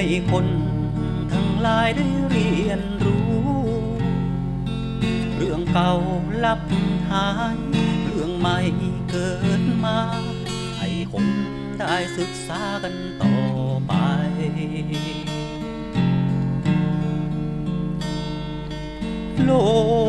[0.00, 0.46] ให้คน
[1.32, 3.30] ทั้งหลายได้เรียนรู้
[5.36, 5.92] เรื่องเก่า
[6.44, 6.60] ลับ
[7.10, 7.58] หาย
[8.04, 8.58] เรื่องใหม่
[9.10, 9.98] เกิดมา
[10.78, 11.26] ให้คน
[11.78, 13.34] ได้ศึกษากันต่อ
[13.86, 13.92] ไป
[19.44, 19.50] โล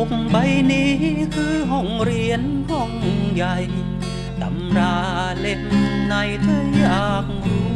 [0.06, 0.36] กใบ
[0.70, 0.92] นี้
[1.34, 2.92] คือห้องเรียนห้อง
[3.34, 3.56] ใหญ่
[4.40, 4.96] ตำรา
[5.38, 5.62] เล่ม
[6.06, 7.69] ไหนเธออยากรู้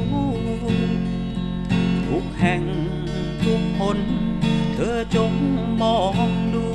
[2.46, 2.66] แห่ง
[3.44, 3.98] ทุกคน
[4.74, 5.32] เธอจง
[5.82, 6.66] มองดู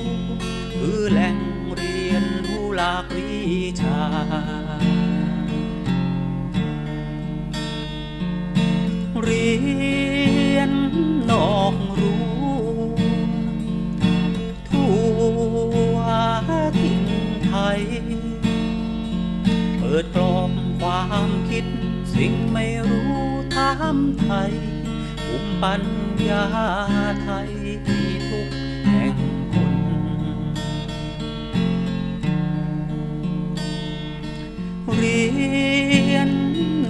[0.73, 1.37] คือแหล่ง
[1.75, 3.33] เรียนรู้หลากวิ
[3.81, 3.99] ชา
[9.21, 9.49] เรี
[10.55, 10.71] ยน
[11.29, 12.29] นอกรู้
[14.69, 14.93] ทั่
[15.95, 15.97] ว
[16.79, 17.05] ถิ่น
[17.45, 17.81] ไทย
[19.77, 21.65] เปิดกลอมความคิด
[22.15, 23.13] สิ่งไม่รู้
[23.55, 24.53] ถามไทย
[25.63, 25.83] ปัญ
[26.29, 26.45] ญา
[27.21, 27.52] ไทย
[27.85, 28.49] ที่ทุก
[28.85, 29.15] แห่ง
[29.53, 29.73] คน
[34.95, 35.23] เรี
[36.13, 36.30] ยน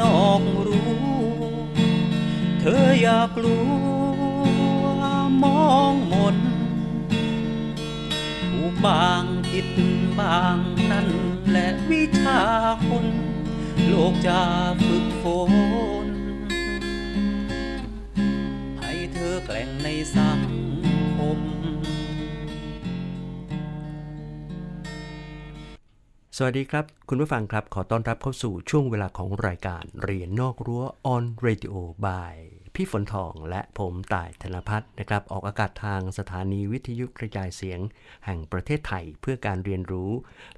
[0.01, 0.91] นอกรู้
[2.59, 3.59] เธออย่ากลั
[4.97, 5.01] ว
[5.43, 6.37] มองมน
[8.43, 9.67] ถูกบางผิด
[10.19, 10.57] บาง
[10.91, 11.07] นั่น
[11.51, 12.41] และวิชา
[12.87, 13.05] คน
[13.87, 14.41] โลกจะ
[14.83, 15.25] ฝึกฝ
[16.07, 16.08] น
[19.49, 20.39] กล่งในสัง
[21.17, 21.39] คม
[26.37, 30.83] สวัสดีครับ คุณผู้ฟังครับ ขอต้อนรับเข้าสู่ช่วงเวลาของรายการเรียนนอกรั้ว
[31.13, 31.73] on radio
[32.05, 32.35] by
[32.75, 37.79] พี่ฝนทองและผมต่ายธนพัฒน์นะครับ ออกอากาศทางสถานีวิทยุกระจายเสียง
[38.25, 40.11] แห่งประเทศไทยเพื่อการเรียนรู้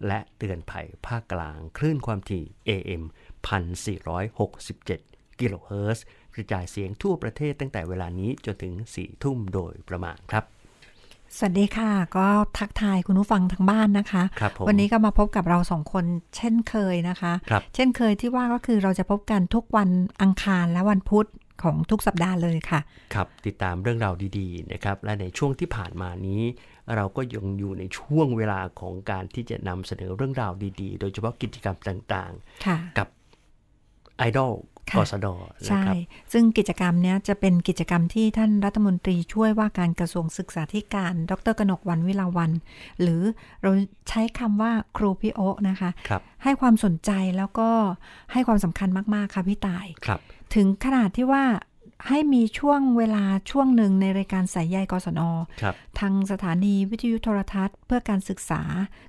[0.08, 3.03] และเตือนภัยภาคกลาง คลื่นความถี่ AM
[3.46, 10.45] 1467กิโลเฮิรตซ์ กระจายเสียงทั่วประเทศตั้งแต่เวลานี้จนถึง4ทุ่มโดยประมาณครับ
[11.37, 12.27] สวัสดีค่ะ ก็
[12.59, 16.05] ทักทายคุณผู้ฟังทางบ้านนะคะครับผมวันนี้ก็มาพบกับเราสองคน
[16.37, 19.89] เช่นเคยนะคะครับเช่นเคยที่ว่าก็คือเราจะพบกันทุกวัน
[20.21, 21.27] อังคารและวันพุธ
[21.63, 22.79] ของทุกสัปดาห์เลยค่ะ
[23.13, 26.41] ครับ ติดตามเรื่องราวดีๆนะครับ และในช่วงที่ผ่านมานี้
[26.95, 32.33] เราก็ยังอยู่ในช่วงเวลาของการที่จะนำเสนอเรื่องราวดีๆ โดยเฉพาะกิจกรรมต่าง
[32.65, 33.07] ค่ะๆกับ
[34.17, 35.95] ไอดอลค่ะ กสดนะใช่ครับ
[36.33, 42.51] ซึ่งกิจกรรมเนี้ยจะเป็นกิจกรรมที่ท่านรัฐมนตรีช่วยว่าการกระทรวงศึกษาธิการ ดรกนกวันวิลาวัน
[43.01, 43.21] หรือ
[43.61, 43.71] เรา
[44.09, 47.69] ใช้คำว่าครูพี่โอะนะคะครับให้ความสนใจแล้วก็
[48.31, 50.19] ให้ความสำคัญมาก ๆ ค่ะพี่ตายครับ
[50.55, 51.43] ถึงขนาดที่ว่า
[52.09, 55.21] ให้มีช่วงเวลาช่วงหนึ่งในรายการสายใยกศน
[55.61, 58.61] ครับทางสถานีวิทยุโทรทัศน์ เพื่อการศึกษา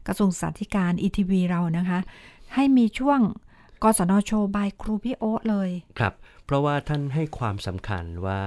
[0.06, 1.98] กระทรวงศึกษาธิการ ETV เรานะคะ
[2.54, 3.20] ให้มีช่วง
[3.82, 8.42] กศนโชว์บายครูพี่โอ๊ตเลย ครับ เพราะว่าท่านให้ความสำคัญว่า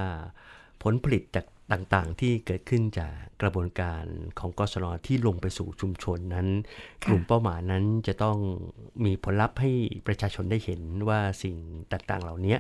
[0.84, 4.03] ผลผลิตจากต่างๆ ที่เกิดขึ้นจากกระบวนการ
[4.40, 6.47] ของกสนที่ลงไปสู่ชุมชนนั้น
[7.03, 8.38] ค่ะกลุ่มเป้าหมายนั้นจะต้อง
[9.06, 9.72] มีผลลัพธ์ให้
[10.07, 11.56] ประชาชนได้เห็นว่าสิ่ง
[11.91, 12.56] ต่างๆ เหล่านี้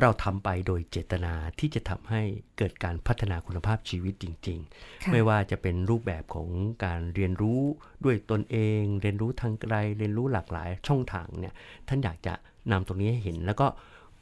[0.00, 2.22] เราทำไปโดยเจตนาที่จะทำให้
[2.58, 6.48] เกิดการพัฒนาคุณภาพชีวิตจริงๆค่ะไม่ว่าจะเป็นรูปแบบของ
[6.84, 7.60] การเรียนรู้
[8.04, 11.54] ด้วยตนเอง เรียนรู้ทางไกล เรียนรู้หลากหลายช่องทางเนี่ย
[11.88, 12.34] ท่านอยากจะ
[12.72, 13.66] นำตรงนี้ให้เห็น แล้วก็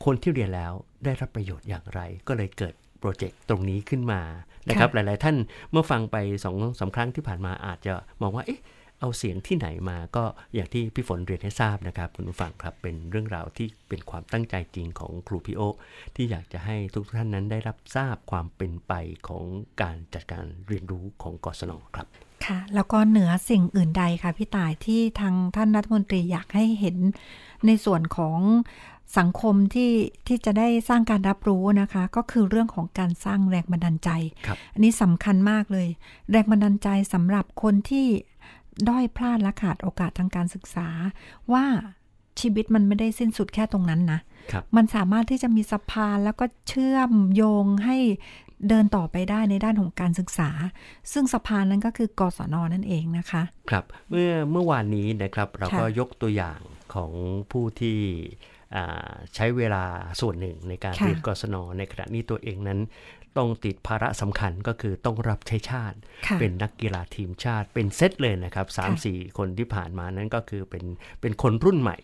[0.04, 0.72] คนที่เรียนแล้ว
[1.04, 4.20] ได้รับประโยชน์อย่างไร ก็เลยเกิดโปรเจกต์ตรงนี้ขึ้นมา
[4.68, 5.36] นะครับหลาย ๆ ท่าน
[5.70, 7.92] เมื่อฟังไปสองสามครั้งที่ผ่านมาอาจจะ
[8.22, 8.60] มองว่าเอ๊ะ
[9.00, 10.24] เอาเสียงที่ไหนมาก็
[10.54, 15.60] อย่างที่พี่ฝนเรียนให้ทราบนะครับคุณผู้ฟังครับเป็นเรื่องราวที่เป็นความตั้งใจจริงของครูพี่โอ
[16.14, 18.92] ที่อยากจะให้ทุกท่านนั้นได้รับทราบความเป็นไป
[19.28, 19.44] ของ
[19.82, 22.06] การจัดการเรียนรู้ของกศนครับ
[22.46, 26.96] ค่ะแล้วก็เหนือสิ่งอื่นใดค่ะพี่ต่ายที่ทางท่านรัฐมนตรีอยากให้เห็น
[27.66, 28.38] ในส่วนของ
[29.18, 29.92] สังคมที่
[30.26, 34.10] ที่จะได้สร้างการรับรู้นะคะ ก็คือเรื่องของการสร้างแรงบันดาลใจ
[34.46, 35.88] ครับอันนี้สำคัญมากเลย
[36.30, 38.06] แรงบันดาลใจสำหรับคนที่
[38.88, 40.88] ด้อยพลาดและขาดโอกาสทางการศึกษา
[41.52, 41.64] ว่า
[42.40, 44.20] ชีวิตมันไม่ได้สิ้นสุดแค่ตรงนั้นนะ
[44.52, 47.96] ครับมันสามารถที่จะมีสะพานแล้วก็เชื่อมโยงให้
[48.68, 50.50] เดินต่อไปได้ในด้านของการศึกษา
[51.12, 56.60] ซึ่งสะพานนั้นก็คือกศนนั่นเองนะคะ ครับเมื่อเมื่อวานนี้นะครับเราก็ค่ะยกตัวอย่าง
[56.94, 57.12] ของ
[57.52, 57.98] ผู้ที่
[58.76, 59.84] อ่าใช้เวลา
[60.20, 62.78] ส่วนหนึ่งในการค่ะเรียนกศนในขณะนี้ตัวเองนั้น
[63.36, 65.96] ต้องติดภาระสำคัญก็คือต้องรับใช้ชาติ
[66.26, 70.84] ค่ะเป็นนักกีฬาทีมชาติ เป็นเซตเลยนะครับสามสี่คนที่ผ่านมานั้นก็คือเป็น
[71.20, 71.98] เป็นคนรุ่นใหม่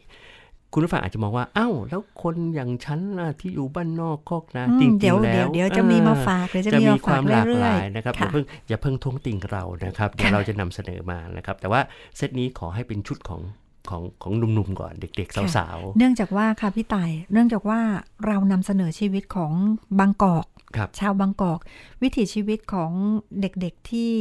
[0.73, 11.81] คุณผู้ฟังอาจจะมองว่าอ้าวแล้วคนอย่างฉันล่ะที่อยู่บ้านนอกคอกนาอืมจริงเดี๋ยวๆแล้เดี๋ยววเดี๋ยวจะมีมาเออฝากเดี๋ยวจะจะมีมีมาควาฝากมหลากเรื่หอยลายๆนะครับอย่าค่ะเพิ่งอย่าเพิ่งท้วงติงเรานะครับเดี๋ยวค่ะเราจะนำเสนอมานะครับ แต่ว่า
[12.17, 13.41] เซตนี้ขอให้เป็นชุดของ
[13.91, 17.81] ของของหนุ่มๆก่อนเด็กๆ สาวเนื่องจากว่าค่ะพี่ต่าย เนื่องจากว่า
[18.27, 19.53] เรานำเสนอชีวิตของ
[19.99, 20.64] บางกอกๆครับ
[21.01, 21.61] ชาวบางกอก
[22.03, 22.91] วิถีชีวิตของ
[23.41, 24.13] เด็กๆที่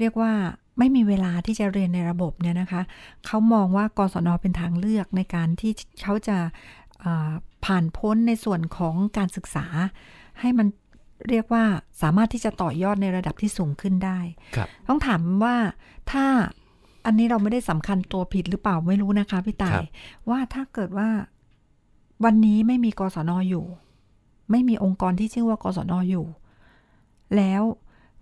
[0.00, 0.32] เรียกว่า
[0.78, 2.82] ไม่มีเวลาที่จะเรียนในระบบเนี่ยนะคะ
[3.26, 5.72] เขามองว่ากศนเป็นทางเลือกในการที่
[6.02, 6.38] เขาจะ
[7.00, 7.32] เอ่อ
[7.64, 9.66] ผ่านพ้นในส่วนของการศึกษา
[10.40, 10.66] ให้มัน
[11.28, 11.64] เรียกว่า
[12.02, 14.18] สามารถที่จะต่อยอดในระดับที่สูงขึ้นได้
[14.56, 15.56] ครับต้องถามว่า
[16.10, 16.26] ถ้า
[17.06, 19.88] อันนี้เราไม่ได้สำคัญตัวผิดหรือเปล่าไม่รู้นะคะพี่ต่าครัยบ
[20.30, 21.08] ว่าถ้าเกิดว่า
[22.24, 23.64] วันนี้ไม่มีกศนอยู่
[24.52, 26.26] ไม่มีองค์กรที่ชื่อว่ากศนอยู่
[27.36, 27.62] แล้ว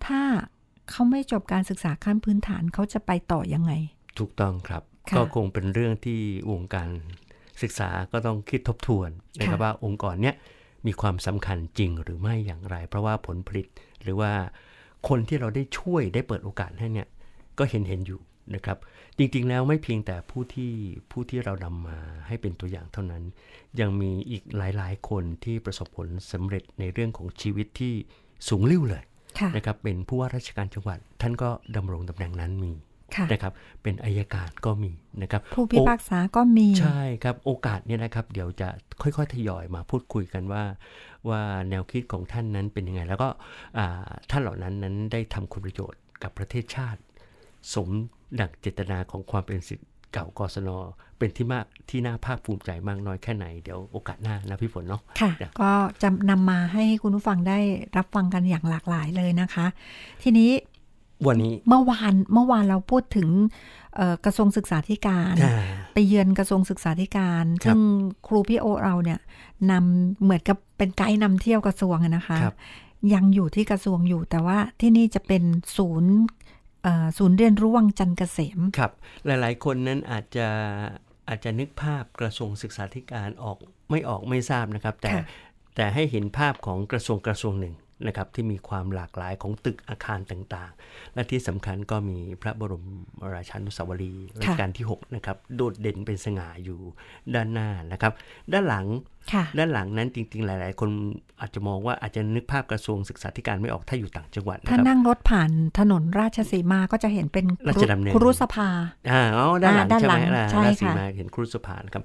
[0.06, 0.22] ถ้า
[0.90, 3.72] เขาไม่จบการศึกษาขั้นพื้นฐานเขาจะไปต่อยังไง
[4.18, 6.90] ถูกต้องครับค่ะก็คงเป็นเรื่องที่วงการ
[7.62, 10.34] ศึกษาก็ต้องคิดทบทวนนะครับค่ะว่าองค์กรเนี้ย
[10.86, 13.66] มีความสำคัญจริงหรือไม่อย่างไร เพราะว่าผลผลิต
[14.02, 14.32] หรือว่า
[15.08, 17.08] คนที่เราได้ช่วยได้เปิดโอกาสให้เนี่ย
[17.58, 18.20] ก็เห็นเห็นอยู่
[18.54, 18.78] นะครับ
[19.22, 20.72] จริง ๆ แล้วไม่เพียงแต่ผู้ที่
[21.10, 23.22] ผู้ที่เรานำมาให้เป็นตัวอย่างเท่านั้น
[23.80, 27.94] ยังมีอีกหลายๆ คนที่ประสบผลสำเร็จในเรื่องของชีวิตที่
[28.48, 29.04] สูงลิ่วเลย
[29.38, 32.72] ค่ะนะครับเป็นผู้ว่าราชการจังหวัด ท่านก็ดำรงตำแหน่งนั้นมี
[33.16, 33.52] ค่ะนะครับ
[33.82, 38.68] เป็นอายการก็มีนะครับผู้พิพากษาก็มีโอใช่ครับโอกาสเนี่ยนะครับ เดี๋ยวจะ
[39.02, 40.62] ค่อยๆทยอยมาพูดคุยกันว่า
[41.28, 41.40] ว่า
[41.70, 43.28] แนวคิดของท่านนั้นเป็นยังไง แล้วก็
[43.78, 47.00] อ่าท่านเหล่านั้นนั้นได้ทำคุณประโยชน์กับประเทศชาติ
[47.74, 47.88] สม
[48.40, 50.70] ดังเจตนาของความเป็นสิทธิ์เก่ากศน
[51.18, 55.72] เป็นที่มากที่น่าภาคภูมิใจมากน้อยแค่ไหน เดี๋ยวโอกาสหน้านะพี่ฝนเนาะค่ะครับก็
[56.02, 57.58] จะนำมาให้คุณผู้ฟังได้
[57.96, 59.66] รับฟังกันอย่างหลากหลายเลยนะคะ
[60.22, 60.50] ทีนี้
[61.26, 63.28] วันนี้เมื่อวานเมื่อวานเราพูดถึง
[63.96, 65.54] เอ่อกระทรวงศึกษาธิการอ่า
[65.94, 67.80] ไปเยือนกระทรวงศึกษาธิการครับซึ่ง
[68.26, 69.18] ครูพี่โอเราเนี่ย
[69.70, 72.56] นำเหมือนกับเป็นไกด์นำเที่ยวกระทรวงอะนะคะครับ
[73.14, 75.42] ยังอยู่ที่กระทรวงอยู่แต่ว่าที่นี่จะเป็น
[75.76, 76.39] ศูนย์เอ่อ
[77.18, 78.92] ศูนย์เรียนรู้วังจันทร์เกษมครับ
[79.26, 80.48] หลายๆ คนนั้นอาจจะ
[81.28, 83.58] อาจจะนึกภาพกระทรวงศึกษาธิการออก
[83.90, 85.24] ไม่ออกไม่ทราบนะครับ แต่ค่ะ
[85.76, 87.74] แต่ให้เห็นภาพของกระทรวงกระทรวงหนึ่ง
[88.06, 92.86] นะครับที่มีความหลากหลายของตึกอาคารต่างๆ และที่สำคัญก็มีพระบรม
[93.34, 96.80] ราชานุสาวรีย์รัชกาลที่6นะครับโดดเด่นเป็นสง่าอยู่
[97.34, 98.12] ด้านหน้านะครับ
[98.52, 98.86] ด้านหลัง
[99.32, 100.90] ค่ะด้านหลังนั้นจริง ๆ หลาย ๆ คน
[101.40, 108.68] อาจจะมองว่าอาจจะนึกภาพกระทรวงศึกษาธิการไม่ออกถ้าอยู่ต่างจังหวัดนะถ้าครับนั่งรถผ่านถนนราชสีมาก็จะเห็นเป็นราชดำเนินครุสภา
[109.10, 112.04] อ่าอ๋อด้านหลังอ่าด้านใช่หลัไหมงล่ะใช่ราศีค่ะมาเห็นครุสภานะครับ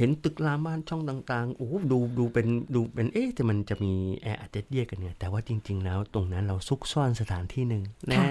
[0.00, 3.92] เห็นตึกรามบ้านช่องต่างๆโอ้โหดูดูเป็นดูเป็นเอ๊ะแต่มันจะมี
[4.22, 8.28] แอร์อาจจะเยียดกันเนี่ยแต่ว่าจริง ๆ แล้วตรงนั้นเราซุกซ่อนสถานที่หนึ่งแน่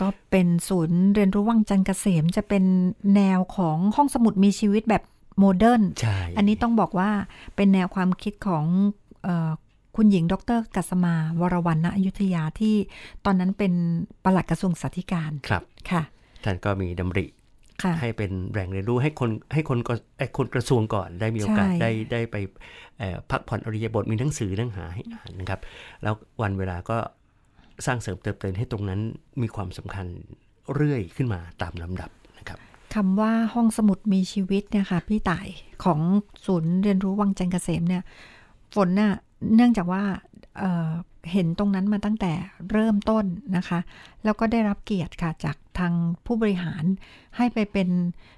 [0.00, 2.64] ก็เป็นศูนย์เรียนรู้วังจันทร์เกษมจะเป็น
[3.16, 5.02] แนวของห้องสมุดมีชีวิตแบบ
[5.38, 7.10] โมเดิร์นใช่อันนี้ต้องบอกว่า
[7.56, 8.64] เป็นแนวความคิดของ
[9.24, 9.50] เออ
[9.96, 12.74] คุณหญิง ดร กัสมา วรวรรณอยุธยาที่
[13.24, 13.72] ตอนนั้นเป็น
[14.24, 16.02] ปลัดกระทรวงสาธิการ ครับ ค่ะ
[16.44, 17.41] ท่านก็มีดำริค่ะ
[18.00, 22.36] ให้เป็นแหล่งเรียนรู้ให้คนให้คนก็ไอ้คนกระทรวงก่อนได้มีโอกาสใช่ได้ได้ไป
[22.98, 25.60] เอ่อพักผ่อนอริยบทมีหนังสือหนังหาให้อ่านนะครับ
[26.02, 26.96] แล้ววันเวลาก็
[27.86, 29.00] สร้างเสริมเติมเต็มให้ตรงนั้น
[29.42, 30.06] มีความสำคัญ
[30.74, 32.58] เรื่อยขึ้นมาตามลำดับนะครับ
[32.94, 35.46] คำว่าห้องสมุดมีชีวิตเนี่ยค่ะพี่ต่าย
[35.84, 36.00] ของ
[36.46, 38.02] ศูนย์เรียนรู้วังจันทร์เกษมเนี่ย
[38.74, 39.12] ฝนน่ะ
[39.54, 40.02] เนื่องจากว่า
[41.22, 42.32] เอ่อเห็นตรงนั้นมาตั้งแต่
[42.72, 43.24] เริ่มต้น
[43.56, 43.78] นะคะ
[44.24, 45.92] แล้วก็ได้รับเกียรติค่ะจากทาง
[46.26, 46.84] ผู้บริหาร
[47.36, 47.88] ให้ไปเป็น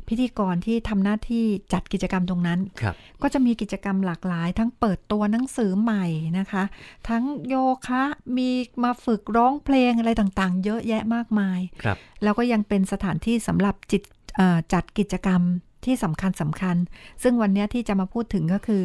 [0.09, 6.05] พิธีกรที่ทำหน้าที่จัดกิจกรรมตรงนั้นครับก็จะมีกิจกรรมหลากหลาย ทั้งเปิดตัวหนังสือใหม่
[6.39, 6.65] นะคะ
[7.09, 7.55] ทั้งโย
[7.87, 8.03] คะ
[8.37, 8.49] มี
[8.85, 14.03] มาฝึกร้องเพลงอะไรต่างๆ เยอะแยะมากมายครับแล้วก็ยังเป็นสถานที่สำหรับจิต
[14.37, 15.43] เอ่อจัดกิจกรรม
[15.87, 16.77] ที่สำคัญสำคัญ
[17.23, 18.83] ซึ่งวันเนี้ยที่จะมาพูดถึงก็คือ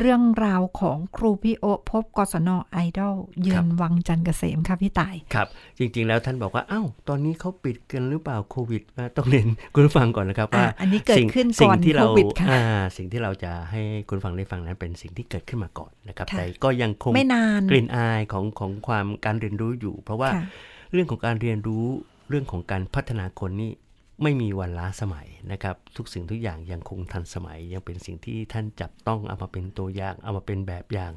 [0.00, 5.46] เรื่องราวของครูพี่โอพบกศนไอดอลเยือนวังจันทร์เกษมค่ะพี่ต่าย ครับ
[5.78, 12.62] จริง ๆ แล้วท่านบอกว่าอ้าวตอนนี้เขาปิดกันหรือเปล่าโควิดอะต้องเรียนคุณผู้ฟังก่อนนะครับว่าอะอันนี้เกิดสิ่งขึ้นสิ่ก่งอนที่เราโควิดค่ะอ่า
[12.96, 20.44] สิ่งที่เราจะให้คุณผู้ฟังได้ฟังนั้นเป็นสิ่งที่เกิดขึ้นมาก่อนนะครับค่ะแต่ก็ยังคงไม่นานกลิ่นอายของของความการเรียนรู้อยู่ เพราะว่าค่ะ
[20.92, 21.84] เรื่องของการเรียนรู้
[22.28, 23.72] เรื่องของการพัฒนาคนนี่
[24.22, 31.12] ไม่มีวันล้าสมัยนะครับ ทุกสิ่งทุกอย่างยังคงทันสมัย ยังเป็นสิ่งที่ท่านจับต้องเอามาเป็นตัวอย่าง เอามาเป็นแบบอย่าง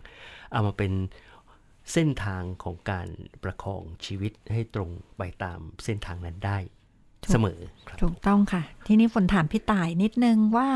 [0.51, 0.91] เอามาเป็น
[1.93, 3.07] เส้นทางของการ
[3.43, 6.57] ประคองชีวิตให้ตรงไปตามเส้นทางนั้นได้
[7.31, 10.69] เสมอครับถูกต้องค่ะ ทีนี้ฝนถามพี่ต่ายนิดนึงว่า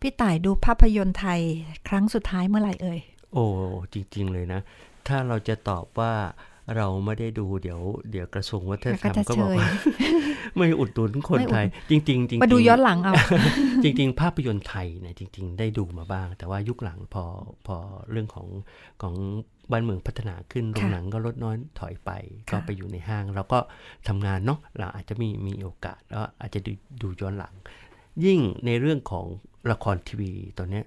[0.00, 1.40] พี่ต่ายดูภาพยนตร์ไทย
[1.88, 3.00] ครั้งสุดท้ายเมื่อไหร่เอ่ย
[3.32, 3.44] โอ้
[3.92, 4.60] จริง ๆ เลยนะ
[5.08, 6.12] ถ้าเราจะตอบว่า
[6.76, 9.68] เราไม่ได้ดูเดี๋ยวเดี๋ยวกระทรวงวัฒนธรรมก็จะก็บอกเชยว่า
[10.56, 13.14] ไม่อุดหนุนคนไม่อุดไทย จริงๆจริงๆมาดูย้อนหลังเอา
[13.84, 17.24] จริง ๆ ภาพยนตร์ไทยเนี่ยจริง ๆ ได้ดูมาบ้าง แต่ว่ายุคหลังพอ
[17.66, 17.76] พอ
[18.10, 18.46] เรื่องของ
[19.02, 19.14] ของ
[19.70, 22.10] บ้านเมืองพัฒนาขึ้นโรงหนังก็ลดน้อยถอยไป
[22.50, 23.58] ก็ไปอยู่ในห้าง เราก็
[24.08, 27.54] ทำงานเนาะเราอาจจะมีมีโอกาสแล้วอาจจะดูดูย้อนหลัง
[28.24, 29.26] ยิ่งในเรื่องของ
[29.70, 30.84] ละครทีวีตอนเนี้ย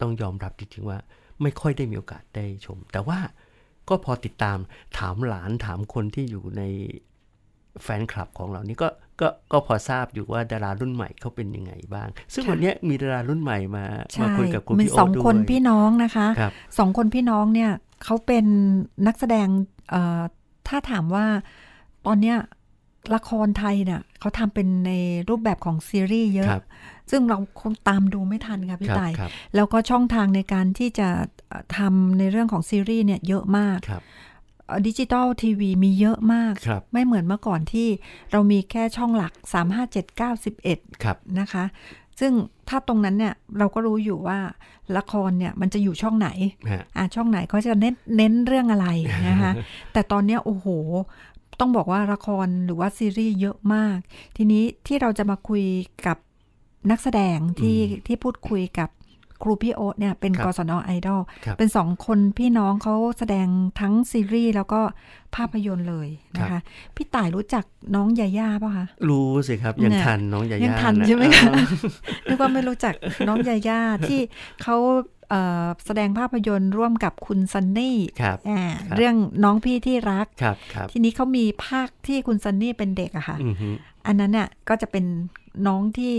[0.00, 0.98] ต้องยอมรับจริงๆว่า
[1.42, 3.18] ไม่ค่อยได้มีโอกาสได้ชม แต่ว่า
[3.88, 4.58] ก็พอติดตาม
[4.98, 6.62] ถามหลานถามคนที่อยู่ใน
[7.82, 8.88] แฟนคลับของเรานี่ก็
[9.20, 17.70] ก็ก็พอทราบอยู่ว่าดารารุ่นใหม่เขาเป็นยังไงบ้าง ซึ่งค่ะวันเนี้ยมีดารารุ่นใหม่มาใช่มาคุยกับคุณมีพี่โอสองด้วยคนพี่น้องนะคะครับสองคนพี่น้องเนี่ย
[18.04, 18.44] เขาเป็น
[19.06, 19.48] นักแสดง
[19.90, 20.22] เอ่อ
[20.68, 21.26] ถ้าถามว่า
[22.06, 22.36] ตอนเนี้ย
[23.14, 24.92] ละครไทยเนี่ยเขาทำเป็นใน
[25.28, 26.64] รูปแบบของซีรีส์เยอะครับ
[27.10, 31.08] ซึ่งเราคงตามดูไม่ทันค่ะพี่ครับต่ายครับแล้วก็ช่องทางในการที่จะ
[31.48, 34.02] เอ่อทำในเรื่องของซีรีส์เนี่ยเยอะมากครับ
[34.86, 37.88] ดิจิตอลทีวีมีเยอะมากครับไม่เหมือนเมื่อก่อนที่
[38.32, 40.20] เรามีแค่ช่องหลัก 3 5 7 9
[40.64, 41.64] 11ครับนะคะ
[42.20, 42.32] ซึ่ง
[42.68, 44.38] ถ้าตรงนั้นเนี่ยเราก็รู้อยู่ว่า
[44.96, 46.28] ละครเนี่ยมันจะอยู่ช่องไหน
[46.70, 48.88] ฮะอะช่องไหนเขาจะเน้นเน้นเรื่องอะไร
[49.28, 49.52] นะคะ
[49.92, 50.66] แต่ตอนเนี้ยโอ้โห
[51.62, 53.98] ต้องบอกว่าละครหรือว่าซีรีส์เยอะมาก
[54.36, 55.64] ทีนี้ที่เราจะมาคุย
[56.06, 56.16] กับ
[56.90, 58.90] นักแสดงที่ที่พูดคุยกับ
[59.42, 63.46] ครูพี่โอ๊ตเนี่ยเป็นครับกศนไอดอลครับเป็นสองคนพี่น้องเขาแสดง
[63.80, 64.80] ทั้งซีรีส์แล้วก็
[65.34, 66.62] ภาพยนตร์เลยนะครัคะบ
[66.96, 67.64] พี่ต่ายรู้จัก
[67.94, 71.66] น้องยาย่าป่ะคะรู้สิครับ ยังเนี่ยทันน้องยายัย่างทันนะใช่ไหมคะเออ
[72.28, 72.94] นึกว่าไม่รู้จัก
[73.28, 74.20] น้องยาย่าที่
[74.62, 74.76] เขา
[75.21, 75.21] เอ่อ
[75.86, 83.68] แสดงภาพยนตร์ร่วมกับคุณซันนี่ครับอ่าครับเรื่องน้องพี่ที่รักครับครับทีนี้เขามีภาคที่คุณซันนี่เป็นเด็กอะค่ะอือฮึ
[84.06, 85.04] อันนั้นเนี่ยก็จะเป็น
[85.66, 86.12] น้องที่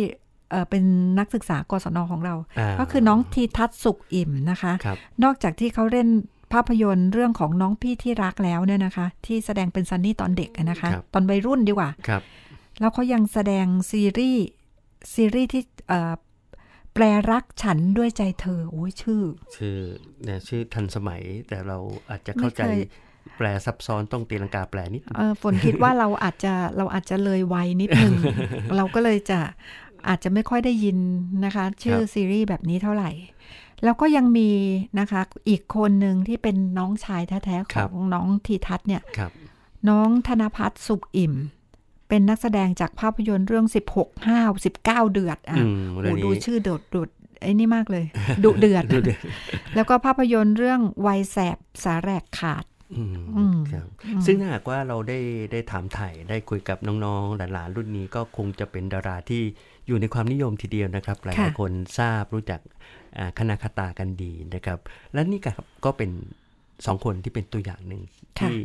[0.51, 0.83] เอ่อเป็น
[1.19, 6.07] นักศึกษากศนของเราาก็คือน้องทีทัศน์สุขอิ่มนะคะครับนอกจากที่เขาเล่น
[6.53, 12.21] ภาพยนตร์เรื่องของน้องพี่ที่รักแล้วเนี่ยนะคะ ที่แสดงเป็นซันนี่ตอนเด็กอะนะคะครับตอนวัยรุ่นดีกว่าครับ
[12.79, 14.45] แล้วเขายังแสดงซีรีส์
[15.13, 16.13] ซีรีส์ที่เอ่อ
[16.93, 19.21] แปลรักฉันด้วยใจเธอ โอ้ยชื่อ
[19.55, 19.77] ชื่อ
[20.23, 21.77] เนี่ยชื่อทันสมัยแต่เรา
[22.09, 22.81] อาจจะเข้าใจไม่เคย
[23.37, 28.13] แปลซับซ้อนต้องตีลังกาแปลนิดเออฝนคิดว่าเราอาจจะเราอาจจะเลยวัยนิดนึง
[28.75, 29.39] เราก็เลยจะ
[30.07, 30.97] อาจจะไม่ค่อยได้ยิน
[31.45, 33.11] นะคะ ชื่อซีรีส์แบบนี้เท่าไหร่
[33.83, 34.49] แล้วก็ยังมี
[34.99, 39.31] นะคะ อีกคนหนึ่งที่เป็นน้องชายแท้ๆของน้องทีทัศน์เนี่ยครับ
[39.89, 41.33] น้องธนพัฒน์สุขอิ่ม
[42.13, 43.65] เป็นนักแสดงจากภาพยนตร์เรื่อง
[43.97, 47.09] 16 5 19 เดือดอะอืมโอ้เรื่องดูนี้ชื่อโดดโดด
[47.41, 48.05] ไอ้นี่มากเลย
[48.43, 49.21] ดุเดือดดูเดือด
[49.75, 52.65] แล้วก็ภาพยนตร์เรื่องวัยแสบสาแหรกขาด
[52.97, 53.87] อืมอืมครับ
[54.25, 55.19] ซึ่งถ้าหากว่าเราได้
[55.51, 59.41] ได้ถามไถ่ได้คุยกับน้องๆ หลานๆ รุ่นนี้ก็คงจะเป็นดาราที่
[59.87, 62.59] อยู่ในความนิยมทีเดียวนะครับ หลายๆคนทราบรู้จัก
[63.17, 64.79] อ่าคณะคตากันดีนะครับ
[65.13, 65.51] และนี่ก็
[65.85, 66.11] ก็เป็น
[66.85, 68.01] สองคนที่เป็นตัวอย่างหนึ่ง
[68.39, 68.55] ที่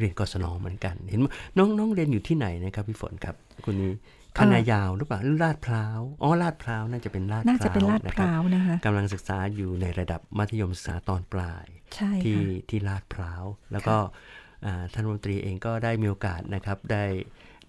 [0.00, 1.26] เรียนกศนเหมือนกัน เห็นไหม
[1.56, 3.92] น้องน้องเรียนอยู่ที่ไหนนะครับพี่ฝนครับคุณนี้
[4.38, 13.96] คณะยาวหรือเปล่าหรือลาดพร้าวอ๋อลาดพร้าวน่าจะเป็นลาดน่าจะเป็นลาดนะพครับร้าวนะคะกำลังศึกษาอยู่ในระดับมัธยมศึกษาตอนปลายใช่ที่ค่ะที่ลาดพร้าวแล้วก็
[14.66, 17.04] อ่าท่านรัฐมนตรีเองก็ได้มีโอกาสนะครับได้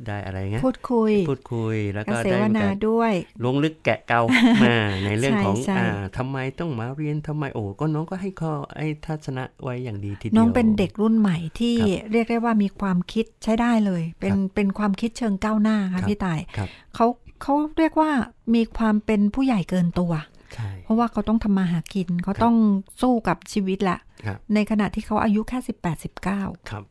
[0.07, 3.13] ได้อะไรเงี้ยพูดคุย พูดคุยแล้วกาก็เสได้วมีนาการด้วย
[3.45, 4.21] ลงลึกแกะเกา
[4.63, 17.05] มาในเรื่องของใช่ใช่อ่าทำไมต้องมาเรียนทำไมโอ้ก็น้องก็ให้ข้อให้ทัศนะไว้อย่างดีทีเดียวน้องเป็นเด็กรุ่นใหม่ที่ครับเรียกได้ว่ามีความคิดใช้ได้เลย เป็นครับเป็นความคิดเชิงก้าวหน้าครัค่ะบพี่ต่ายครับเขา
[17.41, 18.11] เขาเรียกว่า
[18.55, 20.13] มีความเป็นผู้ใหญ่เกินตัว
[20.55, 22.55] ใช่เพราะว่าเขาต้องทำมาหากินเขาครับต้อง
[23.01, 26.87] สู้กับชีวิตแหละครับในขณะที่เขาอายุแค่สิบแปดสิบเก้าครับอ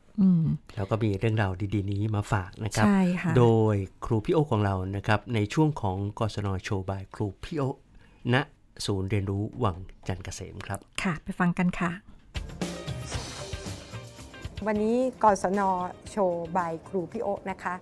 [0.75, 3.75] แล้วก็มีเรื่องราวดี ๆ นี้มาฝากนะครับใช่ค่ะโดย
[4.05, 7.63] ครูพี่โอของเรานะครับ ในช่วงของกศนโชว์บายครูพี่โอ
[8.33, 8.35] ณ
[8.85, 11.91] ศูนย์เรียนรู้วังจันทร์เกษมครับ ค่ะ ไปฟังกันค่ะ
[14.67, 15.61] วันนี้กศน
[16.11, 17.73] โชว์บายครูพี่โอะนะคะ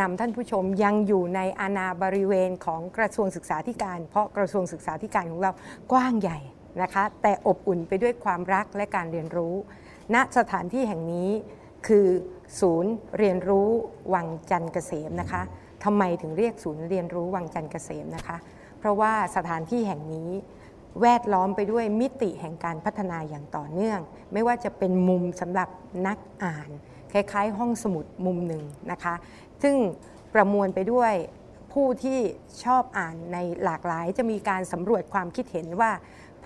[0.00, 5.50] นำท่านผู้ชมยังอยู่ในอาณาบริเวณของกระทรวงศึกษาธิการ เพราะกระทรวงศึกษาธิการของเรา
[5.92, 6.38] กว้างใหญ่
[6.82, 9.54] นะคะ แต่อบอุ่นไปด้วยความรักและการเรียนรู้
[10.14, 11.30] ณสถานที่แห่งนี้
[11.86, 12.06] คือ
[12.60, 13.68] ศูนย์เรียนรู้
[14.14, 15.42] วังจันทร์เกษมนะคะ
[15.84, 18.36] ทำไมถึงเรียกศูนย์เรียนรู้วังจันทร์เกษมนะคะ
[18.78, 20.30] เพราะว่าสถานที่แห่งนี้
[21.00, 24.00] แวดล้อมไปด้วยมิติแห่งการพัฒนาอย่างต่อเนื่อง
[24.32, 25.68] ไม่ว่าจะเป็นมุมสำหรับ
[26.06, 26.70] นักอ่าน
[27.12, 29.14] คล้ายๆ ห้องสมุดมุมหนึ่งนะคะ
[29.62, 29.76] ซึ่ง
[30.34, 31.12] ประมวลไปด้วย
[31.72, 32.18] ผู้ที่
[32.64, 35.90] ชอบอ่านในหลากหลาย จะมีการสำรวจความคิดเห็นว่า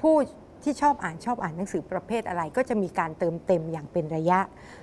[0.00, 0.16] ผู้
[0.62, 4.40] ที่ชอบอ่านชอบอ่านหนังสือประเภทอะไร ก็จะมีการเติมเต็มอย่างเป็นระยะ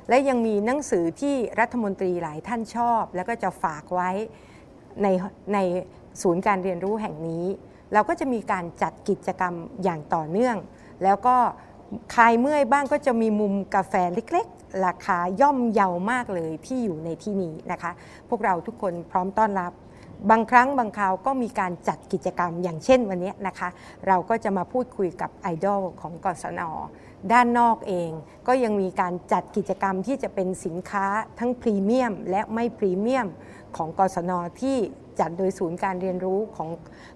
[0.10, 4.10] และยังมีหนังสือที่รัฐมนตรีหลายท่านชอบ แล้วก็จะฝากไว้
[5.04, 5.08] ใน
[5.54, 5.58] ใน
[6.22, 7.46] ศูนย์การเรียนรู้แห่งนี้
[7.94, 10.58] เราก็จะมีการจัดกิจกรรมอย่างต่อเนื่อง
[11.04, 11.36] แล้วก็
[12.16, 17.92] คลายเมื่อยบ้างก็จะมีมุมกาแฟเล็กๆ ราคาย่อมเยาวมากเลยที่อยู่ในที่นี้นะคะ
[18.30, 19.74] พวกเราทุกคนพร้อมต้อนรับ
[20.30, 23.70] บางครั้งบางคราวก็มีการจัดกิจกรรมอย่างเช่นวันนี้นะคะ
[24.08, 26.62] เราก็จะมาพูดคุยกับไอดอลของกศน
[27.32, 28.12] ด้านนอกเอง
[28.48, 31.06] ก็ยังมีการจัดกิจกรรมที่จะเป็นสินค้า
[31.40, 33.28] ทั้งพรีเมียม และไม่พรีเมียม
[33.78, 34.78] ของกศนที่
[35.20, 36.70] จัดโดยศูนย์การเรียนรู้ของ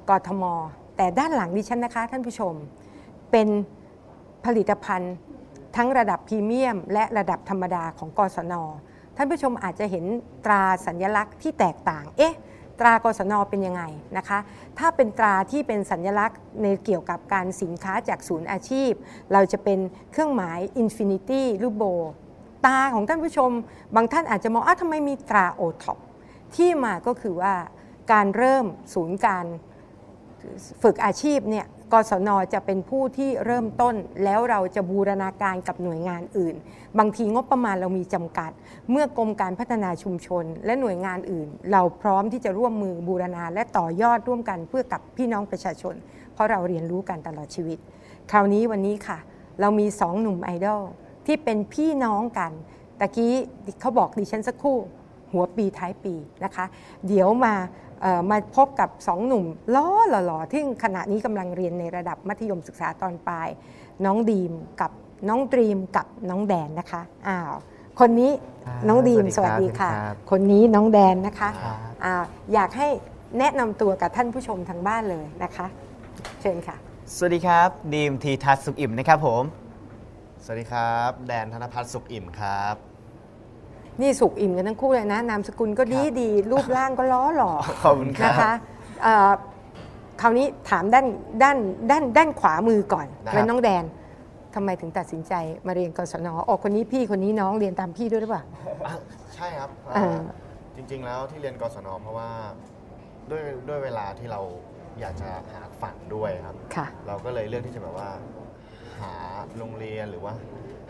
[0.10, 0.44] กทม
[0.98, 2.54] แต่ด้านหลังดิฉันนะคะท่านผู้ชม
[3.32, 3.48] เป็น
[4.46, 5.16] ผลิตภัณฑ์
[5.76, 8.54] ทั้งระดับพรีเมียม และระดับธรรมดาของกศน
[9.18, 10.06] ท่านผู้ชมอาจจะเห็น
[10.46, 12.36] ตราสัญลักษณ์ที่แตกต่าง เอ๊ะ
[12.80, 13.84] ตรากสนเป็นยังไง
[14.18, 14.40] นะคะ
[14.80, 18.92] ถ้าเป็นตราที่เป็นสัญลักษณ์ในเกี่ยวกับการสินค้าจากศูนย์อาชีพ
[19.34, 19.80] เราจะเป็น
[20.12, 21.84] เครื่องหมาย Infinity รูปโบ
[22.66, 23.52] ตาของท่านผู้ชม
[23.96, 25.98] บางท่านอาจจะมองอ้าวทำไมมีตราโอท็อป
[26.56, 27.54] ที่มาก็คือว่า
[28.12, 29.46] การเริ่มศูนย์การ
[30.84, 36.56] ฝึกอาชีพเนี่ย กศนจะเป็นผู้ที่เริ่มต้นแล้วเราจะบูรณาการกับหน่วยงานอื่น
[37.00, 38.52] บางทีงบประมาณเรามีจำกัด
[38.92, 45.96] เมื่อกรมการพัฒนาชุมชน และหน่วยงานอื่น เราพร้อมที่จะร่วมมือบูรณาและต่อยอดร่วมกันเพื่อกับพี่น้องประชาชน
[46.34, 47.78] เพราะเราเรียนรู้กันตลอดชีวิต
[48.32, 49.18] คราวนี้วันนี้ค่ะ
[49.62, 50.82] เรามีสองหนุ่มไอดอล
[51.26, 52.52] ที่เป็นพี่น้องกัน
[53.00, 53.34] ตะกี้
[53.82, 54.78] เขาบอกดิฉันสักครู่
[55.32, 56.66] หัวปีท้ายปีนะคะ
[57.08, 57.54] เดี๋ยวมา
[58.30, 59.46] มาพบกับสองหนุ่ม
[59.76, 63.50] ล้อหล่อๆที่ขณะนี้กำลังเรียนในระดับมัธยมศึกษาตอนปลาย
[64.06, 64.92] น้องดีมกับ
[65.30, 67.54] น้องดรีมกับน้องแดนนะคะอ้าว
[68.00, 68.32] คนนี้
[68.66, 72.88] ครับน้องดีมสสวัวัสสดีดีครับค่ะครับคนนี้น้องแดนนะคะครับอ้าวอยากให้
[73.40, 75.68] แนะนำตัวกับท่านผู้ชมทางบ้านเลยนะคะ
[76.42, 76.76] เชิญค่ะ
[77.16, 79.44] สวัสดีครับดีมทีทัศน์สุขอิ่มนะครับผม
[80.44, 82.93] สวัสดีครับ แดนธนพัฒน์สุขอิ่มครับ
[84.02, 87.54] นี่สุขอิ่มกันทั้งคู่เลยนะ นามสกุลก็ดีดี รูปร่างก็ล้อหล่อ
[87.84, 88.54] ขอบคุณครับนะคะ
[89.04, 89.32] เอ่อ
[90.22, 91.06] คราวนี้ถามด้าน
[91.44, 91.58] ด้าน
[91.92, 93.84] ด้านด้านขวามือก่อนได้เป็นน้องแดน
[94.56, 95.34] ทำไมถึงตัดสินใจ
[95.68, 98.44] มาเรียนกศนออกคนนี้พี่คนนี้น้องเรียนตามพี่ด้วยหรือเปล่า
[98.86, 98.94] อะ
[99.36, 100.22] ใช่ครับอ่า อ่า
[100.76, 102.30] จริงๆแล้วที่เรียนกศนเพราะว่า
[103.32, 104.42] ด้วยด้วยเวลาที่เรา
[105.00, 108.10] อยากจะหาฝันด้วยครับ ค่ะ เราก็เลยเลือกที่จะแบบว่า
[109.04, 109.14] หา
[109.58, 110.34] โรงเรียนหรือว่า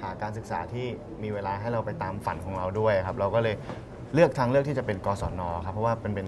[0.02, 0.86] หาการศึกษาที่
[1.24, 3.56] มีเวลาให้เราไปตามฝันของเราด้วยครับ เราก็เลย
[4.14, 6.28] เลือกทางเลือกที่จะเป็นกศนครับเพราะว่าเป็นเป็น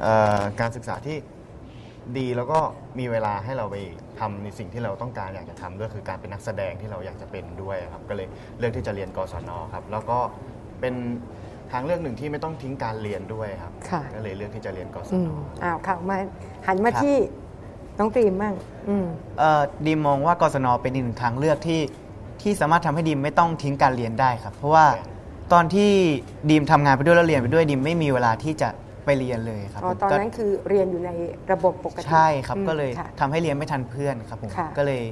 [0.00, 1.16] เอ่อการศึกษาที่
[2.18, 2.58] ดีแล้วก็
[2.98, 3.76] มีเวลาให้เราไป
[4.20, 10.18] ทำในสิ่งที่เราต้องการอยากจะทำด้วยคือการเป็นนักแสดงที่เราอยากจะเป็นด้วยครับก็เลยเลือกที่จะเรียนกศนครับแล้วก็
[10.80, 10.94] เป็น
[11.72, 16.16] ทางเลือกหนึ่งที่ไม่ต้องทิ้งการเรียนด้วยครับค่ะ ก็เลยเลือกที่จะเรียนกศอืน มอ้าวค่ะมา
[16.66, 17.16] หันมาครับ ที่
[17.98, 18.54] น้องตรีมบ้าง
[18.88, 19.06] อืม
[19.38, 21.80] เอ่อดีมมองว่ากศนเป็นอีกหนึ่งทางเลือกที่
[22.42, 24.86] ที่สามารถทำให้ดีมไม่ต้องทิ้งการเรียนได้ครับ เพราะว่า
[25.52, 25.90] ตอนที่
[26.50, 28.68] ดีมทำงานไปด้วยแล้วเรียนไปด้วยดีมไม่มีเวลาที่จะ
[29.04, 31.10] ไปเรียนเลยครับอ๋อผมตอนก็นั้นคือเรียนอยู่ใน
[31.52, 35.02] ระบบปกติใช่ครับอืมก็เลยค่ะทำให้เรียนไม่ทันเพื่อนครับผมค่ะ ก็เลย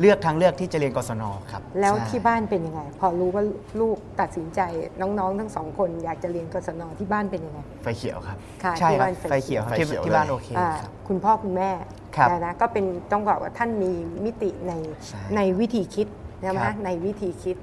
[0.00, 3.44] เลือกทางเลือกที่จะเรียนกศนครับแล้วใช่ ที่บ้านเป็นยังไง พอรู้ว่า
[3.80, 4.60] ลูกตัดสินใจ
[5.00, 11.70] น้องๆ ทั้งสองคนอยากจะเรียนกศนที่บ้านเป็นยังไง ไฟเขียวครับ ค่ะใช่ที่ครับบ้านไฟเขียวครับไฟที่เขียวที่บ้านเลย โอเคอ่าครับ คุณพ่อคุณแม่
[12.16, 13.92] ครับนะนะก็เป็นต้องบอกว่าท่านมี
[14.24, 14.72] มิติใน
[15.06, 16.06] ใช่ในวิธีคิด
[16.40, 17.56] ใช่ไหมครับในวิธีคิด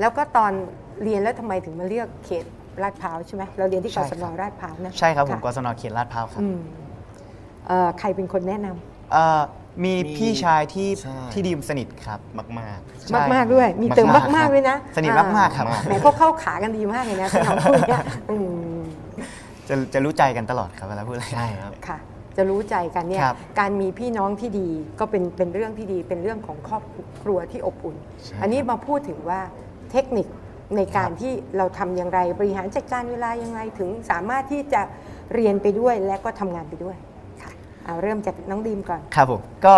[0.00, 0.52] แล้วก็ตอน
[1.02, 2.44] เรียนแล้วทำไมถึงมาเลือกเขต
[2.82, 6.58] ลาดพร้าวใช่ไหมเราเรียนที่กศนลาดพร้าวนะใช่ครับผมะกศนเขตลาดพร้าวครับอืม
[7.68, 9.42] เอ่อใครเป็นคนแนะนำ เอ่อ
[9.84, 12.20] มีมีพี่ชายที่ใช่ ที่ดีมสนิทครับ
[12.60, 18.36] มากใช่มากๆด้วยมีเติมมากๆมากครับๆด้วยนะสนิทมากๆครับ อ่แหมพวกเข้าขากันดีมากเลยนะสองคนเนี่ยอื
[18.76, 18.80] ม
[19.68, 21.98] จะจะรู้ใจกันตลอดครับเวลาพูดอะไรๆใช่ครับ ค่ะ
[22.36, 24.68] จะรู้ใจกันเนี่ย ครับการมีพี่น้องที่ดี
[25.00, 26.82] ก็เป็นเป็นเรื่องที่ดีเป็นเรื่องของครอบ
[27.22, 29.40] ครัวที่อบอุ่น ใช่ อันนี้มาพูดถึงว่า
[29.92, 30.26] เทคนิค
[30.76, 34.82] ในการที่เราทำอย่างไรบริหารจัดการเวลาอย่างไรถึงสามารถที่จะ
[35.34, 37.11] เรียนไปด้วยและก็ทำงานไปด้วยค่ะ
[37.84, 39.74] เอาเริ่มจากน้องดีมก่อน ครับผมก็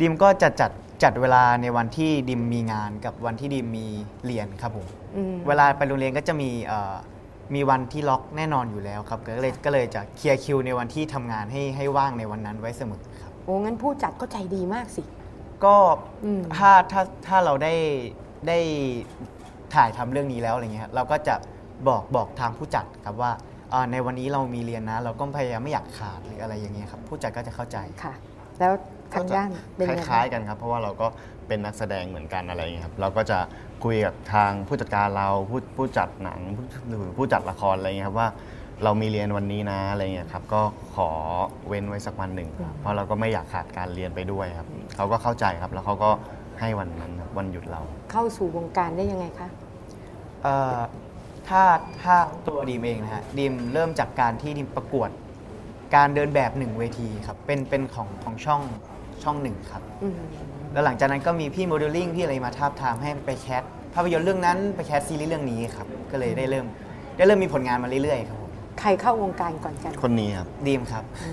[0.00, 0.70] ดิมก็จะจัด
[1.02, 3.86] จัดเวลาในวันที่ดิมมีงานกับวันที่ดิมมี
[4.24, 4.86] เรียนครับผม
[5.16, 6.94] อืม เวลาไปโรงเรียนก็จะมีเอ่อ
[7.54, 15.02] มีวันที่ล็อกแน่นอนอยู่แล้วครับก็เลยก็เลยจะเคลียร์คิวในวันที่ทำงานให้ให้ว่างในวันนั้นไว้เสมอครับ โอ้งั้นผู้จัดก็ใจดีมากสิ
[15.64, 15.76] ก็
[16.24, 17.74] อืม ถ้าถ้าถ้าเราได้
[18.48, 18.58] ได้
[19.74, 21.34] ถ่ายทำเรื่องนี้แล้วอะไรเงี้ยเราก็จะ
[21.88, 23.51] บอกบอกทางผู้จัดครับว่าเอ่อ
[23.92, 28.14] ในวันนี้เรามีเรียนนะ เราก็พยายามไม่อยากขาดหรืออะไรอย่างเงี้ยครับผู้จัดก็จะเข้าใจค่ะ
[28.60, 28.72] แล้ว
[29.14, 31.06] ทางด้านเป็นคยังไงล้ายๆกันครับ เพราะว่าเราก็
[31.48, 33.38] เป็นนักแสดงเหมือนกันอะไรอย่างเงี้ยครับเราก็จะ
[33.84, 38.28] คุยกับทางผู้จัดการเราผู้ผู้จัดหนังผู้หรือผู้จัดละครอะไรเงี้ยครับว่า
[38.84, 40.62] เรามีเรียนวันนี้นะอะไรเงี้ยครับก็
[40.94, 41.10] ขอ
[41.68, 46.10] เว้นไว้สักวันหนึ่งครับเพราะเราก็ไม่อยากขาดการเรียนไปด้วยครับเขาก็เข้าใจครับ แล้วเขาก็
[46.60, 47.80] ให้วันนั้นครับวันหยุดเรา
[48.12, 49.48] เข้าสู่วงการได้ยังไงคะ
[50.42, 50.78] เอ่อ
[51.48, 51.62] ถ้า
[52.02, 52.14] ถ้า
[52.48, 55.10] ตัวดีมเองนะฮะดีมเริ่มจากการที่ดีมประกวด
[55.94, 58.62] การเดินแบบหนึ่งเวทีครับเป็นเป็นของของช่อง
[59.22, 60.20] ช่องหนึ่งครับ อืม
[60.72, 63.62] แล้วหลังจากนั้นก็มีพี่โมเดลลิ่งพี่อะไรมาทาบทามให้ไป cast
[63.94, 66.66] ภาพยนตร์เรื่องนั้นไป cast ซีรีส์เรื่องนี้ครับก็เลยได้เริ่ม
[67.16, 68.50] ได้เริ่มมีผลงานมาเรื่อยๆครับผม
[68.80, 71.30] ใครเข้าวงการก่อนกันคนนี้ครับ ดิมครับ อื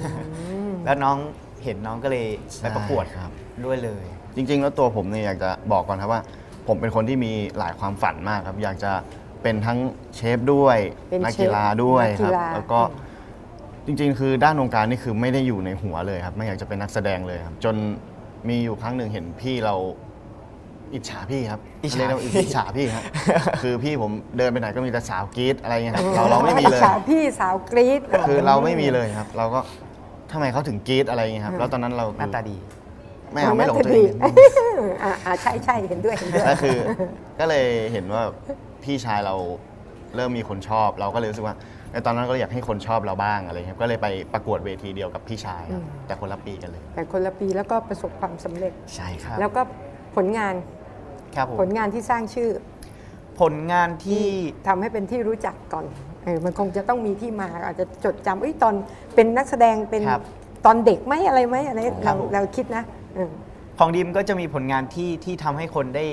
[0.69, 1.17] ม แล้วน้อง
[1.63, 2.25] เห็นน้องก็เลย
[2.61, 3.31] ไปประกวดใช่ครับ
[3.65, 4.03] ด้วยเลย
[4.35, 6.21] จริงๆ แล้วตัวผมเนี่ยอยากจะบอกก่อนครับว่า
[6.67, 8.91] ผมเป็นคนที่มีหลายความฝันมากครับ อยากจะ
[9.41, 9.79] เป็นทั้ง
[10.15, 10.77] เชฟด้วย
[11.09, 13.07] เป็นนักเชฟกีฬาด้วยนักคกีรับ ฬา แล้วก็อืม
[13.89, 17.75] จริงๆ คือด้านวงการนี่คือไม่ได้อยู่ในหัวเลยครับ ไม่อยากจะเป็นนักแสดงเลยครับ จน
[18.49, 19.75] มีอยู่ครั้งหนึ่งเห็นพี่เรา
[20.93, 23.03] อิจฉาพี่ครับอิจฉา เรียกได้ว่าอิจฉาพี่ครับ
[23.63, 29.59] คือพี่ผมเดินไปไหนก็มีแต่สาวกรี๊ดอะไรเงี้ยครับเราเราไม่มีเลย สาวพี่สาวกรี๊ด คือเราไม่มีเลยครับ เราก็
[30.31, 32.57] ทำไมเขาถึงกรี๊ดอะไรเงี้ยครับ แล้วตอนนั้นเราหน้าตาดี
[33.33, 34.13] ไม่เอาไม่หลงน่ตัวจะเอดีง
[35.03, 36.77] อ่าอ่าใช่ใช่เห็นด้วยเห็นด้วย ก็คือ
[37.39, 38.23] ก็เลยเห็นว่า
[38.83, 39.35] พี่ชายเรา
[40.15, 41.55] เริ่มมีคนชอบ เราก็เลยรู้สึกว่า
[41.91, 49.61] ในตอนนั้นก็อยากให้คนชอบเราบ้างอะไรเงี้ยก็เลยไปประกวดเวทีเดียวกับพี่ชายครับอืมแต่คนละปีกันเลย แต่คนละปีแล้วก็ประสบความสำเร็จ ใช่ครับแล้วก็
[50.15, 50.53] ผลงาน
[51.35, 52.49] ครับผมผลงานที่สร้างชื่อ
[53.39, 54.25] ผลงานที่
[54.67, 55.85] ทำให้เป็นที่รู้จักก่อน
[56.23, 58.73] เออมันคงจะต้องมีที่มาอาจจะจดจำเอ้ยตอน
[59.15, 60.23] เป็นนักแสดงเป็นครับ
[60.65, 62.83] ตอนเด็กไหมอะไรไหมอะไรครัเราบผม เราคิดนะ
[63.15, 63.29] เออ
[63.79, 66.05] ของดิมก็จะมีผลงานที่ที่ทำให้คนได้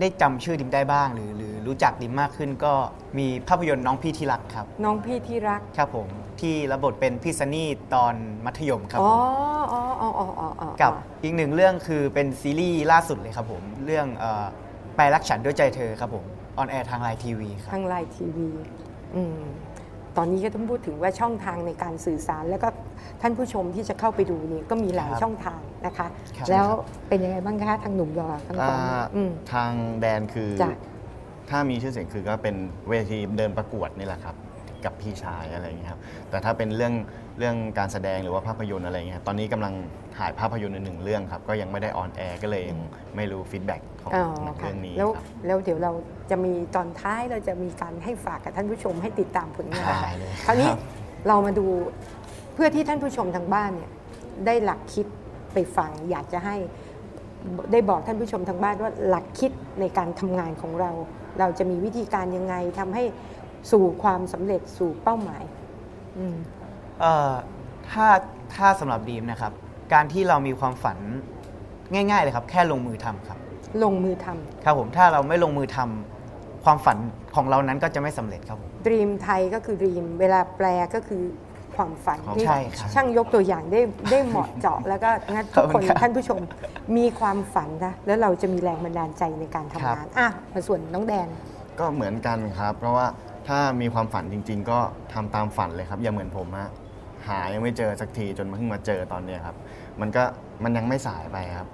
[0.00, 2.72] ได้จำชื่อดิมได้บ้าง หรือหรือรู้จักดิมมากขึ้นก็
[3.18, 6.08] มีภาพยนตร์น้องพี่ที่รักครับ น้องพี่ที่รัก ครับผม
[6.40, 14.44] ที่รับบทเป็นพี่ซันนี่ตอนมัธยมครับอ๋ผอม อ๋ออ๋ออ๋ออ๋ออ๋อกับอีกหนึ่งเรื่องคือเป็นซีรีส์ล่าสุดเลยครับผมเรื่องเอ่อ
[14.96, 16.24] แปลรักฉันด้วยใจเธอครับผม
[16.58, 18.48] on air ทาง LINE TV ครับ ทาง LINE TV
[19.14, 19.38] อืม
[20.18, 22.68] ตอนนี้ก็ต้องพูดถึงว่าช่องทางในการสื่อสาร แล้วก็
[23.20, 26.66] ท่านผู้ชมที่จะเข้าไปดูนี่ก็มีหลายครับช่องทางนะคะ ครับ แล้ว
[27.08, 30.70] เป็นยังไงบ้างคะทางหนุ่มหล่อทั้งสองอ่าอืม ทางแดนคือจ้ะ
[31.50, 32.56] ถ้ามีชื่อเสียงคือก็เป็น
[32.88, 34.36] เวทีเดินประกวดนี่แหละครับ
[34.84, 36.00] กับพี่ชายอะไรอย่างเงี้ยครับ
[36.30, 36.94] แต่ถ้าเป็นเรื่อง
[37.38, 39.74] เรื่องการแสดงหรือว่าภาพยนตร์อะไรอย่างเงี้ยครับตอนนี้กำลัง
[40.16, 42.80] ถ่ายภาพยนตร์ในหนึ่งเรื่องครับ ก็ยังไม่ได้ on air ก็เลยยัง
[43.16, 45.92] ไม่รู้ feedback ของอ๋อหนังค่ะเรื่องนี้แล้วครับแล้วเดี๋ยวเรา
[46.30, 50.78] จะมีตอนท้ายเราจะมีการให้ฝากกับท่านผู้ชมให้ติดตามผลงาน ได้เลยคราวนี้ครับ
[51.28, 51.66] เรามาดู
[52.54, 53.90] เพื่อที่ท่านผู้ชมทางบ้านเนี่ย
[54.46, 55.06] ได้หลักคิด
[55.52, 56.56] ไปฟัง อยากจะให้
[57.72, 60.90] ได้บอกท่านผู้ชมทางบ้านว่าหลักคิดในการทำงานของเรา
[61.38, 63.04] เราจะมีวิธีการยังไงทำให้
[63.72, 65.44] สู่ความสำเร็จสู่เป้าหมาย
[66.18, 66.36] อืม
[67.00, 67.32] เอ่อ
[67.90, 68.06] ถ้า
[68.54, 69.52] ถ้าสำหรับดีมนะครับ
[69.92, 70.98] การที่เรามีความฝัน
[71.92, 73.38] ง่าย ๆ เลยครับ แค่ลงมือทำครับ
[73.84, 76.98] ลงมือทำครับผมถ้าเราไม่ลงมือทำความฝัน
[77.34, 81.22] ของเรานั้นก็จะไม่สำเร็จครับผมด e ีมไทยก็คือ Dream เวลาแปลก็คือ
[81.76, 83.80] ความฝันความที่ใช่ครับช่างยกตัวอย่างได้
[84.10, 86.40] ได้เหมาะเจาะ แล้วก็งั้นทุกขอบคคุนณครับท่านผู้ชม
[86.96, 91.28] มีความฝันนะแล้วเราจะมีแรงบันดาลใจในการทำงานอะมาส่วนน้องแดน
[91.78, 93.06] ก็เหมือนกันครับ เพราะว่า
[93.48, 94.78] ถ้ามีความฝันจริง ๆ ก็
[95.12, 96.70] ทำตามฝันเลยครับ อย่าเหมือนผมฮะ
[97.28, 99.56] หายังไม่เจอสักทีจนมาเพิ่งมาเจอตอนเนี้ยครับ
[100.00, 100.24] มันก็
[100.64, 101.68] มันยังไม่สายไปครับ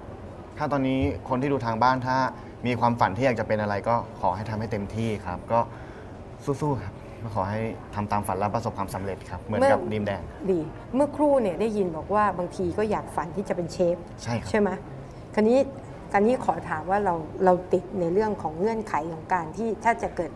[0.57, 2.17] ถ้าตอนนี้คนที่ดูทางบ้านถ้า
[2.65, 5.59] มีความฝันที่อยากจะเป็นอะไรก็ขอให้ทำให้เต็มที่ครับ ก็
[6.45, 7.61] สู้ๆครับก็ขอให้
[7.95, 10.59] ทำตามฝันและประสบความสำเร็จครับ เหมือนกับเมื่อดีมแดงดี
[10.95, 14.69] เมื่อครู่เนี่ยได้ยินบอกว่าบางทีก็อยากฝันที่จะเป็นเชฟ ใช่ครับ ใช่ไหม
[15.35, 15.59] คราวนี้
[16.11, 17.15] คราวนี้ขอถามว่าเรา
[17.45, 20.31] เราติดในเรื่องของเงื่อนไขของการที่ถ้าจะเกิด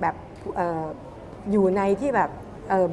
[0.00, 0.14] แบบ
[0.56, 0.84] เอ่อ
[1.50, 2.43] อยู่ในที่แบบเอ่อ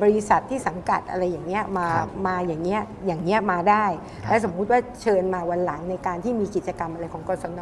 [0.04, 3.86] บริษัทที่สังกัดอะไรอย่างเงี้ยมาครับมาอย่างเงี้ยอย่างเงี้ยมาได้
[4.24, 7.60] ครับและสมมุติว่าเชิญมาวันหลังในการที่มีกิจกรรมอะไรของกศน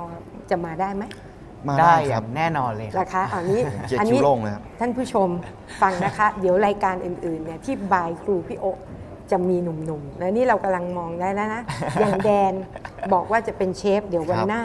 [0.50, 1.04] จะมาได้ไหม
[1.70, 5.30] มาได้ได้อครัย่าบงแน่นอนเลยครับราคาอันนี้เกียรอัตินคินี้วโล่งเลยครับท่านผู้ชม
[5.82, 8.80] ฟังนะคะ เดี๋ยวรายการอื่นๆเนี่ยที่บายครูพี่โอะ
[9.32, 11.62] จะมีหนุ่มๆและนี่เรากำลังมองได้แล้วนะ
[12.00, 12.54] อย่างแดน
[13.14, 14.64] บอกว่าจะเป็นเชฟเดี๋ยววันครับหน้า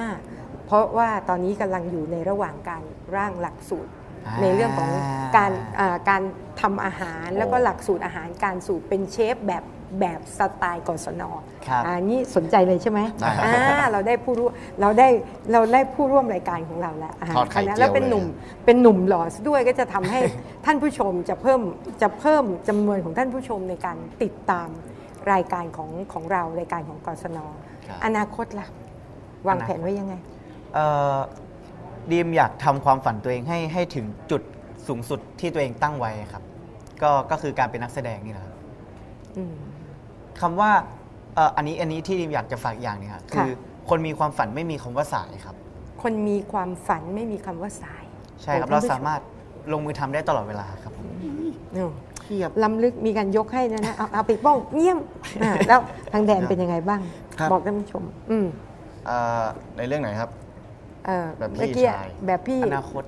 [0.67, 2.83] เพราะว่าตอนนี้กำลังอยู่ในระหว่างการ
[3.17, 4.04] ร่างหลักสูตรอ่า
[4.43, 4.91] ในเรื่องของ
[5.37, 6.23] การอ่าการ
[6.61, 9.65] ทำอาหารแล้วก็หลักสูตรอาหารการสูตรเป็นเชฟแบบ
[10.01, 11.23] แบบสไตล์กศน
[11.67, 15.09] ครับอ่านี่สนใจเลยใช่ไหมได้ครับอ่าเราได้ผู้ร่วมเราได้
[15.53, 18.25] เราได้ผู้ร่วมรายการของเราแล้วาทอดไข่คณะเจียวแล้วเป็นเลยหนุ่ม
[18.65, 20.21] เป็นหนุ่มหล่อซะด้วยก็จะทำให้
[20.65, 21.61] ท่านผู้ชมจะเพิ่ม
[22.03, 24.69] จะเพิ่มจำนวนของท่านผู้ชมในการติดตาม
[25.33, 27.39] รายการของของเรารายการของกศน
[27.87, 28.67] ครับอนาคตล่ะ
[29.49, 30.15] วางแผนไว้ยังไง
[30.75, 31.19] เอ่อ
[32.13, 34.43] ดีมอยากทำความฝันตัวเองให้ให้ถึงจุด
[34.87, 36.43] สูงสุดที่ตัวเองตั้งไว้ครับ
[37.03, 38.55] ก็ก็คือการเป็นนักแสดงนี่แหละครับ
[39.37, 39.55] อืม
[40.41, 40.71] คำว่า
[41.35, 43.51] เอ่ออันนี้อันนี้ที่ดีมอยากจะฝากอย่างหนึงครับค่ะคือ
[43.89, 45.57] คนมีความฝันไม่มีคำว่าสายครับ
[46.03, 48.05] คนมีความฝันไม่มีคำว่าสาย
[48.43, 49.21] ใช่ครับโอ้เราท่นผู้ชสามารถ
[49.73, 51.09] ลงมือทำได้ตลอดเวลาครับผมน
[51.73, 51.85] โอ้
[52.23, 54.99] เทียบ ล้ำลึกมีการยกให้นะนะเอาเอาปีกโป้งเยี่ยม
[55.43, 55.81] อ่าแล้ว
[56.13, 57.01] ทางแดนเป็นยังไงบ้าง
[57.39, 58.47] ครับ บอกท่านผู้ชม อืม
[59.07, 59.45] เอ่อ
[59.77, 60.31] ในเรื่องไหนครับ
[61.07, 63.05] เออแบบพี่เมื่อกี้ชาย แบบพี่ อนาคต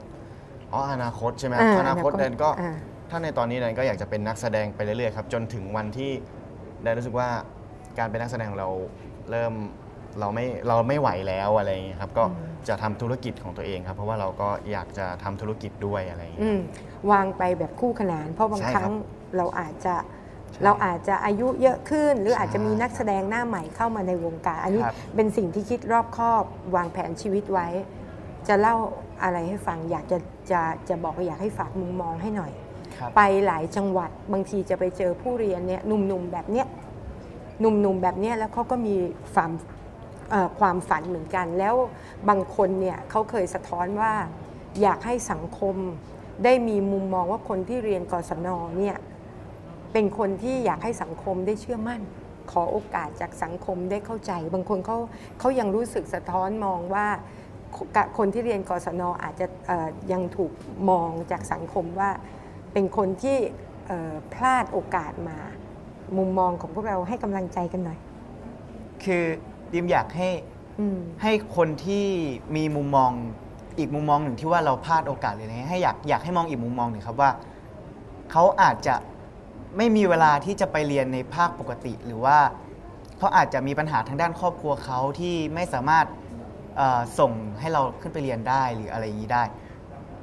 [0.73, 2.71] อ๋ออนาคตใช่ไหมอ่าอนาคตอนาคตแดนก็อ่า
[3.11, 6.11] ถ้าในตอนนี้แดนก็อยากจะเป็นนักแสดงไปเรื่อยๆครับจนถึงวันที่
[6.83, 7.29] แดนรู้สึกว่า
[7.99, 8.71] การเป็นนักแสดงของเรา
[9.31, 9.53] เริ่ม
[10.21, 12.25] เราไม่เราไม่ไหวแล้วอะไรอย่างเงี้ยครับก็
[12.69, 16.59] จะทำธุรกิจของตัวเองครับ เพราะว่าเราก็อยากจะทำธุรกิจด้วยอะไรอย่างเงี้อืยม
[17.11, 18.93] วางไปแบบคู่ขนาน เพราะบางใช่คครับรั้ง
[19.37, 19.95] เราอาจจะ
[20.65, 26.45] เราอาจจะอายุเยอะขึ้น หรืออาจจะมีนักแสดงหน้าใหม่เข้ามาในวงการ อันนี้ครับเป็นสิ่งที่คิดรอบคอบ
[26.77, 27.69] วางแผนชีวิตไว้
[28.49, 28.77] จะเล่า
[29.23, 30.19] อะไรให้ฟังอยากจะ
[30.51, 32.53] จะจะบอกว่าอยากให้ฝากมุมมองให้หน่อย
[32.99, 36.67] ครับไปหลายจังหวัดบางทีจะไปเจอผู้เรียนเนี่ยหนุ่มๆแบบเนี้ย
[37.61, 38.95] หนุ่มๆแบบเนี้ยแล้วเขาก็มี
[39.35, 39.51] ความ
[40.31, 41.75] เอ่อความฝันเหมือนกัน แล้ว
[42.29, 44.13] บางคนเนี่ยเขาเคยสะท้อนว่า
[44.83, 45.77] อยากให้สังคม
[46.45, 48.97] ได้มีมุมมองว่าคนที่เรียนกศนเนี่ย
[49.93, 52.01] เป็นคนที่อยากให้สังคมได้เชื่อมั่น
[52.51, 54.99] ขอโอกาสจากสังคมได้เข้าใจ บางคนเขา
[55.39, 57.07] เขายังรู้สึกสะท้อนมองว่า
[58.19, 60.53] คนที่เรียนกศนอาจจะเอ่อยังถูก
[60.91, 62.11] มองจากสังคมว่า
[62.73, 63.39] เป็นคนที่
[63.87, 65.39] เอ่อพลาดโอกาสมา
[66.19, 67.99] มุมมองของพวกเราให้กำลังใจกันหน่อย
[69.05, 69.25] คือ
[69.73, 70.31] ดิมอยากให้
[70.81, 72.07] อืมให้คนที่
[72.57, 73.11] มีมุมมอง
[73.79, 77.31] อีกมุมมองหนึ่งที่ว่าเราพลาดโอกาสเลยนะให้อยากอยากให้มองอีกมุมมองหนึ่งครับว่า
[78.33, 78.95] เขาอาจจะ
[79.77, 82.39] ไม่มีเวลาที่จะไปเรียนในภาคปกติ หรือว่า
[83.19, 86.07] เขาอาจจะมีปัญหาทางด้านครอบครัวเขาที่ไม่สามารถ
[86.77, 89.45] เอ่อส่งให้เราขึ้นไปเรียนได้หรืออะไรอย่างนี้ได้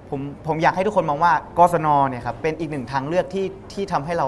[0.09, 4.27] ผมผมอยากให้ทุกคนมองว่ากศนเนี่ยครับเป็นอีกหนึ่งทางเลือกที่ที่ทำให้เรา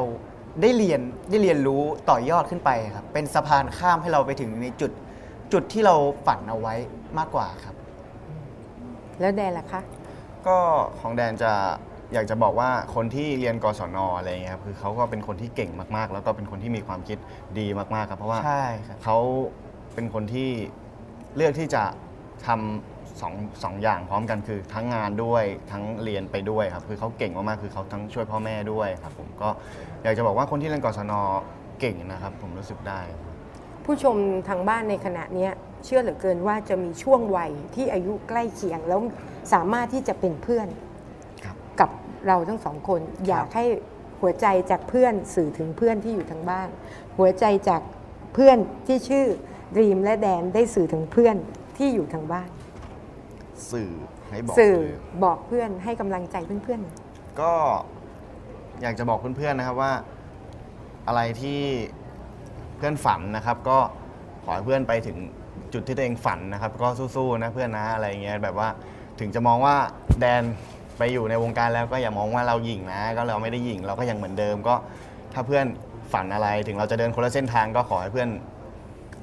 [0.62, 4.92] ได้เรียนได้เรียนรู้ต่อยอดขึ้นไปครับเป็นสะพานข้ามให้เราไปถึงในจุด
[5.54, 6.76] จุดที่เราฝันเอาไว้
[7.18, 7.76] มากกว่าครับ
[9.20, 9.82] แล้วแดนล่ะคะ
[10.48, 10.58] ก็
[11.00, 11.52] ของแดนจะ
[12.14, 17.18] อยากจะบอกว่าคนที่เรียนกศนอะไรเงี้ยครับคือเขาก็เป็นคนที่เก่งมากๆ แล้วก็เป็นคนที่มีความคิด
[17.60, 19.18] ดีมากๆครับเพราะว่าใช่ครับเขา
[19.94, 20.50] เป็นคนที่
[21.36, 21.84] เลือกที่จะ
[22.48, 29.50] ทำสองสองอย่างพร้อมกันคือทั้งงานด้วยทั้งเรียนไปด้วยครับคือเขาเก่งมากๆคือเขาทั้งช่วยพ่อแม่ด้วยครับผมก็
[30.04, 31.14] อยากจะบอกว่าคนที่เรียนกศน
[31.80, 33.00] เก่งนะครับ ผมรู้สึกได้
[33.86, 34.16] ผู้ชม
[34.48, 35.52] ทางบ้านในขณะเนี้ย
[35.86, 39.00] เชื่อเหลือเกินว่าจะมีช่วงวัยที่อายุใกล้เคียงแล้ว
[39.54, 40.85] สามารถที่จะเป็นเพื่อนครับกับ
[42.28, 43.66] เราทั้งสองคน อยากให้
[44.22, 46.68] หัวใจจากเพื่อนสื่อถึงเพื่อนที่อยู่ทางบ้าน
[47.18, 47.82] หัวใจจาก
[48.34, 48.58] เพื่อน
[48.88, 49.26] ที่ชื่อ
[49.78, 51.36] ดีมและแดนได้สื่อถึงเพื่อน
[51.78, 52.50] ที่อยู่ทางบ้าน
[53.72, 53.92] สื่อ
[54.30, 56.82] ให้บอกสื่อเลยบอกเพื่อนให้กำลังใจเพื่อน
[57.42, 57.54] ก็
[58.82, 59.94] อยากจะบอกเพื่อนๆนะครับว่า
[61.08, 61.62] อะไรที่
[62.78, 63.80] เพื่อนฝันนะครับ ก็
[64.44, 65.18] ขอให้เพื่อนไปถึง
[65.74, 68.70] จุดที่ตัวเองฝันนะครับ ก็สู้ๆนะเพื่อนนะอะไรเงี้ยแบบว่า
[69.20, 69.76] ถึงจะมองว่า
[70.20, 70.44] แดน
[70.98, 74.76] ไปอยู่ในวงการแล้วก็อย่ามองว่าเราหยิ่งนะ ก็เราไม่ได้หยิ่งเราก็ยังเหมือนเดิม ก็
[75.34, 75.66] ถ้าเพื่อน
[76.14, 78.30] ฝันอะไรถึงเราจะเดินคนละเส้นทางก็ขอให้เพื่อน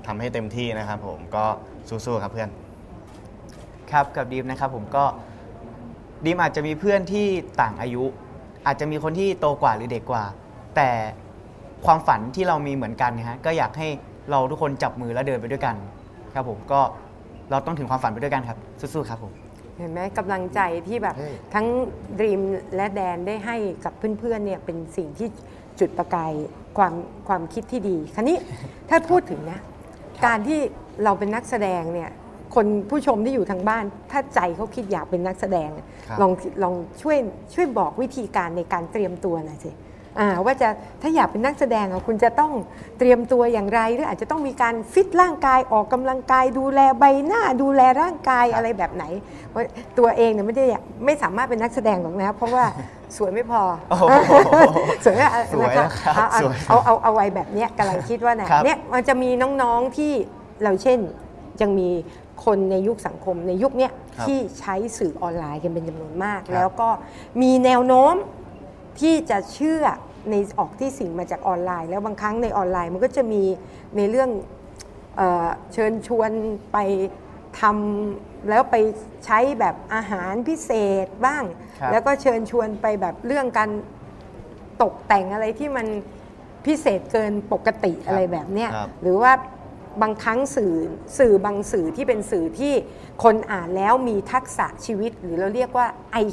[0.07, 1.45] ทำให้เต็มที่นะครับผมก็
[1.89, 2.49] สู้ๆครับเพื่อน
[3.93, 5.05] ครับกับดีมนะครับผมก็
[6.25, 7.27] ดีมอาจจะมีเพื่อนที่
[7.61, 8.05] ต่างอายุ
[8.67, 10.25] อาจจะมีคนที่โตกว่าหรือเด็กกว่า
[10.77, 10.91] แต่
[11.87, 13.89] ความฝันที่เรามีเหมือนกันนะฮะก็อยากให้
[14.31, 15.77] เราทุกคนจับมือแล้วเดินไปด้วยกัน
[16.35, 16.81] ครับผมก็
[17.51, 19.42] เราต้องถึงความฝันไปด้วยกันครับสู้ๆครับผม
[19.83, 21.67] เห็นไหมกำลังใจที่แบบเฮ้ยทั้ง
[22.21, 22.41] ดีม
[22.77, 25.29] และแดนได้ให้กับเพื่อนๆเนี่ยเป็นสิ่งที่
[25.81, 26.33] จุดประกาย
[26.79, 26.95] ความ
[27.29, 28.39] ความคิดที่ดีคันนี้
[28.89, 29.61] ถ้าพูดถึงนะ
[30.27, 30.61] การที่
[31.05, 32.11] เราเป็นนักแสดงเนี่ย
[32.55, 35.71] คนผู้ชมที่อยู่ทางบ้าน ถ้าใจเขาคิดอยากเป็นนักแสดง
[36.07, 37.19] ครับ ลองลองช่วย
[37.55, 39.77] ช่วยบอกวิธีการในการเตรียมตัวหน่อยสิอ่า
[40.45, 40.69] ว่าจะ
[41.03, 42.53] ถ้าอยากเป็นนักแสดงอะคุณจะต้อง
[42.99, 49.05] เตรียมตัวอย่างไร หรืออาจจะต้องมีการฟิตร่างกายออกกำลังกาย ดูแลใบหน้า ดูแลร่างกายอะไรแบบไหน
[49.49, 49.63] เพราะ
[49.99, 52.65] ตัวเองเนี่ยไม่ได้อยากไม่สามารถเป็นนักแสดงหรอกนะ เพราะว่า
[53.17, 54.05] สวยไม่พอโอ้โห
[55.05, 59.31] สวยอะสวยนะนะครับคะเอาสวยเอาเอาเอาไว้แบบเนี้ยกำลังคิดว่าเนี่ยครับเนี่ยมันจะมี
[59.63, 60.13] น้องๆที่
[60.63, 60.99] เราเช่น
[61.63, 61.89] ยังมี
[62.45, 66.89] คนในยุคสังคมในยุคเนี้ยครับที่ใช้สื่อออนไลน์กันเป็นจำนวนมากครับแล้วก็
[67.43, 68.15] มีแนวโน้ม
[69.01, 69.85] ที่จะเชื่อ
[70.31, 73.43] ในออกที่สิ่งมาจากออนไลน์ แล้วบางครั้งในออนไลน์มันก็จะมี
[73.97, 74.31] ในเรื่อง
[75.17, 76.31] เอ่อเชิญชวน
[76.73, 76.79] ไป
[77.61, 78.77] ทำแล้วไป
[79.25, 80.71] ใช้แบบอาหารพิเศ
[81.05, 81.45] ษบ้าง
[81.81, 83.71] ครับ แล้วก็เชิญชวนไปแบบเรื่องการ
[84.83, 85.87] ตกแต่งอะไรที่มัน
[86.67, 89.33] พิเศษเกินปกติอะไรแบบเนี้ยครับ หรือว่า
[90.03, 90.75] บางครั้งสื่อ
[91.19, 92.73] สื่อบางสื่อที่เป็นสื่อที่
[93.25, 95.87] คนอ่านแล้วมีทักษะชีวิต หรือเราเรียกว่า
[96.23, 96.25] I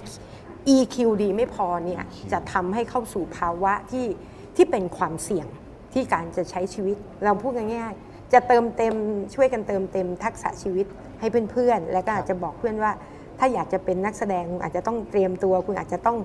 [0.75, 4.07] EQ ดีไม่พอเนี่ยจะทำให้เข้าสู่ภาวะที่
[4.55, 5.47] ที่เป็นความเสี่ยง
[5.93, 8.95] ที่การจะใช้ชีวิต เราพูดง่ายๆจะเติมเต็ม
[9.35, 10.85] ช่วยกันเติมเต็มทักษะชีวิต
[11.19, 12.91] ให้เพื่อนๆ แล้วก็อาจจะบอกเพื่อนว่า
[13.39, 16.17] ถ้าอยากจะเป็นนักแสดงคุณอาจจะต้องเตรียมตัว คุณอาจจะต้อง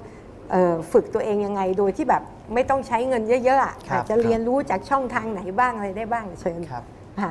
[0.50, 2.22] เอ่อฝึกตัวเองยังไงโดยที่แบบ
[2.54, 6.84] ไม่ต้องใช้เงินเยอะๆอะครับอาจจะเรียนรู้จากช่องทางไหนบ้างอะไรได้บ้างเชิญครับ
[7.22, 7.30] ค่ะ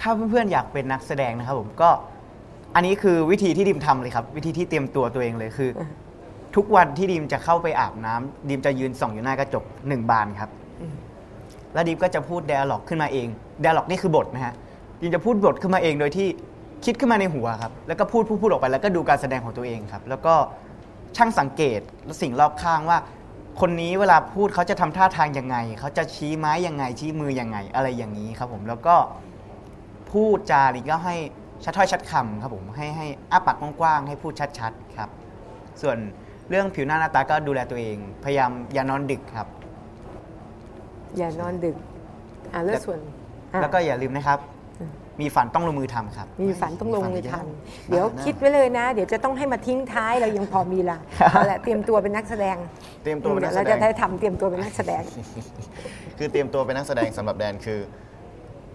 [0.00, 1.90] ถ้าเพื่อนๆอยากเป็นนักแสดงนะครับผมก็
[2.74, 5.90] อันนี้คือวิธีที่ดิมทำเลยครับ วิธีที่เตรียมตัวตัวเองเลยคืออืม
[6.56, 10.50] ทุกวันที่ดิมจะเข้าไปอาบน้ำดิมจะยืนส่องอยู่หน้ากระจกหนึ่งบานครับ
[11.74, 13.26] แล้วดิมก็จะพูด d ด a l ล็อกขึ้นมาเอง
[13.62, 14.54] d ด a l ล็อกนี่คือบทนะฮะ
[15.00, 16.28] ดิมจะพูดบทขึ้นมาเองโดยที่
[16.84, 20.34] คิดขึ้นมาในหัวครับ แล้วก็พูดพูดพูดออกไปแล้วก็ดูการแสดงของตัวเองครับ แล้วก็
[21.16, 21.80] ช่างสังเกต
[22.22, 22.98] สิ่งรอบข้างว่า
[23.60, 28.96] คนนี้เวลาพูดเขาจะทำท่าทางยังไง เขาจะชี้ไม้ยังไง ชี้มือยังไง อะไรอย่างนี้ครับผมแล้วก็
[30.12, 31.16] พูดจาหรือก็ให้
[31.64, 35.10] ชัดถ้อยชัดคำครับผมให้ให้อ้าปากกว้างๆให้พูดชัดๆครับ
[35.82, 35.96] ส่วน
[36.50, 39.48] เรื่องผิวหน้าหน้าตาก็ดูแลตัวเอง พยายามอย่านอนดึกครับ
[41.16, 41.76] อย่านอนดึก
[42.54, 42.98] อ่าแล้วส่วน
[43.52, 44.38] อะแล้วก็อย่าลืมนะครับ
[45.20, 47.46] มีฝันต้องลงมือทำครับ มีฝันต้องลงมือทำมีฝัน
[47.88, 50.98] เดี๋ยวนะคิดไว้เลยนะ เดี๋ยวจะต้องให้มาทิ้งท้ายเรายังพอมีละ
[51.30, 52.56] เอาละเตรียมตัวเป็นนักแสดง
[53.02, 55.02] เตรียมตัวเป็นเดี๋นัยวกแสเราดจะง ได้ทำเตรียมตัวเป็นนักแสดง
[56.18, 57.80] คือเตรียมตัวเป็นนักแสดงสำหรับแดนคือ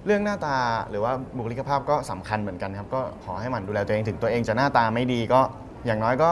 [0.06, 0.56] เรื่องหน้าตา
[0.90, 5.42] หรือว่าบุคลิกภาพก็สำคัญเหมือนกันครับ ก็ขอให้หมันดูแลตัวเองถึงตัวเองจะหน้าตาไม่ดีก็
[5.86, 6.32] อย่างน้อยก็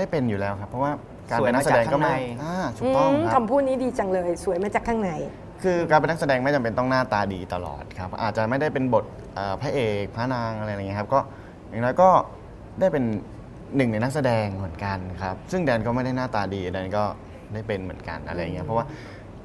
[0.00, 0.92] ได้เป็นอยู่แล้วครับ เพราะว่า
[1.30, 5.10] การเป็นนักแสดงก็ไม่สวยมาจากข้างใน อ่าถูกต้องอืมครับ คำพูดนี้ดีจังเลย สวยมาจากข้างใน
[5.62, 11.20] คือการเป็นนักแสดงไม่จำเป็นต้องหน้าตาดีตลอดครับ อาจจะไม่ได้เป็นบทเอ่อพระเอกพระนางอะไรอย่างเงี้ยครับก็
[11.68, 12.10] อย่างน้อยก็
[12.80, 13.04] ได้เป็น
[13.76, 17.04] หนึ่งในนักแสดงเหมือนกันครับ ซึ่งแดนก็ไม่ได้หน้าตาดีแดนก็
[17.52, 18.86] ได้เป็นเหมือนกันอะไรอย่างเงี้ยเพราะว่า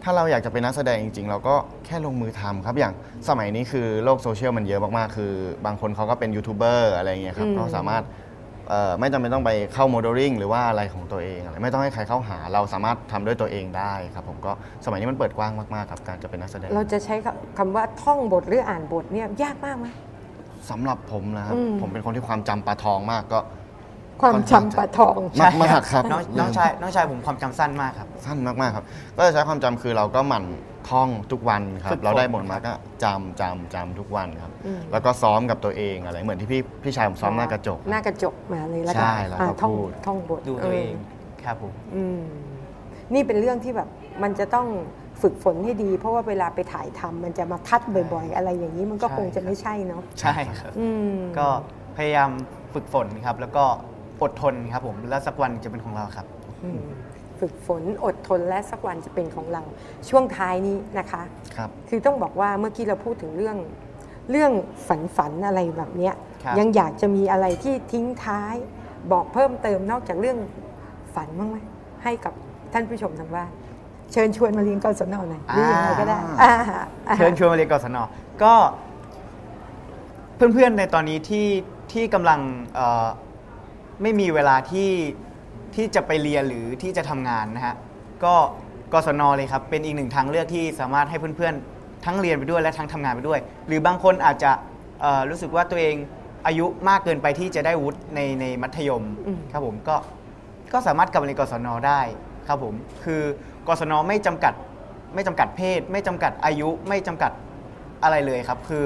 [0.03, 2.93] ถ้าเราอยากจะเป็นนักแสดงจริง ๆ เราก็แค่ลงมือทำครับอย่าง
[3.29, 5.33] สมัยนี้คือโลกโซเชียลมันเยอะมากๆคือ
[5.65, 8.24] บางคนเขาก็เป็นยูทูบเบอร์อะไรอย่างเงี้ยครับอืมก็สามารถเอ่อ
[8.99, 14.51] ไม่จำเป็นต้องไปเข้าโมเดลลิ่งหรือว่าอะไรของตัวเองอะไรไม่ต้องให้ใครเข้าหาเราสามารถทำด้วยตัวเองได้ครับผมก็
[14.85, 17.15] สมัยนี้มันเปิดกว้างมากๆครับการจะเป็นนักแสดง เราจะใช้
[17.57, 19.87] คำว่าท่องบทหรืออ่านบทเนี่ยยากมากไหม
[20.69, 23.39] สำหรับผมนะครับอืมผมเป็นคนที่ความจำปลาทองมากก็
[24.21, 28.85] ความจำปะทองมากมากครับน้องน้องชายน้องชายผมความจำสั้นมากครับ สั้นมากๆครับ
[29.17, 30.43] ก็จะใช้ความจำคือเราก็หมั่น
[30.89, 40.93] ท่องทุกวันครัฝึบกฝนเราได้บทมาก็จำจำจำทุกวันครับอืมแล้วก็ซ้อมกับตัวเองอะไร เหมือนที่พี่พี่ชายผมซ้อมหน้ากระจก หน้ากระจกมาเลยแล้วใช่ก็แล้วก็อ่าท่องพูดท่องบทดูตัวเอง
[41.43, 42.21] ครับผมอืม
[43.13, 43.89] นี่เป็นเรื่องที่แบบ
[44.23, 44.67] มันจะต้อง
[45.21, 47.81] ฝึกฝนให้ดี เพราะว่าเวลาไปถ่ายทำมันจะมาคัด
[48.13, 51.47] บ่อยๆ อะไรอย่างนี้มันก็ใช่คงจะครับไม่ใช่เนาะใช่ครับอืมก็
[51.97, 52.29] พยายาม
[52.73, 53.63] ฝึกฝนครับ แล้วก็
[54.21, 56.25] อดทนครับผมแล้วสักวันจะเป็นของเราครับ
[56.63, 56.79] อืม
[57.45, 59.63] ฝึกฝนอดทนและสักวันจะเป็นของเรา
[60.09, 61.21] ช่วงท้ายนี้นะคะ
[61.55, 63.57] ครับ คือต้องบอกว่าเมื่อกี้เราพูดถึงเรื่อง
[64.31, 64.51] เรื่อง
[64.87, 68.55] ฝันฝันๆอะไรแบบเนี้ยครับยังอยากจะมีอะไรที่ทิ้งท้าย
[69.11, 70.37] บอกเพิ่มเติมนอกจากเรื่อง
[71.15, 71.57] ฝันบ้างไหม
[72.03, 72.33] ให้กับ
[72.73, 73.49] ท่านผู้ชมทางบ้าน
[74.11, 76.53] เชิญชวนมาเรียนกศนหน่อยหรือยังไงก็ได้อ่า
[77.07, 77.97] อ่า เชิญชวนมาเรียนกศน
[78.43, 78.53] ก็
[80.35, 81.47] เพื่อนๆในตอนนี้ที่
[81.91, 82.39] ที่กำลัง
[82.75, 83.07] เอ่อ
[84.01, 84.89] ไม่มีเวลาที่
[85.75, 87.75] ที่จะไปเรียนหรือที่จะทำงานนะฮะ
[88.23, 88.35] ก็
[88.93, 94.51] กศนเลยครับเป็นอีกหนึ่งทางเลือกที่สามารถให้เพื่อนๆ ทั้งเรียนไปด้วยและทั้งทำงานไปด้วย หรือบางคนอาจจะ
[95.01, 95.95] เอ่อรู้สึกว่าตัวเอง
[96.47, 99.95] อายุมากเกินไปที่จะได้วุฒิในในมัธยมอืม ครับผมก็
[100.73, 102.01] ก็สามารถกลับมาเรียนกศนได้
[102.47, 103.21] ครับผมคือ
[103.67, 104.53] กศนไม่จำกัด
[105.15, 107.31] ไม่จำกัดเพศ ไม่จำกัดอายุไม่จำกัด
[108.03, 108.83] อะไรเลยครับ คือ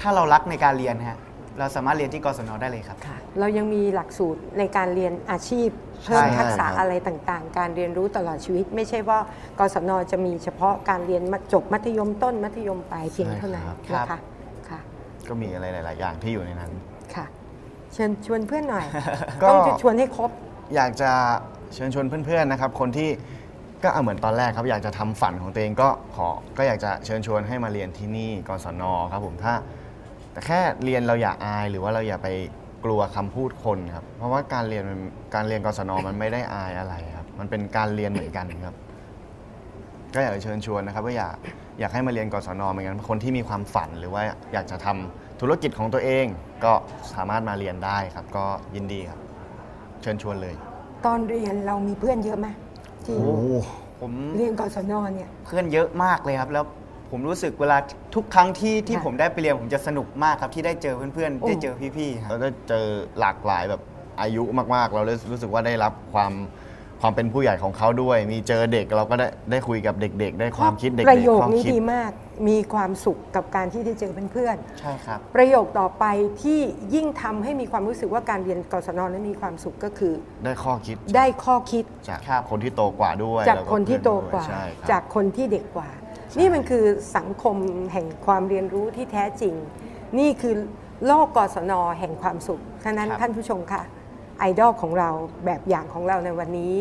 [0.00, 1.18] ถ้าเรารักในการเรียนฮะ
[1.58, 5.68] เราสามารถเรียนที่กศนได้เลยครับ ค่ะ เรายังมีหลักสูตรในการเรียนอาชีพ
[6.04, 9.18] ใช่เพิ่มทักษะครับอะไรต่างๆ การเรียนรู้ตลอดชีวิต ไม่ใช่ว่า
[9.60, 14.18] กศนจะมีเฉพาะการเรียนจบมัธยมต้นมัธยมปลายเพียงเท่านั้นครันะบคะ
[14.68, 14.80] ค่ะ
[15.28, 16.72] ก็มีอะไรหลาย ๆ อย่างที่อยู่ในนั้น
[17.14, 17.26] ค่ะ
[17.92, 18.86] เชิญชวนเพื่อนหน่อย
[19.42, 20.30] ก็ ต้องชวนให้ครบ
[20.74, 21.10] อยากจะ
[21.74, 23.10] เชิญชวนเพื่อน ๆ นะครับ คนที่
[23.84, 29.54] ก็เอาเหมือนตอนแรกครับ อยากจะทำฝันของตัวเองก็ขอก็อยากจะเชิญชวนให้มาเรียนที่นี่กศนครับผมถ้า
[30.32, 32.28] แต่แค่เรียนเราอย่าอายหรือว่าเราอย่าไป
[32.84, 35.00] กลัวคำพูดคนครับ เพราะว่าการเรียนมัน
[35.34, 38.74] การเรียนกศนมันไม่ได้อายอะไรครับ มันเป็นการเรียนเหมือนกันครับ
[40.14, 41.34] ก็อยากจะเชิญชวนนะครับว่าอยาก
[41.80, 46.26] อยากให้มาเรียนกศนเหมือนกันคนที่มีความฝันหรือว่าอยากจะทำธุรกิจของตัวเอง
[46.64, 46.72] ก็
[47.12, 49.20] สามารถมาเรียนได้ครับ ก็ยินดีครับ
[50.02, 50.54] เชิญชวนเลย
[51.06, 52.46] ตอนเรียนเรามีเพื่อนเยอะไหม
[53.06, 53.16] ที่
[54.00, 56.64] ผมเรียนกศนเนี่ย เพื่อนเยอะมากเลยครับแล้ว
[57.14, 57.78] ผมรู้สึกเวลา
[58.14, 62.84] ทุกครั้งที่ที่ค่ะผมได้ไปเรียนผมจะสนุกมากครับที่ได้เจอเพื่อนโอ้ๆได้เจอพี่ๆคเรารับได้เจอ
[63.20, 63.80] หลากหลายแบบ
[64.20, 64.42] อายุ
[64.74, 66.32] มากๆ เราได้รู้สึกว่าได้รับความ
[67.00, 72.10] ความเป็นผู้ใหญ่ของเขาด้วย มีเจอเด็กเราก็ได้ได้คุยกับเด็ก ๆ ได้ความคิดเด็กประโยๆคความนี้คิดดีมาก
[72.48, 76.04] มีความสุขกับการที่ได้เจอเพื่อนใช่ครับ ๆประโยคต่อไป
[76.42, 76.60] ที่
[76.94, 85.90] ยิ่งทำให้มีความรู้สึกว่าการเรียนกศนนั้นมีความสุขก็คือ ได้ข้อคิดได้ข้อคิดจากครับคนที่โตกว่าด้วยจากแล้วคนที่โตกว่าใช่ครับ จากคนที่เด็กกว่า
[86.38, 86.84] นี่มันคือ
[87.16, 87.56] สังคม
[87.92, 89.54] แห่งความเรียนรู้ที่แท้จริง
[90.18, 90.54] นี่คือ
[91.06, 93.82] โลกกศนแห่งความสุขฉะนั้นครับท่านผู้ชมค่ะ
[94.38, 95.10] ไอดอลของเรา
[95.44, 96.74] แบบอย่างของเราในวันนี้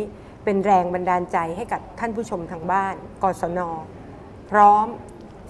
[0.46, 3.60] เป็นแรงบันดาลใจให้กับท่านผู้ชมทางบ้าน กศน
[4.52, 4.86] พร้อม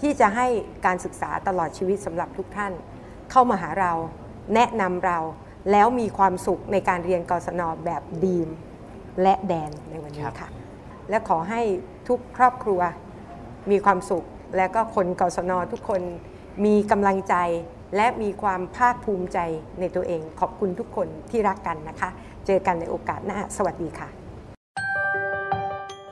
[0.01, 0.47] ที่จะให้
[0.85, 2.73] การศึกษาตลอดชีวิตสำหรับทุกท่าน
[3.31, 3.91] เข้ามาหาเรา
[4.55, 5.19] แนะนำเรา
[5.71, 8.49] แล้วมีความสุขในการเรียนกศนแบบดีม
[9.21, 10.49] และแดนในวันนี้ค่ะ
[11.09, 11.61] และขอให้
[12.07, 12.81] ทุกครอบครัว
[13.69, 14.25] มีความสุข
[14.57, 16.01] และก็คนกศนทุกคน
[16.65, 17.35] มีกำลังใจ
[17.95, 19.39] และมีความภาคภูมิใจ
[19.79, 22.09] ในตัวเอง ขอบคุณทุกคนที่รักกันนะคะ
[22.45, 24.07] เจอกันในโอกาสหน้า สวัสดีค่ะ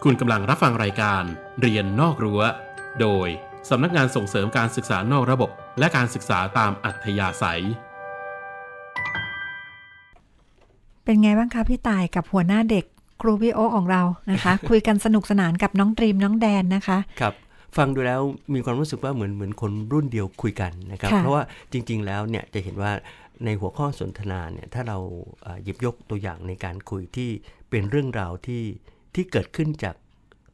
[0.04, 1.24] คุณกำลังรับฟังรายการ
[1.62, 2.42] เรียนนอกรั้ว
[3.02, 3.28] โดย
[3.70, 7.64] สำนักงานส่งเสริมการศึกษานอกระบบ และการศึกษาตามอัธยาศัย
[11.04, 12.86] เป็นไงบ้างคะพี่ต่ายกับหัวหน้าเด็ก
[13.22, 14.02] ครูพี่โอของเรา
[14.32, 17.34] นะคะ คุยกันสนุกสนานกับน้องตรีมน้องแดนนะคะครับ
[17.78, 18.22] ฟังดูแล้ว
[18.54, 22.92] มีความรู้สึกว่าเหมือนเหมือนคนรุ่นเดียวคุยกันนะครับค่ะเพราะว่าจริง ๆ แล้วเนี่ยจะเห็นว่า
[23.46, 24.98] ในหัวข้อสนทนาเนี่ยถ้าเรา
[25.44, 27.30] เอ่อหยิบยกตัวอย่างในการคุยที่
[27.70, 28.64] เป็นเรื่องราวที่
[29.16, 29.96] ที่เกิดขึ้นจาก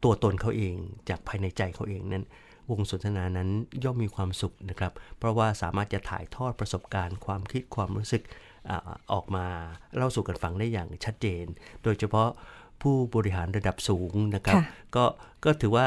[0.04, 0.76] ตัวตนเขาเอง
[1.10, 2.26] จากภายในใจเขาเองนั้น
[2.72, 3.50] วงสนทนานั้น
[3.84, 8.24] ย่อมมีความสุขนะครับ เพราะว่าสามารถจะถ่ายทอดประสบการณ์ ความคิดความรู้สึก
[8.70, 8.80] อา
[9.14, 9.46] ออกมา
[9.96, 11.46] เล่าสู่กันฟังได้อย่างชัดเจน
[11.84, 12.30] โดยเฉพาะ
[12.82, 14.64] ผู้บริหารระดับสูงนะครับค่ะ
[14.96, 15.06] ก็
[15.46, 15.86] ก็ถือว่า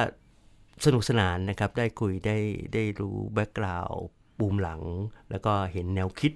[0.84, 2.36] สนุกสนานนะครับได้คุยได้
[2.74, 4.00] ได้รู้แบ็กกราวด์
[4.38, 4.82] ปูมหลัง
[5.30, 6.32] แล้วก็เห็นแนวคิด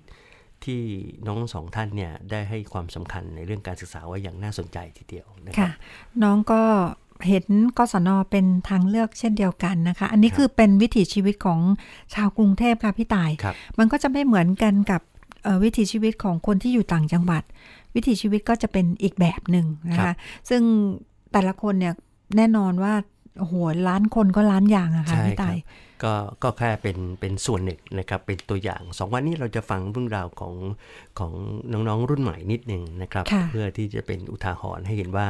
[0.65, 0.83] ที่
[1.25, 5.73] น้องทั้งสองท่านเนี่ยได้ให้ความสำคัญในเรื่องการศึกษาไว้อย่างน่าสนใจทีเดียวนะครัค่ะบ
[6.23, 6.63] น้องก็
[7.29, 7.47] เห็น
[7.79, 11.61] กศนเป็นทางเลือกเช่นเดียวกันนะคะ อันนี้คือเป็นวิถีชีวิตของ
[12.15, 15.03] ชาวกรุงเทพค่ะพี่ต่ายครับมันก็จะไม่เหมือนกันกับ
[15.43, 17.43] เอ่อวิถีชีวิตของคนที่อยู่ต่างจังหวัด
[17.95, 20.17] วิถีชีวิตก็จะเป็นอีกแบบหนึ่งนะครัคะบ
[20.51, 20.63] ซึ่ง
[21.33, 21.95] แต่ละคนเนี่ย
[22.37, 22.95] แน่นอนว่า
[23.39, 23.55] โอ้โห
[23.89, 25.57] ล้านคนก็ล้านอย่างอะค่ะใช่พี่ครัต่าบย
[26.03, 30.55] ก็ก็แค่เป็นเป็นส่วนหนึ่งนะครับเป็นตัวอย่างสองวันนี้เราจะฟังเรื่องราวของ
[31.19, 31.33] ของ
[31.73, 35.27] น้องๆรุ่นใหม่นิดหนึ่งนะครับค่ะเพื่อที่จะเป็นอุทาหรณ์ให้เห็นว่า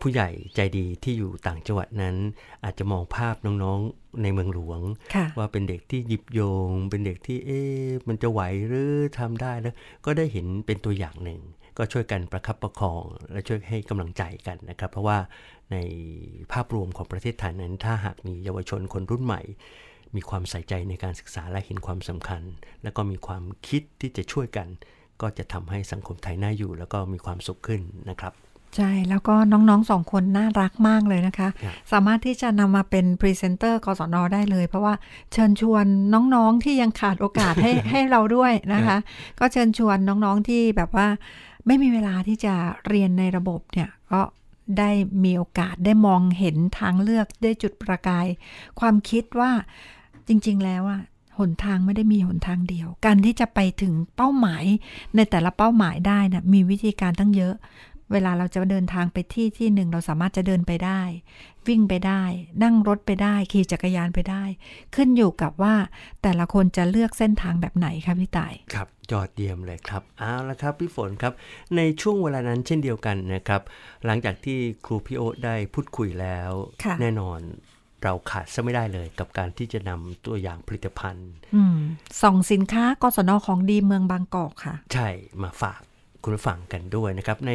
[0.00, 2.16] ผู้ใหญ่ใจดีที่อยู่ต่างจังหวัดนั้น
[2.64, 4.80] อาจจะมองภาพน้องๆในเมืองหลวง
[5.14, 9.74] ค่ะว่าเป็นเด็กที่หยิบโหย่ง เป็นเด็กที่เอ๊ะมันจะไหวหรือทำได้แล้ว
[10.04, 11.40] ก็ได้เห็นเป็นตัวอย่างหนึ่ง
[11.78, 13.02] ก็ช่วยกันประคับประคอง
[13.32, 15.18] และช่วยให้กำลังใจกันนะครับ เพราะว่า
[15.72, 15.76] ใน
[16.52, 19.42] ภาพรวมของประเทศไทยนั้น ถ้าหากมีเยาวชนคนรุ่นใหม่
[20.14, 22.42] มีความใส่ใจในการศึกษาและเห็นความสำคัญ
[22.82, 24.68] แล้วก็มีความคิดที่จะช่วยกัน
[25.20, 28.34] ก็จะทำให้สังคมไทยน่าอยู่ แล้วก็มีความสุขขึ้นนะครับ
[28.76, 34.94] ใช่ แล้วก็น้องๆสองคนน่ารักมากเลยนะคะครับสามารถที่จะนำมาเป็นพรีเซนเตอร์กศนได้เลย เพราะว่า
[35.32, 35.84] เชิญชวน
[36.34, 38.98] น้องๆที่ยังขาดโอกาสให้ให้เราด้วยนะคะ
[39.38, 41.08] ก็เชิญชวนน้องๆที่แบบว่า
[41.66, 42.54] ไม่มีเวลาที่จะ
[42.88, 44.22] เรียนในระบบเนี่ยก็
[44.78, 44.90] ได้
[45.24, 48.26] มีโอกาสได้มองเห็นทางเลือกได้จุดประกาย
[48.80, 49.50] ความคิดว่า
[50.28, 51.00] จริง ๆ แล้วอะ
[51.38, 54.64] หนทางไม่ได้มีหนทางเดียว การที่จะไปถึงเป้าหมาย
[55.16, 57.54] ในแต่ละเป้าหมายได้นะมีวิธีการตั้งเยอะ
[58.12, 61.00] เวลาเราจะเดินทางไปที่ที่หนึ่งเราสามารถจะเดินไปได้
[61.68, 62.22] วิ่งไปได้
[62.62, 64.44] นั่งรถไปได้ ขี่จักรยานไปได้
[64.94, 65.74] ขึ้นอยู่กับว่า
[66.22, 71.32] แต่ละคนจะเลือกเส้นทางแบบไหนคะพี่ต่ายครับยอดเยี่ยมเลยครับเอาละครับพี่ฝนครับ
[71.76, 73.62] ในช่วงเวลานั้นเช่นเดียวกันนะครับ
[74.04, 76.50] หลังจากที่ครูพี่โอ๊ตได้พูดคุยแล้ว
[76.84, 77.40] ค่ะแน่นอน
[78.02, 81.78] เราขาดซะไม่ได้เลยกับการที่จะนำตัวอย่างผลิตภัณฑ์อืม
[82.22, 85.08] ส่องสินค้ากศนของดีเมืองบางกอกค่ะ ใช่
[85.42, 85.80] มาฝาก
[86.24, 87.52] คุณผู้ฟังกันด้วยนะครับ ใน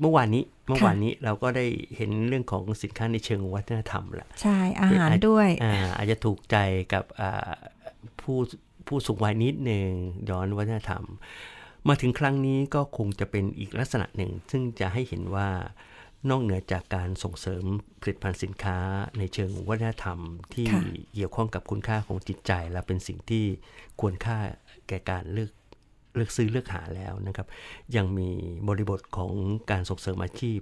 [0.00, 1.66] เมื่อวานนี้เมื่อวานนี้เราก็ได้
[1.96, 6.56] เห็นเรื่องของสินค้าในเชิงวัฒนธรรมละใช่อาหารด้วยอ่าอาจจะถูกใจ
[6.92, 7.50] กับอ่า
[8.20, 8.38] ผู้
[8.86, 9.88] ผู้สูงวัยนิดหนึ่ง
[10.30, 11.04] ย้อนวัฒนธรรม
[11.88, 15.48] มาถึงครั้งนี้ก็คงจะเป็นอีกลักษณะหนึ่ง ซึ่งจะให้เห็นว่า
[16.30, 17.64] นอกเหนือจากการส่งเสริม
[18.00, 18.78] ผลิตภัณฑ์สินค้า
[19.18, 20.18] ในเชิงวัฒนธรรม
[20.54, 20.82] ที่ค่ะ
[21.14, 23.44] เกี่ยวข้องกับคุณค่าของจิตใจ และเป็นสิ่งที่
[24.00, 24.38] ควรค่า
[24.88, 25.50] แก่การเลือก
[26.16, 27.46] เลือกซื้อเลือกหาแล้วนะครับ
[27.96, 28.30] ยังมี
[28.68, 29.32] บริบทของ
[29.70, 30.60] การส่งเสริมอาชีพ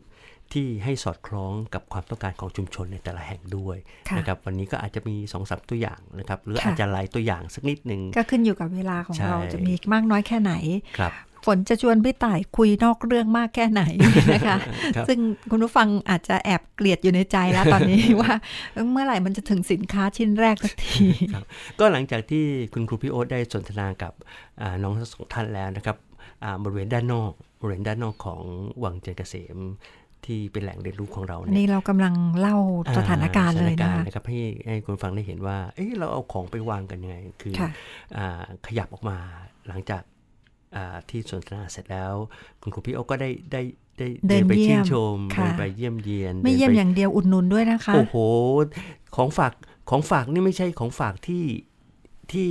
[0.52, 3.76] ที่ให้สอดคล้องกับความต้องการของชุมชนในแต่ละแห่งด้วย
[4.08, 10.52] ค่ะนะครับวันนี้ก็อาจจะมี2อสตัวอย่างนะครับหรือค่ะอาจจะหลายตัวอย่างสักนิดหนึ่งก็ขึ้นอยู่กับเวลาของใช่เราจะมีมากน้อยแค่ไหน
[10.98, 11.12] ครับ
[11.46, 13.82] ฝนจะชวนพี่ต่ายคุยนอกเรื่องมากแค่ไหน
[14.34, 14.56] นะคะ
[14.96, 15.18] ครับซึ่ง
[15.50, 18.32] คุณผู้ฟังอาจจะแอบเกลียดอยู่ในใจแล้วตอนนี้ว่า
[18.92, 21.44] เมื่อไหร่มันจะถึงสินค้าชิ้นแรกสักทีครับ
[21.80, 24.12] ก็หลังจากที่คุณครูพี่โอ๊ตได้สนทนากับ
[24.60, 25.96] อ่าน้องทั้งสองท่านแล้วนะครับ
[26.44, 28.40] อ่าบริเวณด้านนอกบริเวณด้านนอกของ
[28.84, 29.58] วังเจริญเกษม
[30.28, 32.56] ที่เป็นแหล่งเรียนรู้ของเราอันเนี่ยนี้เรากำลังเล่า
[32.98, 37.70] สถานการณ์เลยสถนะคะนะครับให้ให้คุณฟังได้เห็นว่า เอ๊ะเราเอาของไปวางกันยังไง คือค่ะ
[38.16, 39.16] อ่าขยับออกมา
[39.68, 40.11] หลังจากอ่า
[41.08, 42.14] ที่สนทนาเสร็จแล้ว
[42.60, 43.62] คุณครูพี่โอ๊ตก็ได้ได้
[43.98, 48.16] ได้เดินไปเยี่ชื่ยนมชมค่ะเดินไปเยี่ยมเยียน ไม่เยี่ยมดินปอย่างเดียวอุดหนุนด้วยนะคะ โอ้โห
[49.16, 49.52] ของฝาก
[49.90, 51.42] ของฝากนี่ไม่ใช่ของฝากที่
[52.34, 52.50] ที่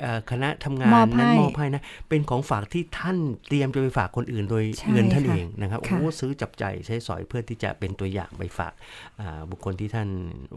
[0.00, 3.16] เอ่อคณะทำงานมอบให้นั้นมอบให้นะเป็นของฝากที่ท่าน
[3.48, 8.72] เตรียมจะไปฝากคนอื่น โดยใช่เงินท่านค่ะเองนะครับค่ะโอ้ซื้อจับใจายใช้สอยเพื่อที่จะเป็นตัวอย่างไปฝาก
[9.20, 10.08] อ่าบุคคลที่ท่าน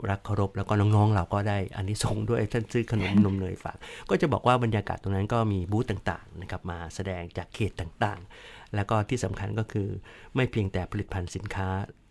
[0.09, 3.77] รักเคารพแล้วก็น้องๆเราก็ได้อันนี้ส่งส์ด้วยท่านซื้อขนมนมเนยฝาก
[4.09, 9.87] ก็จะบอกว่าบรรยากาศตรงนั้นก็มีบูธต่างๆนะครับมาแสดงจากเขตต่างๆ แล้วก็ที่สำคัญก็คือ
[10.35, 11.67] ไม่เพียงแต่ผลิตภัณฑ์สินค้า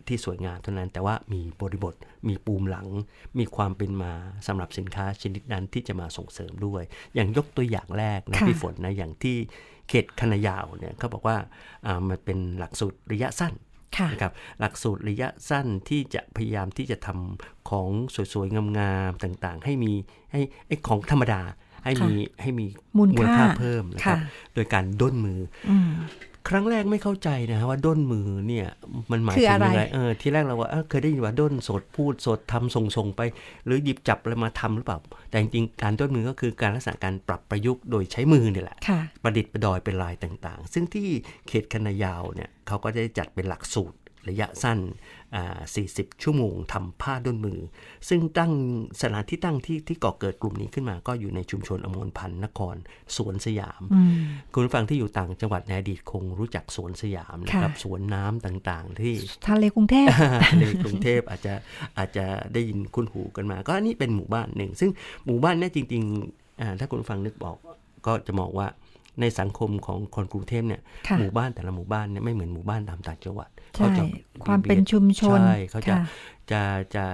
[0.08, 1.94] ที่สวยงามเท่านั้น แต่ว่ามีบริบท
[2.28, 2.86] มีปูมหลัง
[3.38, 4.12] มีความเป็นมา
[4.46, 6.82] สำหรับสินค้าชนิดนั้นที่จะมาส่งเสริมด้วย
[7.14, 9.36] อย่างยกตัวอย่างแรกนะค่ะพี่ฝนนะอย่างที่
[9.88, 11.36] เขตคณะยาวเนี่ยเขาบอกว่า
[11.86, 13.54] อ่ามันเป็นหลักสูตรระยะสั้น
[13.96, 17.88] ค่ะนะครับหลักสูตรระยะสั้นที่จะพยายามที่จะทำของ
[18.32, 19.92] สวยๆ งามๆ ต่างๆ ให้มี
[20.32, 21.42] ให้ไอ้ของธรรมดา
[21.84, 22.66] ให้มีให้มี
[22.98, 25.40] มูลค่าเพิ่มนะครับค่ะโดยการด้นมือ
[25.70, 25.90] อืม
[26.48, 28.68] ครั้งแรกไม่เข้าใจนะฮะว่าด้นมือเนี่ย
[29.12, 33.20] มันหมายคือถึงอะไรอะไรเออทีแรกเราว่าเอ้าเคยได้ยินว่าด้นสดพูดสดทำส่งส่งๆไป
[33.64, 34.98] หรือหยิบจับอะไรมาทำหรือเปล่า
[35.30, 41.08] แต่จริงๆการด้นมือก็คือการลักษณะการปรับประยุกต์โดยใช้มือเนี่ยแหละค่ะประดิษฐ์ประดอยเป็นลายต่างๆ ซึ่งที่
[41.48, 43.96] เขตคณะยาวเนี่ยเขาก็ได้จัดเป็นหลักสูตร
[44.28, 44.78] ระยะสั้น
[45.34, 45.58] อ่า
[45.90, 47.60] 40 ชั่วโมงทำผ้าด้นมือ
[48.08, 48.52] ซึ่งตั้ง
[49.00, 52.76] สถานที่ตั้งที่ที่ก่อเกิดกลุ่มนี้ขึ้นมา ก็อยู่ในชุมชนอมรพันธ์นคร
[53.16, 54.14] สวนสยามอืม
[54.52, 59.14] คุณผู้ฟังที่อยู่ต่างจังหวัดในอดีตคงรู้จักสวนสยามนะครับค่ะสวนน้ำต่างๆ ที่
[59.46, 60.08] ทะเลกรุงเทพ
[60.60, 61.54] ในกรุงเทพอาจจะ
[61.98, 64.90] อาจจะได้ยินคุ้นหูกันมา ก็อันนี้เป็นหมู่บ้านหนึ่ง ซึ่ง
[65.26, 67.56] หมู่บ้านเนี่ยจริงๆอ่าถ้าคุณผู้ฟังนึกบอก
[68.06, 68.66] ก็จะมองว่า
[69.20, 74.04] ในสังคมของคนกรุงเทพเนี่ยค่ะหมู่บ้านแต่ละหมู่บ้านเนี่ยไม่เหมือนหมู่บ้านตามต่างจังหวัดใช่จะ
[74.44, 76.04] ความเป็นชุมชนใช่เขาจะค่ะ
[76.50, 76.62] จะ
[76.94, 77.04] จะ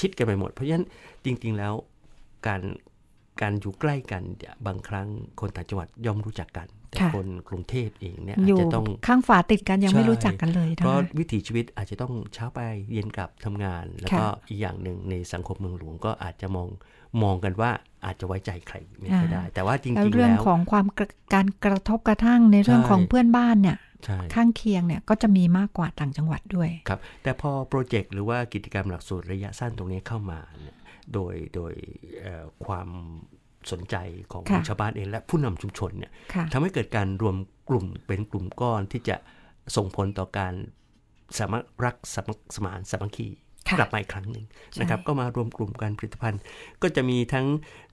[0.00, 0.86] ชิดกันไปหมด เพราะฉะนั้น
[1.24, 1.72] จริง ๆแล้ว
[2.46, 2.60] การ
[3.40, 5.08] การอยู่ใกล้กันเนี่ยบางครั้ง
[5.40, 12.60] คนต่างจังหวัดย่อมรู้จักกัน แต่ค่ะคนกรุงเทพเองเนี่ยอาอจยู่จะต้องข้างฝาติดกันยังไม่ใช่รู้จักกันเลยนะเพราะคะวิถีชีวิตอาจจะต้องเช้าไป
[12.92, 16.68] เย็นกลับทำงาน แล้วก็ค่ะอีกอย่างหนึ่งในสังคมเมืองหลวงก็อาจจะมอง
[17.22, 17.70] มองกันว่า
[18.04, 30.76] อาจจะไว้ใจใครไม่ค่อยได้ แต่ว่าจริงแล้วๆเรื่องแล้วของความกระการกระทบกระทั่งในเรื่องใช่ของเพื่อนบ้านเนี่ยใช่ข้างเคียงเนี่ยก็จะมีมากกว่าต่างจังหวัดด้วยครับแต่พอโปรเจกต์หรือว่ากิจกรรมหลักสูตรระยะสั้นตรงนี้เข้ามาเนี่ย
[31.14, 31.72] โดยโดย
[32.20, 32.88] เอ่อความ
[33.70, 33.96] สนใจ
[34.32, 37.36] ของค่ะชาวบ้านเองและผู้นำชุมชนเนี่ยค่ะทำให้เกิดการรวม
[37.68, 39.16] กลุ่มเป็นกลุ่มก้อนที่จะ
[39.76, 40.54] ส่งผลต่อการ
[41.38, 43.45] สามัครักสามัคสมานสามัคคีค่ะ
[43.78, 44.44] กลับมาอีกครั้งหนึ่ง
[44.80, 46.40] นะครับ ก็มารวมกลุ่มกันผลิตภัณฑ์
[46.82, 47.46] ก็จะมีทั้ง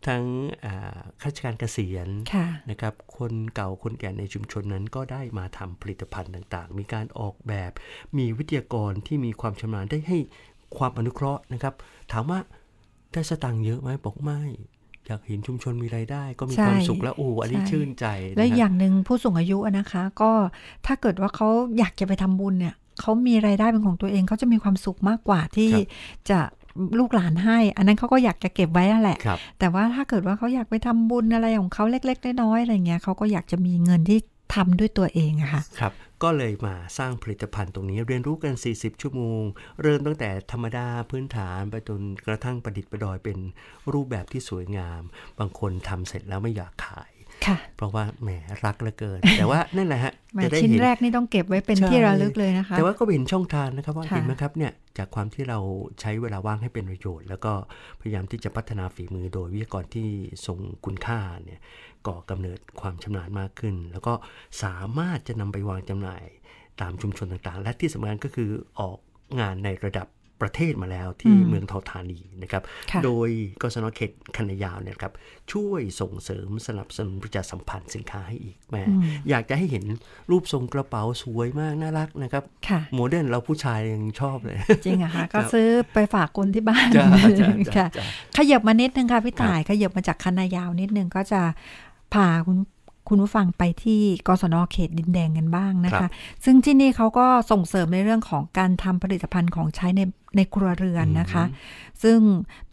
[0.08, 0.24] ทั้ง
[0.66, 7.72] อ่าข้าราชการเกษียณค่ะนะครับ คนเก่าคนแก่ในชุมชนนั้นก็ได้มาทำผลิตภัณฑ์ต่างๆ มีการออกแบบ
[8.18, 10.18] มีวิทยากรที่มีความชำนาญได้ให้
[10.78, 11.74] ความอนุเคราะห์นะครับ
[12.12, 12.40] ถามว่า
[13.14, 14.42] ได้สตังค์เยอะไหมบอกไม่
[15.08, 20.32] อยากเห็นชุมชนมีรายได้ ก็มีใช่ความสุขแล้วโอ้อันนี้ใช่ชื่นใจนะและฮะอย่างหนึ่งผู้สูงอายุอะนะคะ ก็
[20.86, 21.48] ถ้าเกิดว่าเขา
[21.78, 25.86] อยากจะไปทำบุญเนี่ย เขามีรายได้เป็นของตัวเองเขาจะมีความสุขมากกว่าที่ครับ
[26.30, 26.40] จะ
[27.00, 34.20] ลูกหลานให้ อันนั้นเขาก็อยากจะเก็บไว้นั่นแหละครับแต่ว่าถ้าเกิดว่าเขาอยากไปทำบุญอะไรของเขาเล็กๆน้อยๆอะไรเงี้ยเขาก็อยากจะมีเงินที่
[34.56, 39.42] ทำด้วยตัวเองอะค่ะครับ ก็เลยมาสร้างผลิตภัณฑ์ตรงนี้เรียนรู้กัน 40 ชั่วโมง
[39.82, 43.38] เริ่มตั้งแต่ธรรมดาพื้นฐานไปจนกระทั่งประดิษฐ์ประดอยเป็น
[43.94, 45.02] รูปแบบที่สวยงาม
[45.40, 47.13] บางคนทำเสร็จแล้วไม่อยากขายค่ะ
[47.78, 48.30] เพราะว่าแหม
[48.66, 55.60] รักเหลือเกิน แต่ว่านั่นแหละฮะแหมจะได้ชิ้นเห็นแรกนี่ต้องเก็บไว้เป็นใช่ที่ระลึกเลยนะคะ แต่ว่าก็เห็นช่องทางนะครับว่าค่ะเห็นไหมครับเนี่ยจากความที่เรา
[56.02, 57.54] ใช้เวลาว่างให้เป็นประโยชน์ แล้วก็
[58.02, 60.10] พยายามที่จะพัฒนาฝีมือโดยวิทยากรที่
[60.46, 61.60] ทรงคุณค่าเนี่ย
[62.08, 64.14] ก่อกำเนิดความชำนาญมากขึ้น แล้วก็
[64.64, 66.24] สามารถจะนำไปวางจำหน่าย
[66.82, 68.98] ตามชุมชนต่างๆ และที่สำคัญก็คือออก
[69.40, 70.08] งานในระดับ
[70.44, 73.30] ประเทศมาแล้วที่อืมเมืองทองธานีนะครับค่ะโดย
[73.62, 75.14] กศนเขตคันนายาวเนี่ยครับ
[75.54, 79.86] ช่วยส่งเสริมสนับสนุนประชาสัมพันธ์สินค้าให้อีกแม่อืมอยากจะให้เห็น
[80.32, 87.08] รูปทรงกระเป๋าสวยมากน่ารักนะครับค่ะ modern เราผู้ชายยังชอบเลย จริงอะค่ะครัก็บซื้อไปฝากคนที่บ้านจ้า
[87.40, 88.06] จ้าจ้าค่ะจ้า
[88.38, 91.42] ขยับมานิดนึงค่ะพี่ต่ายขยับมาจากคันนายาวนิดนึงก็จะ
[92.14, 92.58] พาคุณ
[93.10, 96.12] คุณผู้ฟังไปที่กศนเขตดินแดงกันบ้างนะครัคะบ
[96.46, 100.02] ซึ่งที่นี่เขาก็ส่งเสริมในเรื่องของการทำผลิตภัณฑ์ของใช้ใน
[100.36, 101.44] ในครัวเรือนนะคะ
[102.04, 102.20] ซึ่ง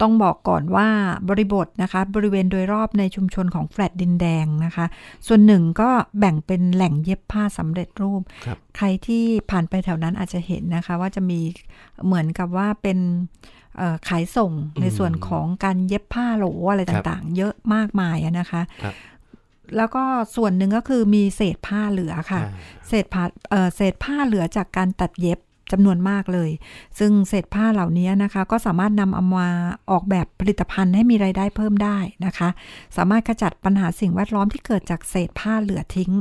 [0.01, 0.87] ต้องบอกก่อนว่า
[1.29, 4.85] บริบทนะคะ บริเวณโดยรอบในชุมชนของแฟลตดินแดงนะคะ
[5.27, 5.89] ส่วนหนึ่งก็
[6.19, 11.39] แบ่งเป็นแหล่งเย็บผ้าสำเร็จรูปครับใครที่ผ่านไปแถวนั้นอาจจะเห็นนะคะ ว่าจะมี
[12.05, 12.99] เหมือนกับว่าเป็น
[13.77, 14.51] เอ่อขายส่ง
[14.81, 18.95] ในส่วนของการเย็บผ้าโหลอะไรครับต่างๆ เยอะมากมายอะนะคะครับ
[19.77, 20.03] แล้วก็
[20.35, 25.39] ส่วนหนึ่งก็คือมีเศษผ้าเหลือค่ะอ่าเศษผ้าเอ่อเศษผ้าเหลือจากการตัดเย็บ
[25.71, 26.49] จำนวนมากเลย
[26.99, 29.49] ซึ่งเศษผ้าเหล่านี้นะคะ ก็สามารถนำเอามา
[29.91, 32.49] ออกแบบผลิตภัณฑ์ให้มีไรายได้เพิ่มได้นะคะ
[32.97, 36.11] สามารถขจัดปัญหาสิ่งแวดล้อมที่เกิดจากเศษผ้าเหลือทิ้ง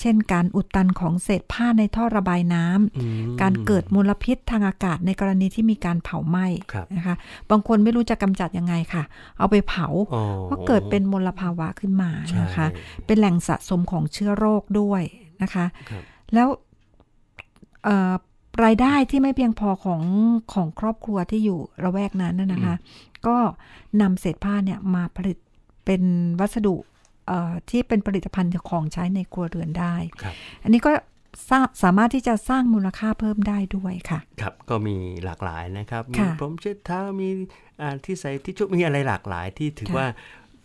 [0.00, 7.14] เช่น การอุดตันของเศษผ้าในท่อระบายน้ำอืมการเกิดมลพิษทางอากาศในกรณีที่มีการเผาไหม้ครับนะคะ
[7.50, 9.02] บางคนไม่รู้จะกำจัดยังไงค่ะ
[9.38, 12.66] เอาไปเผาอ๋อก็เกิดเป็นมลภาวะขึ้นมาใช่นะคะ
[13.06, 15.02] เป็นแหล่งสะสมของเชื้อโรคด้วย
[15.42, 16.02] นะคะครับ
[16.34, 16.48] แล้ว
[17.84, 18.14] เอ่อ
[18.64, 20.02] รายได้ที่ไม่เพียงพอของ
[20.52, 22.74] ของครอบครัวที่อยู่ระแวกนั้นน่ะนะคะ
[23.26, 23.36] ก็
[24.00, 25.38] นำเศษผ้าเนี่ยมาผลิต
[25.84, 26.02] เป็น
[26.40, 26.76] วัสดุ
[27.26, 30.92] เอ่อที่เป็นผลิตภัณฑ์ของใช้ในครัวเรือนได้ครับอันนี้ก็
[31.50, 37.28] สร้างสามารถที่จะสร้างมูลค่าเพิ่มได้ด้วยค่ะ ครับ ก็มีหลากหลายนะครับ มีค่ะพรมเช็ดเท้า มี
[37.80, 40.06] อ่าที่ใส่ที่ชุบมีอะไรหลากหลายที่ถือค่ะว่า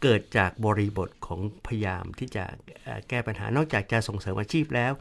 [0.05, 2.43] เกิดจากบริบทของพยายามที่จะ
[2.83, 4.91] เอ่อแก้ปัญหานอกจากจะส่งเสริมอาชีพแล้ว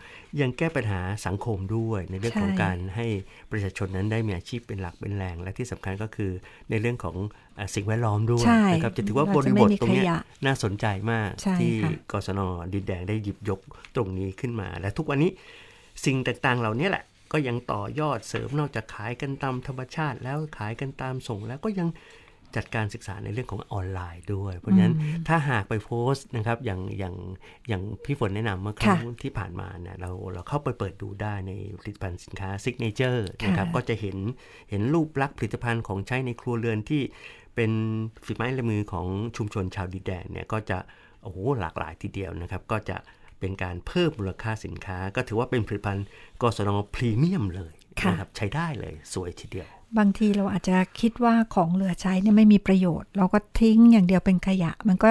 [0.40, 3.06] ยังแก้ปัญหาสังคมด้วย ในเรื่องของการให้
[3.50, 6.30] ประชาชนนั้นได้มีอาชีพเป็นหลักเป็นแหล่งและที่สำคัญก็คือ
[6.70, 7.16] ในเรื่องของ
[7.56, 12.40] เอ่อสิ่งแวดล้อมด้วยใช่นะครับจะถือว่าเราบจะริไม่บทมีตรงเนี้ยขยะน่าสนใจมากใช่ที่ค่ะกศน
[12.74, 13.60] ดินแดงได้หยิบยก
[13.96, 15.30] ตรงนี้ขึ้นมา และทุกวันนี้
[16.04, 21.88] สิ่งต่างๆ เหล่านี้แหละก็ยังต่อยอดเสริมนอกจากขายกันตามธรรมชาติ แล้วขายกันตามส่งแล้วก็ยัง
[22.56, 24.94] จัดการศึกษาในเรื่องของออนไลน์ด้วย เพราะฉะนั้น
[25.28, 27.14] ถ้าหากไปโพสต์นะครับอย่างอย่าง
[27.68, 34.16] อย่างพี่ฝนแนะนำเมื่อครั้งค่ะที่ผ่านมาเนี่ยเราเราเข้าไปเปิดดูได้ในผลิตภัณฑ์สินค้า signature นะครับค่ะก็จะเห็น
[34.70, 37.02] เห็นรูปลักษณ์ผลิตภัณฑ์ของใช้ในครัวเรือนที่
[37.56, 37.72] เป็น
[38.24, 40.78] ฝีไม้ลายมือของชุมชนชาวดินแดงเนี่ยก็จะ
[41.22, 42.96] โอ้โหหลากหลายทีเดียวนะครับ ก็จะ
[43.40, 46.06] เป็นการเพิ่มมูลค่าสินค้า ก็ถือว่าเป็นผลิตภัณฑ์
[46.42, 49.68] กศนพรีเมียมเลยค่ะนะครับใช้ได้เลยสวยทีเดียว
[49.98, 55.10] บางทีเราอาจจะคิดว่าของเหลือใช้เนี่ยไม่มีประโยชน์ เราก็ทิ้งอย่างเดียวเป็นขยะ มันก็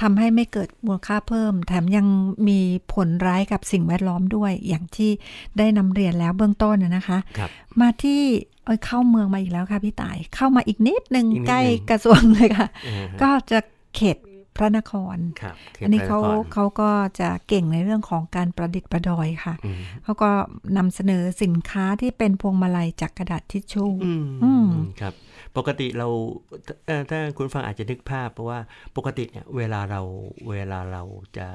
[0.00, 2.06] ทำให้ไม่เกิดมูลค่าเพิ่ม แถมยัง
[2.48, 2.60] มี
[2.92, 5.10] ผลร้ายกับสิ่งแวดล้อมด้วย อย่างที่
[5.58, 8.20] ได้นำเรียนแล้วเบื้องต้นนะนะคะครับมาที่
[8.64, 11.60] เอ้ยเข้าเมืองมาอีกแล้วค่ะพี่ต่าย เข้ามาอีกนิดนึงอีกนิดนึงใกล้
[11.90, 13.58] กระทรวงเลยค่ะอ่าฮะก็จะ
[13.96, 14.16] เขต
[14.56, 16.90] พระนครครับขตอันนี้เขาพระครเขาก็
[17.20, 20.30] จะเก่งในเรื่องของการประดิษฐ์ประดอยค่ะอืมเขาก็
[20.76, 24.66] นำเสนอสินค้าที่เป็นพวงมาลัยจากกระดาษทิชชู่อืมอืม
[25.00, 25.14] ครับ
[25.56, 26.08] ปกติเรา
[26.86, 28.58] เอ่อถ้าคุณฟังอาจจะนึกภาพ เพราะว่า
[28.96, 30.00] ปกติเนี่ยเวลาเรา
[30.50, 31.02] เวลาเรา
[31.38, 31.48] จะ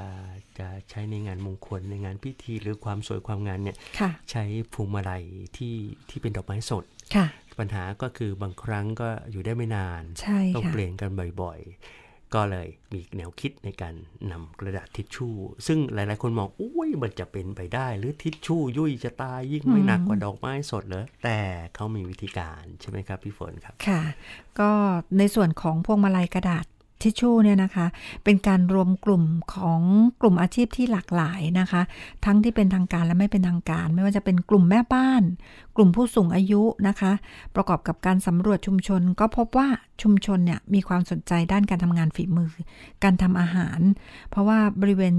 [0.59, 4.43] จะใช้ในงานมงคลในงานพิธีหรือความสวยความงานเนี่ยค่ะใช้
[4.73, 5.23] พวงมาลัย
[5.57, 5.75] ที่
[6.09, 6.83] ที่เป็นดอกไม้สด
[7.15, 7.27] ค่ะ
[7.59, 11.09] ปัญหาก็คือบางครั้งก็อยู่ได้ไม่นานใช่ต้องค่ะเปลี่ยนกัน
[11.41, 11.96] บ่อยๆ
[12.33, 13.95] ก็เลยมีแนวคิดในการ
[14.31, 15.35] นำกระดาษทิชชู่
[15.67, 21.39] ซึ่งหลายๆ คนมองอุ้ยมันจะเป็นไปได้ หรือทิชชู่ยุ่ยจะตายยิ่งไม่หนักกว่าดอกไม้สดเหรอแต่
[21.75, 24.01] เขามีวิธีการใช่ไหมครับพี่ฝนครับ ค่ะ
[24.59, 24.71] ก็
[25.17, 26.65] ในส่วนของพวงมาลัยกระดาษ
[27.01, 27.85] ทิชชู่เนี่ยนะคะ
[28.23, 29.23] เป็นการรวมกลุ่ม
[29.53, 29.81] ของ
[30.21, 31.81] กลุ่มอาชีพที่หลากหลายนะคะ
[32.25, 35.23] ทั้งที่เป็นทางการและไม่เป็นทางการ ไม่ว่าจะเป็นกลุ่มแม่บ้าน
[35.75, 37.11] กลุ่มผู้สูงอายุนะคะ
[37.55, 39.67] ประกอบกับการสำรวจชุมชน ก็พบว่า
[40.01, 42.51] ชุมชนเนี่ยมีความสนใจด้านการทำงานฝีมือ
[43.03, 43.79] การทำอาหาร
[44.29, 45.15] เพราะว่าบริเวณ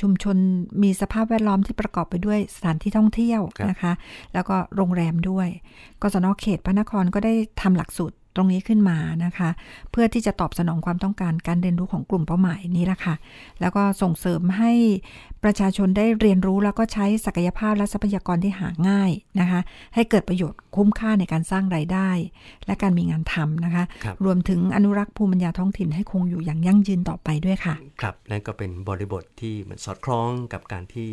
[0.00, 0.36] ชุมชน
[0.82, 3.92] มีสภาพแวดล้อมที่ประกอบไปด้วยสถานที่ท่องเที่ยวนะคะ
[4.34, 5.48] แล้วก็โรงแรมด้วย
[6.02, 9.50] กศนเขตพระนครก็ได้ทำหลักสูตร ตรงนี้ขึ้นมานะคะ
[9.90, 13.14] เพื่อที่จะตอบสนองความต้องการการเรียนรู้ของกลุ่มเป้าหมายนี้แหละค่ะ
[13.60, 14.72] แล้วก็ส่งเสริมให้
[15.44, 19.60] ประชาชนได้เรียนรู้แล้วก็ใช้ศักยภาพและทรัพยากรที่หาง่ายนะคะ
[19.94, 22.10] ให้เกิดประโยชน์คุ้มค่าในการสร้างรายได้
[22.66, 31.10] และการมีงานทำนะคะครับรวมถึงอนุรักษ์ภูมิปัญญาท้องถิ่นให้คงอยู่อย่างยั่งยืนต่อไปด้วยค่ะ ครับนั่นก็เป็นบริบทที่มันสอดคล้องกับการที่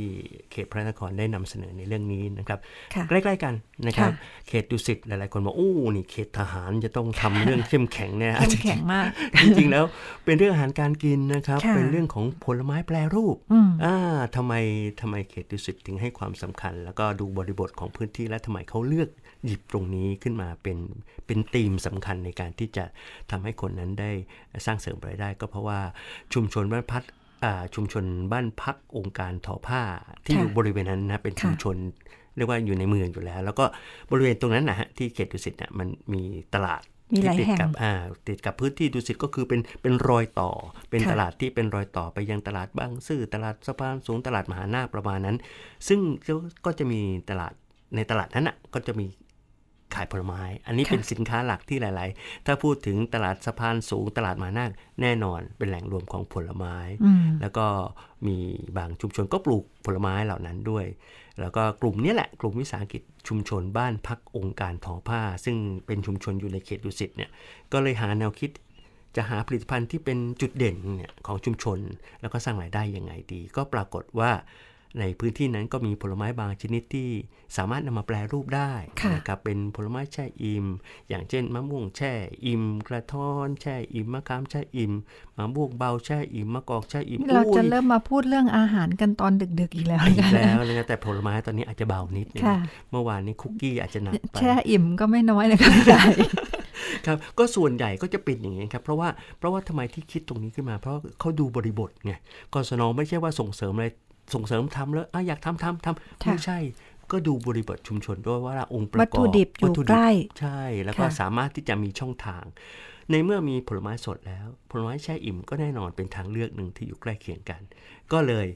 [0.51, 2.59] เขตพระนครได้นำเสนอในเรื่องนี้นะครับ
[2.95, 3.53] ค่ะใกล้ๆกัน
[3.88, 9.05] นะครับค่ะเขตดุสิตหลายๆ คนบอกโอ้นี่เขตทหารจะต้องทำเรื่องเข้มแข็งเนี่ยเข้มแข็งมาก
[9.43, 9.86] จริงๆแล้ว
[10.25, 14.53] เป็นเรื่องอาหารการกินนะครับค่ะเป็นเรื่องของผลไม้แปรรูปอืมอ่าทำไม
[15.01, 19.09] ทำไมเขตดุสิตถึงให้ความสำคัญ แล้วก็ดูบริบทของพื้นที่และทำไมเขาเลือก
[19.45, 20.78] หยิบตรงนี้ขึ้นมาเป็น
[21.26, 22.86] เป็นธีมสำคัญในการที่จะ
[23.32, 24.11] ทำให้คนนั้นได้
[24.65, 25.80] สร้างเสริมรายได้ ก็เพราะว่า
[26.34, 27.03] ชุมชนบ้านพัก
[27.43, 29.82] อ่าชุมชนบ้านพักองค์การทอผ้า
[30.26, 31.78] ที่ค่ะอยู่บริเวณนั้นนะเป็นชุมค่ะชน
[32.36, 33.65] เรียกว่าอยู่ในเมืองอยู่แล้ว แล้วก็
[34.11, 36.22] บริเวณตรงนั้นนะฮะที่เขตดุสิตเนี่ยมันมี
[36.53, 36.82] ตลาด
[37.14, 37.93] มีหลายที่ติดแห่งกับอ่า
[38.28, 40.51] ติดกับพื้นที่ดุสิตก็คือเป็นเป็นรอยต่อ
[40.89, 45.38] เป็นค่ะตลาดที่เป็นรอยต่อไปยังตลาดบางซื่อตลาดสะพานสูงตลาดมหานาคประมาณนั้น
[45.88, 45.99] ซึ่ง
[46.66, 47.53] ก็จะมีตลาด
[47.95, 49.08] ในตลาดนั้นอะก็จะมี
[49.95, 57.66] ขายผลไม้ อันนี้ค่ะเป็นสินค้าหลักที่หลาย ๆ ถ้าพูดถึงตลาดสะพานสูงตลาดมหานาคแน่นอนเป็นแหล่งรวมของผลไม้อืมแล้วก็
[58.28, 58.38] มี
[58.78, 60.86] บางชุมชนก็ปลูกผลไม้เหล่านั้นด้วย
[61.39, 67.29] แล้วก็กลุ่มนี้แหละกลุ่มวิสาหกิจชุมชนบ้านพักองค์การทอผ้า ซึ่งเป็นชุมชนอยู่ในเขตดุสิตเนี่ย
[67.71, 68.51] ก็เลยหาแนวคิด
[69.15, 71.79] จะหาผลิตภัณฑ์ที่เป็นจุดเด่นเนี่ยของชุมชน
[72.21, 74.31] แล้วก็สร้างรายได้ยังไงดี ก็ปรากฏว่า
[74.99, 77.09] ในพื้นที่นั้นก็มีผลไม้บางชนิดที่
[77.57, 78.71] สามารถนำมาแปลรูปได้
[79.01, 80.65] ค่ะนะครับเป็นผลไม้แช่อิ่ม
[81.09, 82.13] อย่างเช่นมะม่วงแช่
[82.45, 84.93] อิ่มกระท้อนแช่อิ่มมะขามแช่อิ่ม
[85.38, 92.57] มะม่วงเบาแช่อิ่มมะกอกแช่อิ่มเราจะอุ้ยเริ่มมาพูดเรื่องอาหารกันตอนดึกๆอีกแล้วอีกนะคะแล้วนะครับแต่ผลไม้ตอนนี้อาจจะเบานิดนึงค่ะ
[92.91, 96.01] เมื่อวานนี้คุกกี้อาจจะหนักไปแช่อิ่มก็ไม่น้อยเลยค่ะพี่ไก่
[97.05, 102.13] ครับก็ส่วนใหญ่ก็จะเป็นอย่างนี้ครับเพราะว่าเพราะว่าทำไมที่คิดตรงนี้ขึ้นมา เพราะเขาดูบริบทไง
[102.53, 103.88] กศนไม่ใช่ว่าส่งเสริมอะไร
[104.34, 106.59] ส่งเสริมทำแล้วอะอยากทำทำทำค่ะไม่ใช่
[107.11, 110.09] ก็ดูบริบทชุมชนด้วยว่าองค์ประกอบวัตถุดิบอยู่วัตถุใกล้
[110.39, 112.43] ใช่ แล้วก็ค่ะสามารถที่จะมีช่องทาง
[113.11, 117.61] ในเมื่อมีผลไม้สดแล้ว ผลไม้แช่อิ่มก็แน่นอนเป็นทางเลือกหนึ่งที่อยู่ใกล้เคียงกัน
[118.11, 118.47] ก็เลย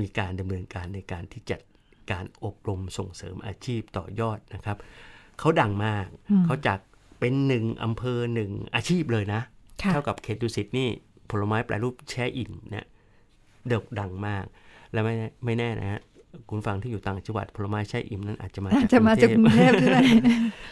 [0.00, 1.60] มีการดำเนินการในการที่จัด
[2.10, 4.76] การอบรมส่งเสริมอาชีพต่อยอดนะครับ
[5.38, 6.78] เขาดังมากอืมเขาจาก
[7.20, 9.40] เป็นหนึ่งอำเภอหนึ่งอาชีพเลยนะ
[9.82, 10.88] ค่ะเท่ากับเขตดุสิตนี่
[11.30, 12.86] ผลไม้แปรรูปแช่อิ่มเนี่ย
[13.68, 14.44] เดกดังมาก
[14.92, 16.00] และไม่แน่ไม่แน่นะฮะ
[16.50, 20.04] คุณฟังที่อยู่ต่างจังหวัดผลไม้แช่อิ่มนั้นอาจจะมาอาจจากจะมาจากกรุงเทพพด้วย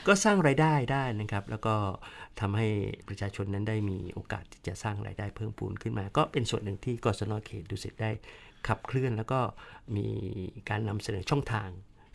[0.06, 1.74] ก็สร้างรายได้ได้นะครับ แล้วก็
[2.40, 2.66] ทำให้
[3.08, 8.10] ประชาชนนั้นได้มีโอกาสที่จะสร้างรายได้เพิ่มพูนขึ้นมา ก็เป็นส่วนหนึ่งที่กศนเขตดุสิตได้
[8.66, 9.40] ขับเคลื่อน แล้วก็
[9.96, 10.06] มี
[10.68, 11.68] การนำเสนอช่องทาง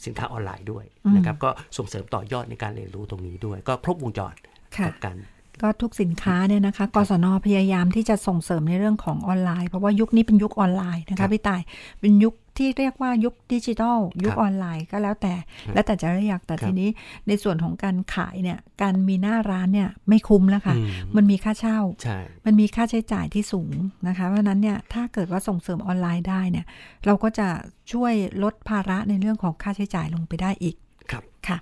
[0.05, 0.85] สินค้าออนไลน์ด้วย
[1.15, 4.33] นะครับ ก็ส่งเสริมต่อยอดในการเรียนรู้ตรงนี้ด้วย ก็ครบวงจร
[4.77, 5.17] ค่ะกับการ
[5.61, 11.61] ก็ทุกสินค้าเนี่ยนะคะกศนพยายามที่จะส่งเสริมในเรื่องของออนไลน์ เพราะว่ายุคนี้เป็นยุคออนไลน์นะครัคะบพี่ต่าย
[11.99, 15.33] เป็นยุคที่เรียกว่ายุคดิจิทัลยุคครับออนไลน์ก็แล้วแต่
[15.73, 16.89] แล้วแต่จะเรียกแต่ครับทีนี้
[17.27, 23.73] ในส่วนของการขายเนี่ยการมีหน้าร้านเนี่ยไม่คุ้มแล้วค่ะอืมมันมีค่าเช่าใช่มันมีค่าใช้จ่ายที่สูง
[24.07, 26.65] นะคะเพราะฉะนั้นเนี่ยถ้าเกิดว่าส่งเสริมออนไลน์ได้เนี่ย
[27.05, 27.47] เราก็จะ
[27.91, 30.75] ช่วยลดภาระในเรื่องของค่าใช้จ่ายลงไปได้อีก
[31.11, 31.57] ครับค่ะ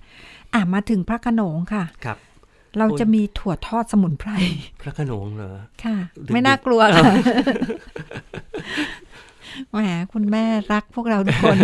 [0.53, 2.17] อะมาถึงพระโขนงค่ะครับ
[2.77, 4.31] เราโอ้ยจะมีถั่วทอดสมุนไพร
[4.81, 5.51] พระโขนงเหรอ
[5.83, 5.97] ค่ะ
[6.27, 7.13] ดึกๆไม่น่ากลัวค่ะ
[9.71, 9.79] แหม
[10.13, 11.57] คุณแม่รักพวกเราทุกคน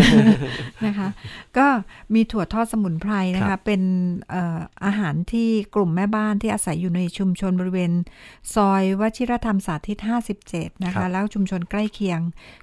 [0.86, 1.08] นะคะ
[1.58, 1.68] ก็
[2.14, 3.82] มีถั่วทอดสมุนไพรนะครัคะบเป็น
[4.30, 7.92] เอ่ออาหารที่กลุ่มแม่บ้านที่อาศัยอยู่ในชุมชนบริเวณ
[8.56, 9.98] ซอยวชิรธรรมสาธิต
[10.42, 12.20] 57 นะครัคะบแล้วชุมชนใกล้เคียง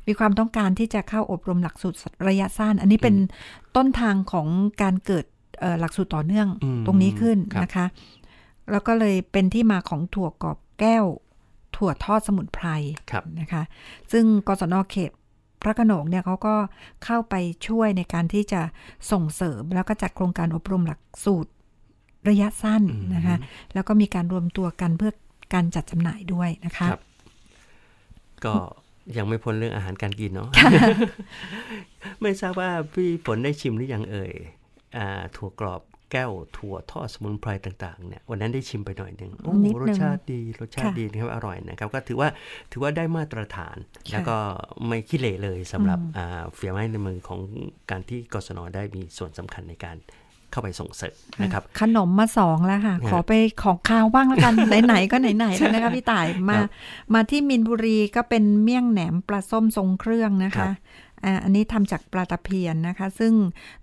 [0.06, 3.16] มีความต้องการที่จะเข้าอบรมหลักสูตรระยะสั้น อันนี้เป็น
[3.76, 4.46] ต้นทางของ
[4.82, 5.24] การเกิด
[5.60, 7.86] เอ่อหลักสูตรต่อเนื่องอืมตรงนี้ขึ้นครับนะคะ
[8.72, 11.04] แล้วก็เลยเป็นที่มาของถั่วกรอบแก้ว
[11.76, 12.66] ถั่วทอดสมุนไพร
[13.10, 13.62] ครับนะคะ
[14.12, 15.10] ซึ่งกศนเขต
[15.62, 16.54] พระโขนงเนี่ยเขาก็
[17.04, 17.34] เข้าไป
[17.68, 18.60] ช่วยในการที่จะ
[19.12, 21.50] ส่งเสริม แล้วก็จัดโครงการอบรมหลักสูตร
[22.28, 23.36] ระยะสั้นอืมนะคะ
[23.74, 25.12] แล้วก็มีการรวมตัวกันเพื่อ
[25.54, 27.02] การจัดจำหน่ายด้วยนะคะครับ
[28.44, 28.54] ก็
[29.16, 30.48] ยังไม่พ้นเรื่องอาหารการกินเนาะ
[32.20, 34.32] ไม่ทราบว่าพี่ฝนได้ชิมหรือยังเอ่ย
[34.96, 35.82] อ่าถั่วกรอบ
[36.12, 42.28] แก้วถั่วทอดสมุนไพรต่างๆเนี่ยวันนั้นได้ชิมไปหน่อยหนึ่งโอ้นิดรนึสงชาติดีรสชาติค่ะดีนะครับอร่อยนะครับก็ถือว่า
[42.72, 44.36] ถือว่าได้มาตรฐานค่ะแล้วก็
[44.86, 47.40] ไม่ขี้เหร่เลยสำหรับอืมอ่าฝีไม้ในมือของ
[47.90, 49.98] การที่กศนได้มีส่วนสำคัญในการ
[50.50, 53.32] เข้าไปส่งเสริมนะครับขนมมาสองแล้วค่ะครับขอไป
[53.62, 54.54] ของคาวบ้างแล้วกัน
[54.86, 56.68] ไหนๆก็ไหนๆแล้วนะคะพี่ต่ายมาครับ
[57.14, 60.74] มาที่มินบุรีก็เป็นเมี่ยงแหนมปลาส้มทรงเครื่องนะครัคะบ
[61.24, 63.32] อ่าอันนี้ทำจากปลาตะเพียนนะคะ ซึ่ง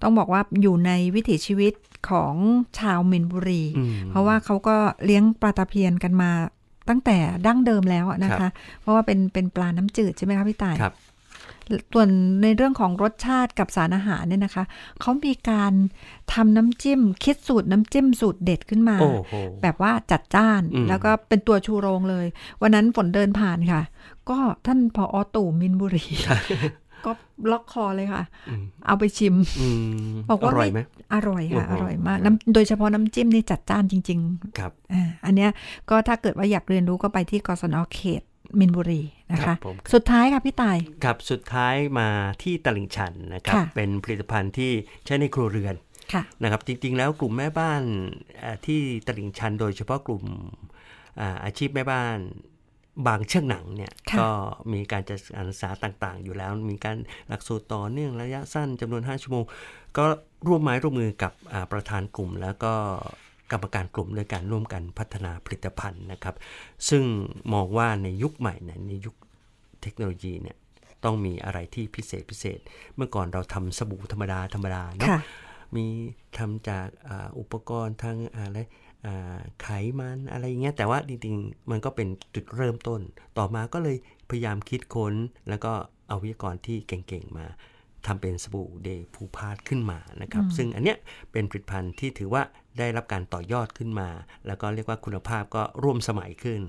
[0.01, 1.73] ต้องบอกว่าอยู่ในวิถีชีวิต
[2.09, 2.35] ของ
[2.79, 6.31] ชาวมินบุรีอืมเพราะว่าเขาก็เลี้ยงปลาตะเพียนกันมา
[6.89, 10.95] ตั้งแต่ดั้งเดิมแล้วอะนะครัคะบเพราะว่าเป็นเป็นปลาน้ำจืดใช่ไหมคะพี่ต่ายครับ
[11.93, 12.09] ส่วน
[12.43, 14.63] ในเรื่องของรสชาติกับสารอาหารเนี่ยนะคะ
[15.01, 15.73] เขามีการ
[16.33, 22.25] ทำน้ำจิ้ม คิดสูตรน้ำจิ้มสูตรเด็ดขึ้นมาโอ้โหแบบว่าจัดจ้านอืมแล้วก็เป็นตัวชูโรงเลย
[22.61, 23.81] วันนั้นฝนเดินผ่านค่ะ
[24.29, 26.05] ก็ท่านพออตู่มินบุรี
[27.05, 27.11] ก็
[27.51, 29.67] ล็อกคอเลยค่ะอืมเอาไปชิมอื
[30.09, 30.79] มบอกว่าอร่อยไหม
[31.13, 35.49] อร่อยค่ะโอ้อโหร่อยมากน้ำโดยเฉพาะน้ำจิ้มนี่จัดจ้านจริง ๆ ครับอ่าอันเนี้ย
[35.89, 38.21] ก็ถ้าเกิดว่าอยากเรียนรู้ก็ไปที่กศนเขต
[38.59, 42.07] มินบุรีนะครัคะบผมสุดท้ายค่ะพี่ต่ายครับสุดท้ายมา
[42.43, 44.71] ที่ตลิ่งชันนะครับค่ะเป็นผลิตภัณฑ์ที่
[45.05, 45.75] ใช้ในครัวเรือน
[46.13, 47.81] ค่ะนะครับ จริง ๆ แล้วกลุ่มแม่บ้าน
[48.39, 50.23] เอ่อที่ตลิ่งชัน โดยเฉพาะกลุ่ม
[51.19, 52.17] อ่าอาชีพแม่บ้าน
[53.07, 54.29] บางเชือกหนังเนี่ยค่ะก็
[54.73, 59.43] มีการจัดการศึกษาต่างๆ อยู่แล้ว มีการหลักสูตรต่อเนื่องระยะสั้นจำนวน 5 ชั่วโมง
[59.97, 60.05] ก็
[60.47, 62.73] ร่วมไม้ร่วมมือกับอ่าประธานกลุ่ม แล้วก็
[63.51, 66.35] กรรมการกลุ่มด้วยการร่วมกันพัฒนาผลิตภัณฑ์นะครับ
[66.89, 67.03] ซึ่ง
[67.53, 69.15] มองว่าในยุคใหม่เนี่ยในยุค
[69.81, 70.57] เทคโนโลยีเนี่ย
[71.03, 72.59] ต้องมีอะไรที่พิเศษพิเศษ
[72.95, 75.21] เมื่อก่อนเราทำสบู่ธรรมดาธรรมดาเนาะค่ะ
[75.75, 75.85] มี
[76.37, 78.67] ทำจากอาอุปกรณ์ทางอะไรอ่า
[79.61, 79.67] ไข
[79.99, 83.01] มันอะไรอย่างเงี้ยแต่ว่าจริงๆ มันก็เป็นจุดเริ่มต้น
[83.37, 83.97] ต่อมาก็เลย
[84.29, 85.13] พยายามคิดค้น
[85.49, 85.71] แล้วก็
[86.09, 87.45] เอาวิทยากรที่เก่งๆมา
[88.05, 90.97] ทำเป็นสบู่เดย์ภูพาดขึ้นมานะครับ ซึ่งอันเนี้ย
[91.31, 92.43] เป็นผลิตภัณฑ์ที่ถือว่า
[92.79, 94.09] ได้รับการต่อยอดขึ้นมา
[94.47, 96.61] แล้วก็เรียกว่าคุณภาพก็ร่วมสมัยขึ้น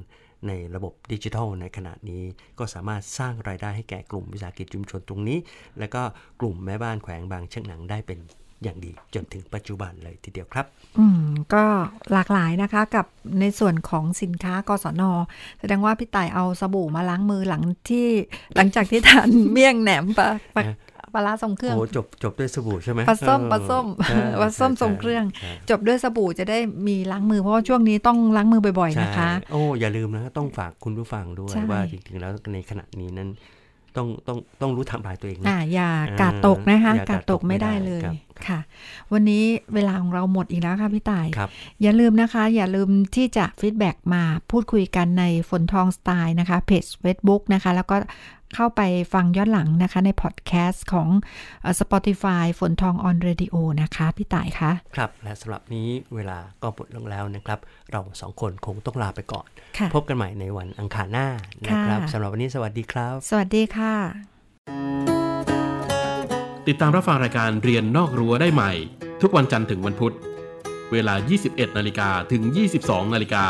[0.47, 2.22] ในระบบดิจิทัลในขณะนี้
[2.59, 5.39] ก็สามารถสร้างรายได้ให้แก่กลุ่มวิสาหกิจชุมชนตรงนี้
[5.78, 6.03] และก็
[6.41, 8.18] กลุ่มแม่บ้านแขวงบางเชียงหนังได้เป็น
[8.62, 10.66] อย่างดีจนถึงปัจจุบันเลยทีเดียวครับ
[10.98, 11.64] อืม ก็
[12.12, 13.06] หลากหลายนะคะกับ
[13.40, 15.02] ในส่วนของสินค้ากศน
[15.61, 18.08] แสดงว่าพี่ต่ายเอาสบู่มาล้างมือหลังที่
[18.56, 20.62] หลังจากที่ทานเมี่ยงแหนมปลาปลา
[21.14, 26.58] ปลาร้าทรงเครื่องโอ้จบจบด้วยสบู่ใช่ไหมปลาส้มเออปลาส้มใช่ปลาส้มใช่ทรงเครื่องใช่จบด้วยสบู่จะได้
[26.88, 33.28] มีล้างมือเพราะว่าช่วงนี้ต้องล้างมือบ่อยๆนะคะใช่โอ้อย่าลืมนะต้องฝากคุณผู้ฟังด้วยใช่ว่าจริงๆแล้วในขณะนี้นั้น
[33.97, 38.14] ต้องต้องต้องรู้ทำลายตัวเองนะอ่าอย่าอ่าการ์ดตกนะคะอย่าการ์ดตกไม่ได้ไม่ได้เลยครับ
[38.49, 38.61] ค่ะ
[39.12, 41.51] วันนี้เวลาของเราหมดอีกแล้วค่ะพี่ต่ายครับ
[41.82, 47.97] อย่าลืมนะคะ อย่าลืมที่จะ feedback มาพูดคุยกันในฝนทองสไตล์นะคะเพจ Facebook นะคะ แล้วก็
[48.55, 48.82] เข้าไป
[49.12, 51.09] ฟังย้อนหลังนะคะ ในพอดแคสต์ของ
[51.62, 57.59] เอ่อ Spotify ฝนทอง on Radio นะคะ พี่ต่ายคะ ครับ และสำหรับนี้เวลาก็หมดลงแล้วนะครับ
[57.90, 59.46] เราสองคนคงต้องลาไปก่อน
[59.78, 61.28] ค่ะพบกันใหม่ในวันอังคารหน้า
[61.66, 63.94] นะครับค่ะสำหรับวันนี้สวัสดีครับ สวัสดีค่ะ
[66.68, 68.72] ติดตามรับฟังรายการเรียนนอกรั้วได้ใหม่
[69.22, 70.14] ทุกวันจันทร์ถึงวันพุธ
[70.92, 71.14] เวลา
[71.46, 72.42] 21 นาฬิกาถึง
[72.78, 73.44] 22 นาฬิกา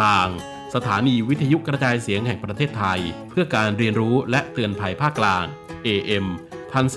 [0.00, 0.26] ทาง
[0.74, 3.00] สถานีวิทยุกระจายเสียงแห่งประเทศไทย
[3.30, 5.44] เพื่อการเรียนรู้และเตือนภัยภาคกลาง
[5.86, 6.26] AM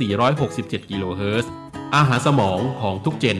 [0.10, 1.52] 1467กิโลเฮิรตซ์
[1.96, 3.40] อาหารสมองของทุก Gen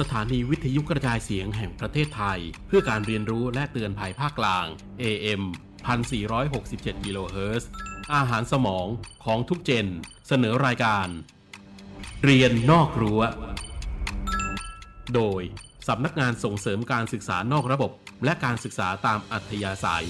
[0.00, 4.66] สถานีวิทยุกระจายเสียงแห่งประเทศไทย เพื่อการเรียนรู้และเตือนภัยภาคกลาง
[5.02, 5.42] AM
[6.22, 7.68] 1467กิโลเฮิรตซ์
[8.14, 8.86] อาหารสมอง
[9.24, 9.86] ของทุกเจน
[10.28, 11.08] เสนอรายการ
[12.24, 13.22] เรียนนอกรั้ว
[15.16, 15.42] โดย
[15.88, 17.90] สำนักงานส่งเสริมการศึกษานอกระบบ
[18.24, 20.08] และการศึกษาตามอัธยาศัย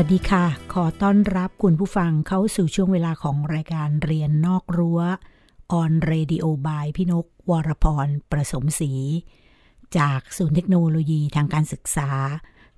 [0.00, 5.00] วัสดีค่ะ ขอต้อนรับคุณผู้ฟังเข้าสู่ช่วงเวลาของรายการเรียนนอกรั้ว
[5.72, 8.92] ออนเรดิโอบายพี่นก วรพร ประสมศรี
[9.98, 12.10] จากศูนย์เทคโนโลยีทางการศึกษา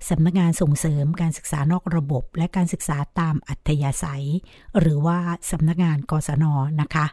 [0.08, 4.26] สำนักงานส่งเสริมการศึกษานอกระบบ และการศึกษาตามอัธยาศัย
[4.78, 5.18] หรือว่า
[5.50, 6.44] สำนักงานกศน
[6.80, 7.06] นะคะ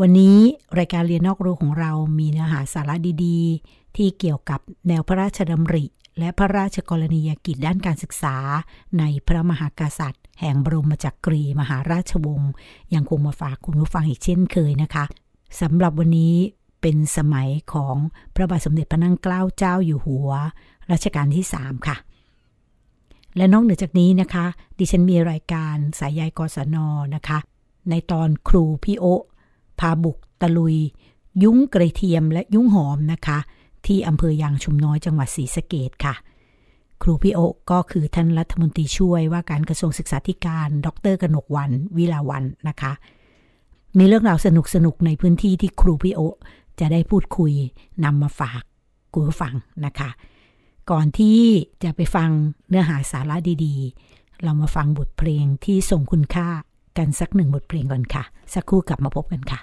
[0.00, 0.38] วันนี้
[0.78, 2.94] รายการเรียนนอกรั้วของเรามีเนื้อหาสาระ
[3.24, 5.86] ดี ๆ ที่เกี่ยวกับแนวพระราชดำริ
[6.18, 8.36] และพระราชกรณียกิจด้านการศึกษา
[8.98, 12.52] ในพระมหากษัตริย์ แห่งบรมจักรีมหาราชวงศ์
[12.94, 15.04] ยังคงมาฝากคุณผู้ฟังอีกเช่นเคยนะคะ
[15.60, 16.34] สำหรับวันนี้
[16.80, 17.96] เป็นสมัยของ
[18.34, 20.30] พระบาทสมเด็จพระนั่งเกล้าเจ้าอยู่หัว
[20.90, 21.96] รัชกาลที่ 3 ค่ะ
[23.36, 24.46] และนอกเหนือจากนี้นะคะ
[24.78, 26.76] ดิฉันมีรายการสายใยกศน
[27.14, 27.38] นะคะ
[27.90, 29.04] ในตอนครูพี่โอ
[29.78, 30.76] พาบุกตะลุย
[31.42, 33.38] ยุ้งกระเทียมและยุ้งหอมนะคะ
[33.86, 36.14] ที่อำเภอยางชุมน้อยจังหวัดศรีสะเกดค่ะ
[37.02, 37.38] ครูพี่โอ
[37.70, 42.92] ก็คือท่านรัฐมนตรีช่วยว่าการกระทรวงศึกษาธิการ ดรกนกวันวิลาวันนะคะ
[43.98, 46.20] มีเรื่องราวสนุกสนุกในพื้นที่ที่ครูพี่โอ
[46.80, 47.52] จะได้พูดคุย
[48.04, 48.62] นำมาฝาก
[49.12, 49.54] คุณผู้ฟัง
[49.86, 50.10] นะคะ
[50.90, 51.40] ก่อนที่
[51.82, 52.28] จะไปฟัง
[52.68, 56.48] เนื้อหาสาระดีๆ เรามาฟังบทเพลงที่ส่งคุณค่า
[56.98, 58.24] กันสักหนึ่งบทเพลงก่อนค่ะ
[58.54, 59.60] สักครู่กลับมาพบกันค่ะ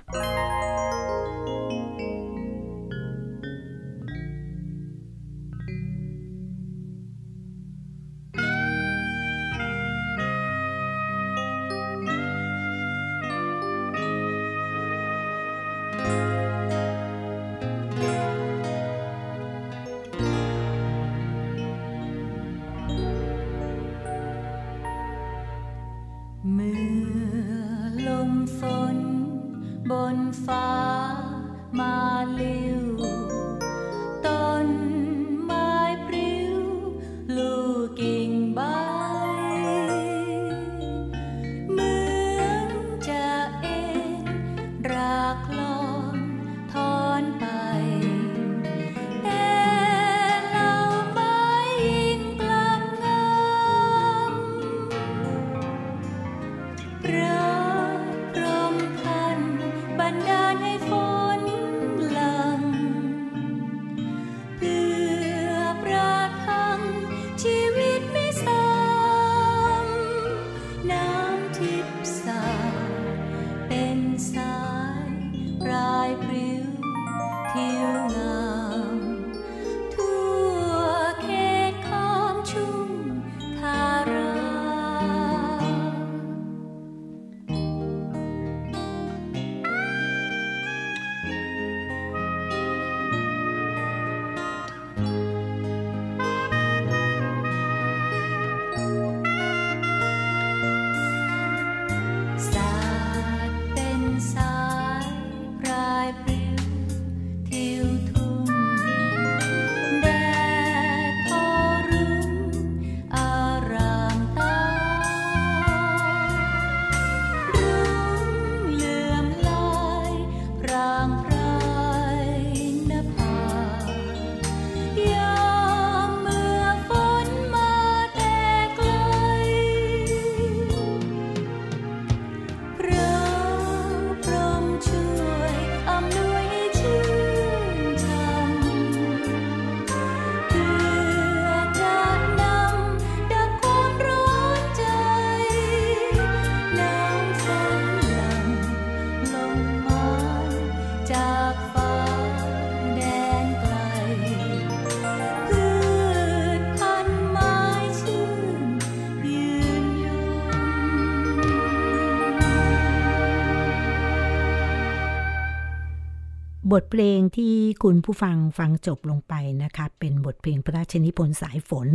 [166.74, 171.88] บทเพลงที่คุณผู้ฟังฟังจบลงไปนะคะ เป็นบทเพลงพระราชนิพนธ์สายฝน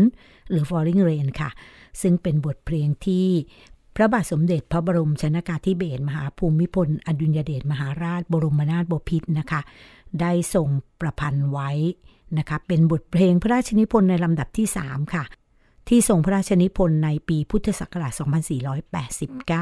[0.51, 1.51] หรือ Falling Rain ค่ะ
[2.01, 3.29] ซึ่งเป็นบทเพลงที่
[3.97, 9.61] พระบาทสมเด็จพระบรมชนากาธิเบศรมหาภูมิพล อดุลยเดชมหาราชบรมนาถบพิตรนะคะ
[10.21, 10.69] ได้ทรง
[11.01, 11.71] ประพันธ์ไว้
[12.39, 15.25] นะคะ เป็นบทเพลงพระราชนิพนธ์ในลำดับที่ 3 ค่ะ
[15.89, 18.13] ที่ทรงพระราชนิพนธ์ในปีพุทธศักราช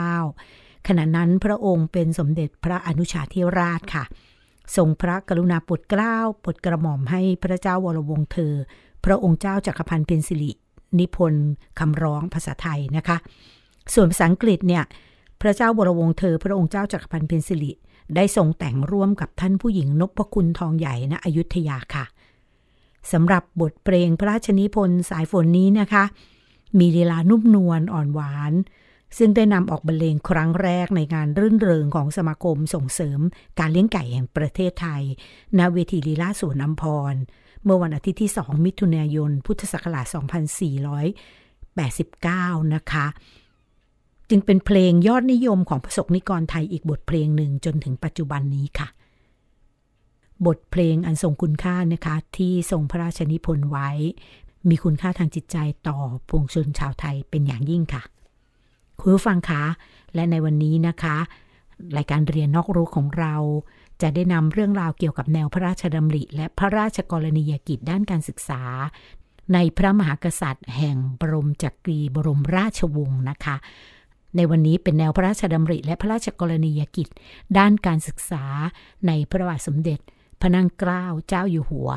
[0.08, 4.04] 2489 ขณะนั้นพระองค์เป็นสมเด็จพระอนุชาธิราชค่ะ
[4.76, 8.54] ทรงพระกรุณาโปรดเกล้าโปรดกระหม่อมให้พระเจ้าวรวงศ์เธอ
[9.04, 10.50] พระองค์เจ้าจักรพันธ์เพ็ญศิริ
[10.98, 11.48] นิพนธ์
[11.78, 13.16] คำร้องภาษาไทยนะคะ
[13.94, 14.84] ส่วนภาษาอังกฤษเนี่ย
[15.40, 17.72] พระเจ้าวรวงศ์เธอ พระองค์เจ้าจักรพันธ์เพ็ญศิริ
[18.16, 22.04] ได้ทรงแต่งร่วมกับท่านผู้หญิงนพคุณทองใหญ่ณอยุธยาค่ะ
[23.12, 26.04] สำหรับบทเพลงพระราชนิพนธ์สายฝนนี้นะคะ
[26.78, 28.52] มีลีลานุ่มนวลอ่อนหวาน
[29.18, 33.20] ซึ่งได้นำออกบรรเลงครั้งแรกในงานรื่นเริงของสมาคมส่งเสริม
[33.58, 35.02] การเลี้ยงไก่แห่งประเทศไทย
[35.58, 37.14] ณ เวทีลีลาสวนอัมพร
[37.64, 40.06] เมื่อวันอาทิตย์ที่ 2 มิถุนายน พุทธศักราช
[42.60, 43.06] 2489 นะคะ
[44.30, 48.88] จึงเป็นเพลงยอดนิยมของประสบนิกรไทยอีกบทเพลงหนึ่งจนถึงปัจจุบันนี้ค่ะ
[50.46, 53.88] บทเพลงอันทรงคุณค่านะคะ ที่ทรงพระราชนิพนธ์ไว้
[54.68, 55.56] มีคุณค่าทางจิตใจ
[55.88, 55.98] ต่อ
[56.28, 58.02] ปวงชนชาวไทยเป็นอย่างยิ่งค่ะ
[59.00, 59.64] คุณผู้ฟังคะ
[60.14, 61.16] และในวันนี้นะคะ
[61.96, 63.34] รายการเรียนนอกรู้ของเรา
[64.02, 68.62] จะได้นำเรื่องราวเกี่ยวกับแนวพระราชดำริ และพระราชกรณียกิจด้านการศึกษา
[69.54, 73.56] ในพระมหากษัตริย์ แห่งบรมจักรีบรมราชวงศ์นะคะ
[74.36, 77.08] ในวันนี้เป็นแนวพระราชดำริและพระราชกรณียกิจ
[77.58, 78.44] ด้านการศึกษา
[79.06, 79.98] ในพระบาทสมเด็จ
[80.40, 81.90] พระนั่งเกล้าเจ้าอยู่หัว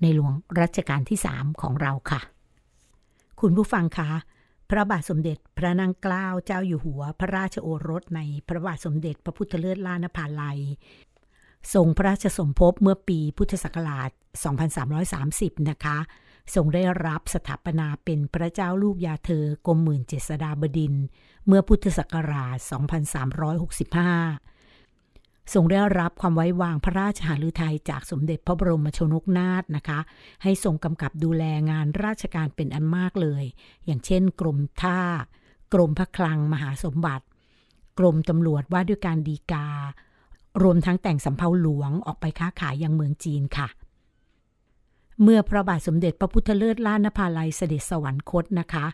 [0.00, 2.20] ในหลวงรัชกาลที่ 3 ของเราค่ะ
[3.40, 4.10] คุณผู้ฟังคะ
[4.70, 10.60] พระบาทสมเด็จพระนางเกล้าเจ้าอยู่หัว พระราชโอรสในพระบาทสมเด็จพระพุทธเลิศล้านภาลัย
[11.74, 14.10] ทรงพระราชสมภพเมื่อปีพุทธศักราช
[14.90, 15.98] 2330 นะคะ
[16.54, 20.94] ทรงได้รับสถาปนาเป็นพระเจ้าลูกยาเธอกรมหมื่นเจษฎาบดิน
[21.46, 24.57] เมื่อพุทธศักราช 2365
[25.54, 29.98] ทรงได้รับความไว้วางพระราชหฤทัยจากสมเด็จพระบรมชนกนาถนะคะ
[30.42, 33.44] ให้ทรงกำกับดูแลงานราชการเป็นอันมากเลย
[33.86, 35.00] อย่างเช่น กรมท่า
[35.74, 37.24] กรมพระคลังมหาสมบัติ
[37.98, 39.68] กรมตำรวจว่าด้วยการดีกา
[40.62, 43.68] รวมทั้งแต่งสำเภาหลวงออกไปค้าขายยังเมืองจีนค่ะ
[45.22, 48.86] เมื่อพระบาทสมเด็จพระพุทธเลิศล้านนภาลัยเสด็จสวรรคตนะคะ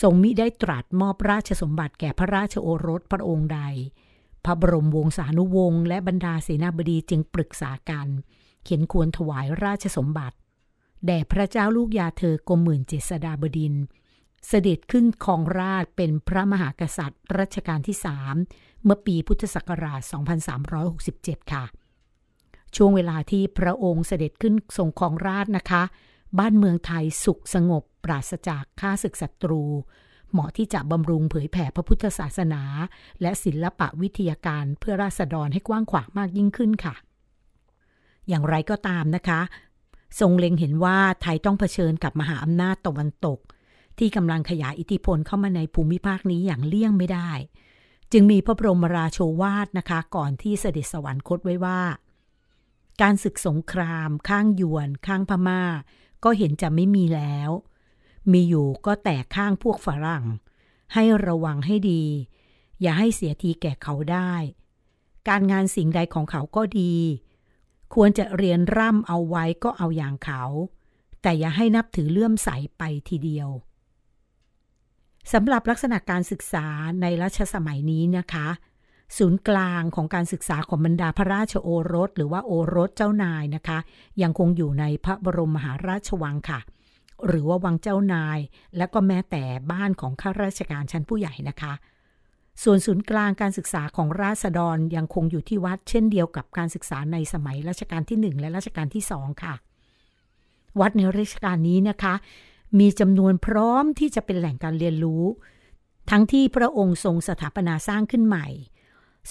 [0.00, 3.60] ทรงมิได้ตรัสมอบราชสมบัติแก่พระราชโอรสพระองค์ใด
[4.44, 8.08] พระบรมวงศานุวงศ์และบรรดาเสนาบดีจึงปรึกษากัน
[8.64, 10.36] เขียนควรถวายราชสมบัติ
[11.06, 13.74] แด่พระเจ้าลูกยาเธอกรมหมื่นเจษฎาบดิน
[14.48, 18.34] เสด็จขึ้นครองราชเป็นพระมหากษัตริย์รัชกาลที่สาม
[18.84, 20.00] เมื่อปีพุทธศักราช
[20.76, 21.64] 2367 ค่ะ
[22.76, 25.82] ช่วงเวลาที่พระองค์เสด็จขึ้นทรงครองราชนะคะ
[26.38, 29.62] บ้านเมืองไทยสุขสงบปราศจากข้าศึกศัตรู
[30.34, 32.62] เหมาะที่จะบำรุงเผยแผ่พระพุทธศาสนา
[33.22, 36.94] และศิลปะวิทยาการเพื่อราษฎรให้กว้างขวางมากยิ่งขึ้นค่ะ
[38.28, 39.40] อย่างไรก็ตามนะคะ
[40.20, 43.38] ทรงเล็งเห็นว่าไทยต้องเผชิญกับมหาอำนาจตะวันตก
[43.98, 47.30] ที่กำลังขยายอิทธิพลเข้ามาในภูมิภาคนี้อย่างเลี่ยงไม่ได้
[48.12, 51.80] จึงมีพระบรมราโชวาทนะคะ ก่อนที่เสด็จสวรรคตไว้ว่า
[53.02, 55.62] การศึกสงคราม ข้างยวน ข้างพม่า
[56.24, 57.50] ก็เห็นจะไม่มีแล้ว
[58.32, 60.24] มีอยู่ก็แต่ข้างพวกฝรั่ง
[60.94, 62.04] ให้ระวังให้ดี
[62.80, 64.34] อย่าให้เสียทีแก่เขาได้
[65.28, 66.94] การงานสิ่งใดของเขาก็ดี
[67.94, 70.42] ควรจะเรียนร่ำเอาไว้ก็เอาอย่างเขา
[71.22, 72.48] แต่อย่าให้นับถือเลื่อมใส
[72.78, 73.48] ไปทีเดียว
[75.32, 76.66] สำหรับลักษณะการศึกษา
[77.00, 78.48] ในรัชสมัยนี้นะคะ
[79.16, 83.78] ศูนย์กลางของการศึกษาของบรรดาพระราชโอรส หรือว่าโอรสเจ้านายนะคะ
[84.22, 86.60] ยังคงอยู่ในพระบรมมหาราชวังค่ะ
[87.26, 88.38] หรือว่าวังเจ้านาย
[88.76, 89.42] และก็แม้แต่
[89.72, 91.72] บ้านของข้าราชการชั้นผู้ใหญ่นะคะ
[92.62, 99.54] ส่วนศูนย์กลางการศึกษาของราษฎรยังคงอยู่ที่วัด เช่นเดียวกับการศึกษาในสมัยรัชกาลที่ 1 และรัชกาลที่ 2 ค่ะ
[100.80, 102.14] วัดในรัชกาลนี้นะคะ
[102.78, 105.24] มีจำนวนพร้อมที่จะเป็นแหล่งการเรียนรู้
[106.10, 108.46] ทั้งที่พระองค์ทรงสถาปนาสร้างขึ้นใหม่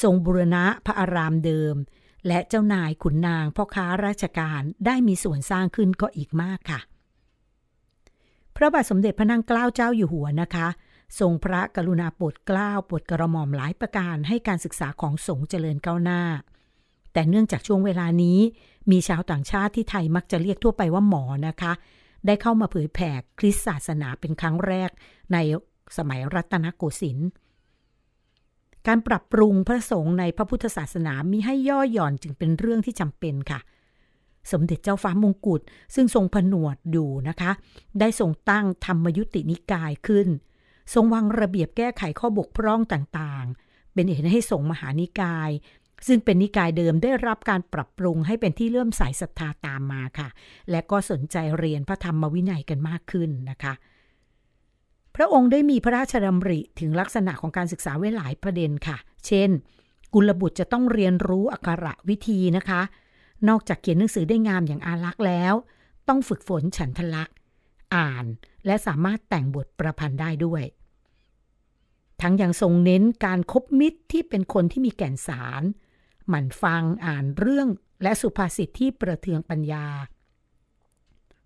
[0.02, 1.76] ทรงบุรณะพระอารามเดิม
[2.28, 6.80] และเจ้านายขุนนางพ่อค้าราชการได้มีส่วนสร้างขึ้นก็อีกมากค่ะ
[8.56, 10.68] พระบาทสมเด็จพระนางเกล้าเจ้าอยู่หัวนะคะ
[11.20, 16.22] ทรงพระกรุณาโปรดเกล้าโปรดกระหม่อมหลายประการให้การศึกษาของสงฆ์เจริญก้าวหน้า
[17.14, 18.40] แต่เนื่องจากช่วงเวลานี้
[18.92, 21.74] มีชาวต่างชาติที่ไทยมักจะเรียกทั่วไปว่าหมอนะคะ
[22.26, 24.90] ได้เข้ามาเผยแผ่คริสตศาสนาเป็นครั้งแรก
[25.34, 25.38] ใน
[25.98, 27.30] สมัยรัตนโกสินทร์
[28.88, 33.60] การปรับปรุงพระสงฆ์ในพระพุทธศาสนามีให้ย่อหย่อนจึงเป็นเรื่องที่จำเป็นค่ะ
[34.52, 35.62] สมเด็จเจ้าฟ้ามงกุฎ
[35.96, 37.52] ซึ่งทรงผนวดอยู่นะคะ
[38.00, 40.28] ได้ทรงตั้งธรรมยุตินิกายขึ้น
[40.94, 45.50] ทรงวางระเบียบแก้ไขข้อบกพร่องต่างๆ เป็นเหตุให้สงมหานิกาย
[46.08, 50.30] ซึ่งเป็นนิกายเดิมได้รับการปรับปรุงให้เป็นที่เลื่อมใสศรัทธาตามมาค่ะ
[50.72, 53.74] และก็สนใจเรียนพระธรรมวินัยกันมากขึ้นนะคะ
[55.16, 59.50] พระองค์ได้มีพระราชดำริถึงลักษณะของการศึกษาไว้หลายประเด็นค่ะ เช่น
[60.14, 62.82] กุลบุตรจะต้องเรียนรู้อักขระวิธีนะคะ
[63.50, 65.54] นอกจากเขียนหนังสือได้งามอย่างอารักษ์แล้ว
[66.08, 67.36] ต้องฝึกฝนฉันทลักษ์
[67.96, 68.26] อ่าน
[68.66, 70.64] และสามารถแต่งบทประพันธ์ได้ด้วย
[72.22, 75.64] ทั้งยังทรงเน้นการคบมิตรที่เป็นคนที่มีแก่นสาร
[76.28, 77.68] หมั่นฟังอ่านเรื่อง
[78.04, 79.88] และสุภาษิตที่ประเทืองปัญญา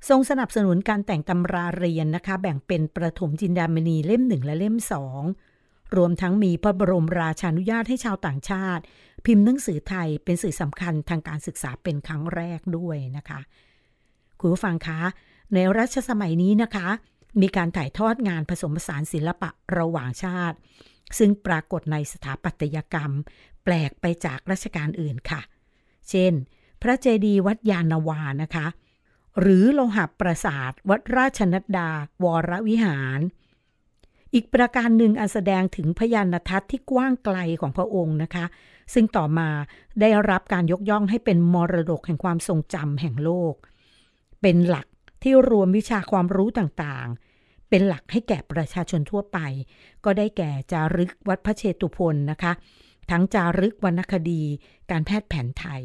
[0.10, 5.22] ทรงสนับสนุนการแต่งตำราเรียนนะคะ แบ่งเป็นประถมจินดามณีเล่มหนึ่งและเล่มสอง
[5.96, 8.84] รวมทั้งมีพระบรมราชานุญาตให้ชาวต่างชาติ
[9.28, 13.40] พิมพ์หนังสือไทยเป็นสื่อสำคัญทางการศึกษาเป็นครั้งแรกด้วยนะคะ
[14.40, 15.00] คุณผู้ฟังคะ
[15.54, 16.88] ในรัชสมัยนี้นะคะ
[17.42, 20.58] มีการถ่ายทอดงานผสมผสานศิลปะระหว่างชาติ
[21.18, 23.12] ซึ่งปรากฏในสถาปัตยกรรม
[23.64, 25.42] แปลกไปจากรัชกาลอื่นค่ะ
[26.10, 26.34] เช่น
[26.82, 28.68] พระเจดีย์วัดยานนาวานะคะ
[29.40, 31.90] หรือโลหะปราสาท วัดราชนัดดา
[32.24, 33.20] วรวิหาร
[34.34, 38.46] อีกประการหนึ่งอันแสดงถึงพยานทัศน์ที่กว้างไกลของพระองค์นะคะ
[38.94, 39.50] ซึ่งต่อมา
[40.02, 43.56] ได้รับการยกย่องให้เป็นมรดกแห่งความทรงจำแห่งโลก
[44.42, 44.88] เป็นหลัก
[45.24, 49.40] ที่รวมวิชาความรู้ต่างๆ เป็นหลักให้แก่ประชาชนทั่วไป
[50.06, 52.54] ก็ได้แก่จารึกวัดพระเชตุพนนะคะ
[53.12, 54.42] ทั้งจารึกวรรณคดี
[54.92, 55.82] การแพทย์แผนไทย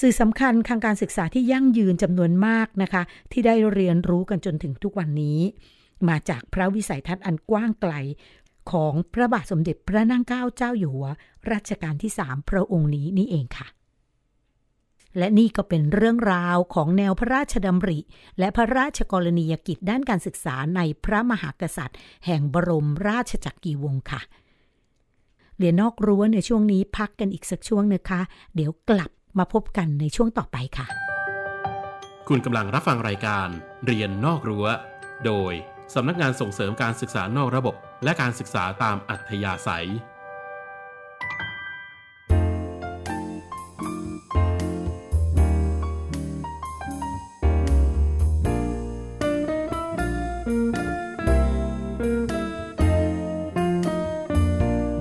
[0.00, 3.02] สื่อสำคัญทางการศึกษาที่ยั่งยืนจำนวนมากนะคะ
[3.32, 5.40] ที่ได้เรียนรู้กันจนถึงทุกวันนี้
[6.08, 7.94] มาจากพระวิสัยทัศน์อันกว้างไกล
[8.70, 11.08] ของพระบาทสมเด็จพระนั่งเกล้าเจ้าอยู่หัว
[11.52, 13.68] รัชกาลที่3พระองค์นี้นี่เองค่ะ
[15.18, 17.98] และนี่ก็เป็นเรื่องราวของแนวพระราชดำริ
[18.38, 24.20] และพระราชกรณียกิจด้านการศึกษาในพระมหากษัตริย์ แห่งบรมราชจักรีวงศ์ค่ะ
[25.58, 28.20] เรียนนอกรั้วในช่วงนี้พักกันอีกสักช่วงนะคะ
[28.54, 30.86] เดี๋ยวกลับมาพบกันในช่วงต่อไปค่ะ
[32.28, 33.48] คุณกำลังรับฟังรายการ
[33.86, 34.66] เรียนนอกรั้ว
[35.26, 35.52] โดย
[35.94, 39.88] สำนักงานส่งเสริมการศึกษานอกระบบ และการศึกษาตามอัธยาศัย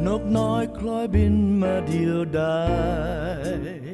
[0.07, 2.57] นกน้อยคล้อยบินมาเดียวดา
[3.81, 3.84] ย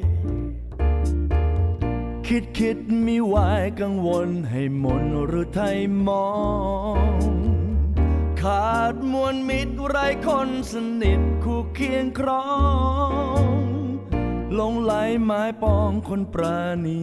[2.34, 5.78] คิดคิดมีวายกังวลให้มนหรือไทย
[6.08, 6.28] มอ
[6.96, 7.30] ง
[8.42, 9.96] ขาดมวลมิตรไร
[10.26, 12.46] คนสนิทคู่เคียงครอ
[13.52, 13.56] ง
[14.58, 14.92] ลงไหล
[15.22, 17.02] ไม้ปองคนปราณี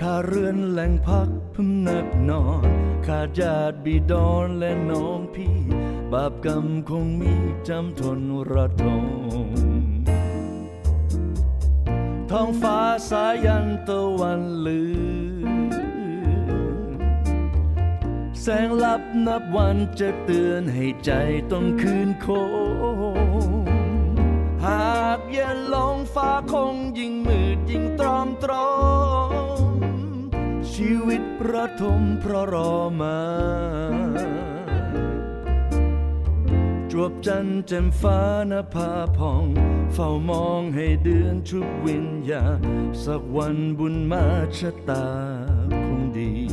[0.00, 2.68] ข้าเรือนแหล่งพักพำนักนอน
[3.06, 5.56] ขาดญาติบิดอนและน้องพี่
[6.12, 7.34] บาปกรรมคงมี
[7.68, 8.20] จำทน
[8.52, 9.79] ระทม
[12.30, 12.78] ท้องฟ้า
[13.10, 15.50] สายันตะวันลือ
[18.40, 21.12] แสงลับนับวันจะเตือนให้ใจ
[21.52, 22.26] ต้องคืนโค
[23.62, 23.64] ง
[24.66, 28.70] หากเย็นลงฟ้าคงยิ่งมืดยิ่งตรอมตรอ
[29.84, 29.84] ม
[30.72, 33.18] ชีวิตประทมเพราะรอมา
[37.02, 38.20] วบจันเจ่มฟ้า
[38.50, 39.44] นภาพอง
[39.92, 42.44] เฝ้ามองให้เดือนชุบวิญญา
[43.04, 44.24] สักวันบุญมา
[44.58, 45.06] ชะตา
[45.86, 46.49] คงดี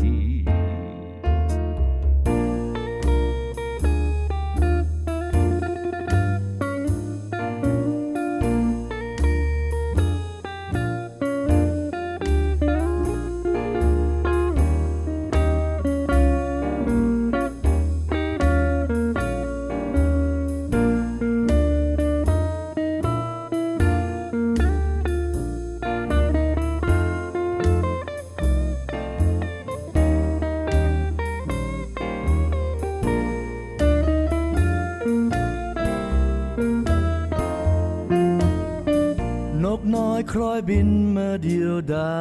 [40.41, 42.17] ลอยบินมาเดียวดา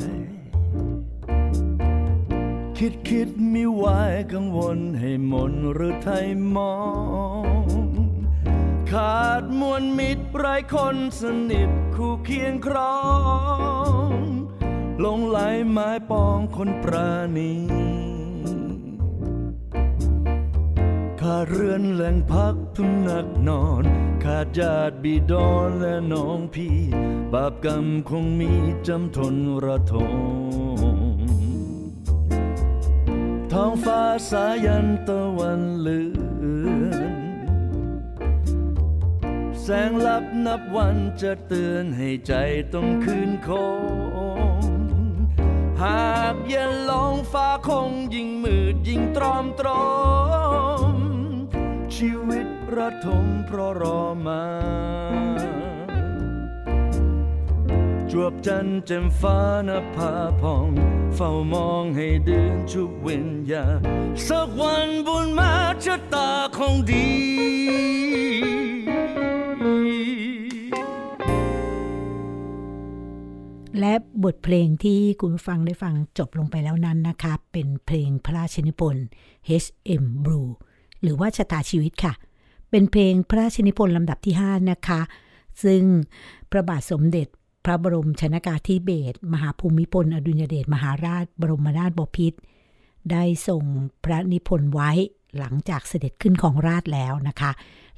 [0.00, 0.04] ย
[2.78, 6.74] คิดคิดมีวายกังวลให้มนหรือไทยมอ
[7.44, 7.86] ง
[8.90, 12.98] ขาดมวลมิตรไรคนสนิทคู่เคียงครอ
[14.08, 14.10] ง
[15.04, 15.38] ลงไหล
[15.70, 17.52] ไม้ปองคนปราณี
[21.28, 23.84] ขาดเรือนแหล่งพักพำนักนอน
[24.24, 26.76] ขาดญาติบิดอนและน้องพี่
[27.32, 28.52] บาปกรรมคงมี
[28.86, 29.34] จำทน
[29.64, 30.14] ระทม
[33.52, 36.18] ท้องฟ้าสายันตะวันเลือ
[37.12, 37.14] น
[39.60, 42.32] แสงลับนับวันจะเตือนให้ใจ
[42.74, 43.50] ต้องคืนค
[44.62, 44.62] ง
[45.82, 49.84] หากเย็นลงฟ้าคงยิ่งมืดยิ่งตรอมตรอ
[50.92, 50.93] ม
[51.96, 52.46] ชีวิต
[52.76, 54.44] ระทมเพราะรอมา
[58.10, 59.38] จวบจันทร์แจ่มฟ้า
[59.68, 60.68] นภาพอง
[61.14, 63.64] เฝ้ามองให้เดือนชุบเวิญญา
[64.28, 65.52] สักวันบุญมา
[65.84, 67.06] ชะตาคงดี
[73.80, 73.94] และ
[74.24, 79.06] บทเพลงที่คุณฟังได้ฟังจบลงไปแล้วนั้นนะคะ เป็นเพลงพระราชนิพนธ์
[79.62, 80.04] H.M.
[80.24, 80.50] Blue
[81.04, 82.12] หรือว่าชะตาชีวิตค่ะ
[82.70, 85.00] เป็นเพลงพระราชนิพนธ์ลำดับที่ 5 นะคะ
[85.64, 85.82] ซึ่ง
[86.50, 87.26] พระบาทสมเด็จ
[87.64, 92.38] พระบรมชนากาธิเบศรมหาภูมิพล อดุลยเดชมหาราช บรมนาถบพิตร
[93.10, 93.64] ได้ส่ง
[94.04, 94.90] พระนิพนธ์ไว้
[95.38, 97.50] หลังจากเสด็จขึ้นของราชแล้วนะคะ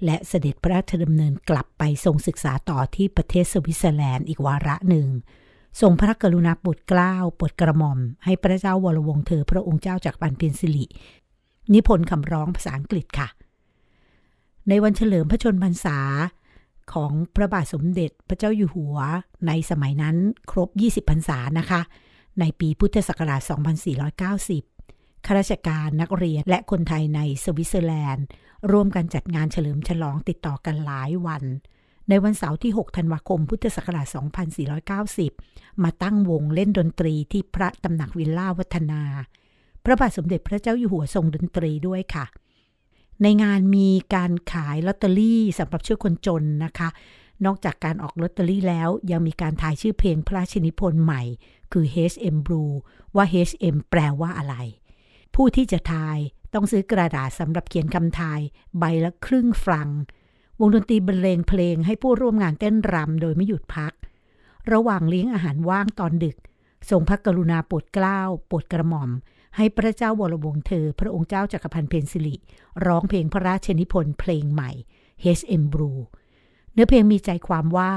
[0.05, 5.07] และเสด็จพระราชดำเนินกลับไปทรงศึกษาต่อที่ประเทศสวิตเซอร์แลนด์อีกวาระหนึ่ง
[5.81, 10.87] ทรงพระกรุณาโปรดเกล้าโปรดกระหม่อม ให้พระเจ้าวรวงเธอพระองค์เจ้าจากบันเพ็ญสิริ
[11.75, 13.29] นิพนธ์คำร้องภาษาอังกฤษค่ะ
[14.69, 15.99] ในวันเฉลิมพระชนมพรรษา
[16.93, 18.99] ของพระบาทสมเด็จพระเจ้าอยู่หัว
[19.47, 20.17] ในสมัยนั้น
[20.51, 21.81] ครบ 20พรรษานะคะ
[22.41, 23.41] ในปีพุทธศักราช
[24.73, 28.27] 2490 ข้าราชการนักเรียนและคนไทยในสวิตเซอร์แลนด์
[28.73, 31.45] ร่วมกันจัดงานเฉลิมฉลองติดต่อกันหลายวัน
[32.09, 34.07] ในวันเสาร์ที่ 6 ธันวาคม พุทธศักราช
[35.15, 39.03] 2490 มาตั้งวงเล่นดนตรีที่พระตำหนักวิลล่าวัฒนา
[39.87, 42.27] พระบาทสมเด็จพระเจ้าอยู่หัวทรงดนตรีด้วยค่ะ
[43.23, 46.89] ในงานมีการขายลอตเตอรี่สำหรับช่วยคนจนนะคะ
[47.45, 51.23] นอกจากการออกลอตเตอรี่แล้ว ยังมีการทายชื่อเพลงพระราชนิพนธ์ใหม่
[51.73, 52.37] คือ H.M.
[52.47, 52.73] Blue
[53.17, 53.77] ว่า H.M.
[53.91, 54.55] แปลว่าอะไร
[55.35, 56.17] ผู้ที่จะทาย
[56.55, 58.41] ต้องซื้อกระดาษสำหรับเขียนคำทาย
[58.79, 59.89] ใบละครึ่งฟรัง
[60.61, 63.93] วงดนตรีบรรเลงเพลงให้ผู้ร่วมงานเต้นรำโดยไม่หยุดพัก
[64.73, 66.37] ระหว่างเลี้ยงอาหารว่างตอนดึก
[66.91, 69.11] ทรงพระกรุณาโปรดเกล้าโปรดกระหม่อม
[69.57, 72.35] ให้พระเจ้าวรวงศ์เธอ พระองค์เจ้าจักรพันธ์เพนซิลิ
[72.87, 74.71] ร้องเพลงพระราชนิพนธ์เพลงใหม่
[75.39, 75.63] H.M.
[75.73, 76.01] Blue
[76.73, 77.93] เนื้อเพลงมีใจความว่า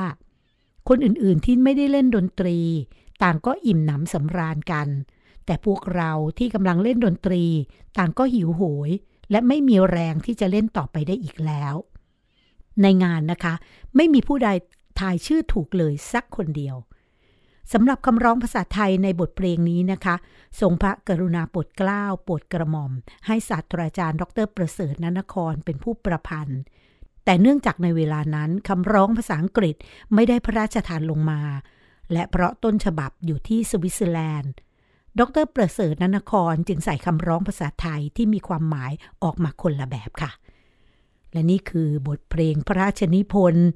[0.87, 2.59] คนอื่นๆที่ไม่ได้เล่นดนตรี
[3.23, 4.87] ต่างก็อิ่มหนำสำราญกัน
[5.45, 7.43] แต่พวกเราที่กำลังเล่นดนตรี
[7.97, 8.89] ต่างก็หิวโหย
[9.31, 11.75] และไม่มีแรงที่จะเล่นต่อไปได้อีกแล้ว
[12.81, 13.53] ในงานนะคะ
[13.95, 14.49] ไม่มีผู้ใด
[14.99, 16.75] ทายชื่อถูกเลยสักคนเดียว
[17.73, 20.15] สำหรับคำร้องภาษาไทยในบทเพลงนี้นะคะ
[20.59, 22.91] ทรงพระกรุณาโปรดเกล้าโปรดกระหม่อม
[23.27, 26.61] ให้ศาสตราจารย์ ดรประเสริฐนนครเป็นผู้ประพันธ์
[27.25, 29.75] แต่เนื่องจากในเวลานั้นคำร้องภาษาอังกฤษ
[30.13, 31.41] ไม่ได้พระราชทานลงมา
[32.13, 34.53] และเพราะต้นฉบับอยู่ที่สวิตเซอร์แลนด์
[35.19, 38.91] ดรประเสริฐนนครจึงใส่คำร้องภาษาไทยที่มีความหมาย
[39.23, 40.31] ออกมาคนละแบบค่ะ
[41.33, 43.67] และนี่คือบทเพลงพระราชนิพนธ์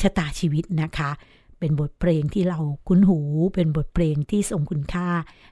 [0.00, 1.10] ชะตาชีวิตนะคะ
[1.58, 2.58] เป็นบทเพลงที่เรา
[2.88, 3.20] คุ้นหู
[3.54, 5.08] เป็นบทเพลงที่ทรงคุณค่า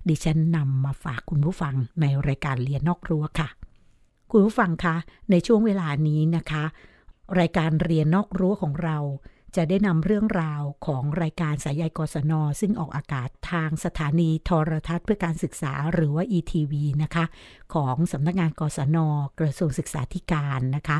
[0.09, 3.48] ดิฉันนำมาฝากคุณผู้ฟังในรายการเรียนนอกรั้วค่ะ
[4.31, 4.97] คุณผู้ฟังคะ
[5.31, 6.64] ในช่วงเวลานี้นะคะ
[7.40, 8.98] รายการเรียนนอกรั้วของเรา
[9.56, 16.72] จะได้นำเรื่องราวของรายการสายใยกศน ซึ่งออกอากาศทางสถานีโทรทัศน์เพื่อการศึกษาหรือว่า ETV
[17.02, 17.24] นะคะ
[17.74, 18.98] ของสำนักงานกศน
[19.40, 20.98] กระทรวงศึกษาธิการนะคะ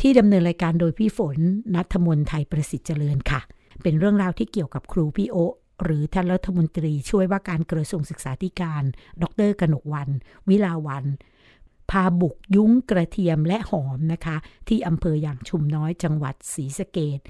[0.00, 1.38] ที่ดำเนินรายการโดยพี่ฝน
[1.74, 3.40] นัทมนไทยประสิทธิ์เจริญค่ะ
[3.82, 5.36] เป็นเรื่องราวที่เกี่ยวกับครูพี่โอ
[5.82, 8.82] หรือท่านรัฐมนตรีช่วยว่าการกระทรวงศึกษาธิการ
[9.22, 10.08] ดรกนกวัน
[10.48, 11.04] วิลาวัน
[11.90, 14.36] พาบุกยุ้งกระเทียมและหอมนะคะ
[14.68, 17.20] ที่อำเภออย่างชุมน้อยจังหวัดศรีสะเกด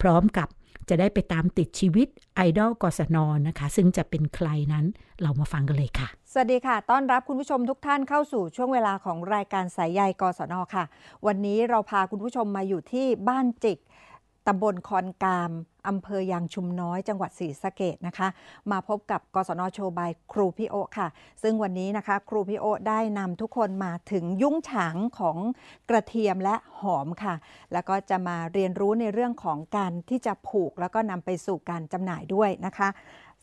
[0.00, 0.48] พร้อมกับ
[0.88, 3.16] จะได้ไปตามติดชีวิตไอดอลกศน
[3.48, 4.84] นะคะ ซึ่งจะเป็นใครนั้น
[5.22, 10.84] เรามาฟังกันเลยค่ะ สวัสดีค่ะ ต้อนรับคุณผู้ชมทุกท่านเข้าสู่ช่วงเวลาของรายการสายใยกศนค่ะ
[11.26, 13.78] วันนี้เราพาคุณผู้ชมมาอยู่ที่บ้านจิก
[14.48, 15.52] ตำบลคอนกาม
[15.88, 18.28] อำเภอยางชุมน้อย จังหวัดศรีสะเกดนะคะ
[18.70, 21.08] มาพบกับกศนโชบายครูพี่โอค่ะ
[21.42, 25.38] ซึ่งวันนี้นะคะ ครูพี่โอได้นำทุกคนมาถึงยุ้งฉางของ
[25.90, 27.34] กระเทียมและหอมค่ะ
[27.72, 32.88] แล้วก็จะมาเรียนรู้ในเรื่องของการที่จะปลูกแล้วก็นำไปสู่การจำหน่ายด้วยนะคะ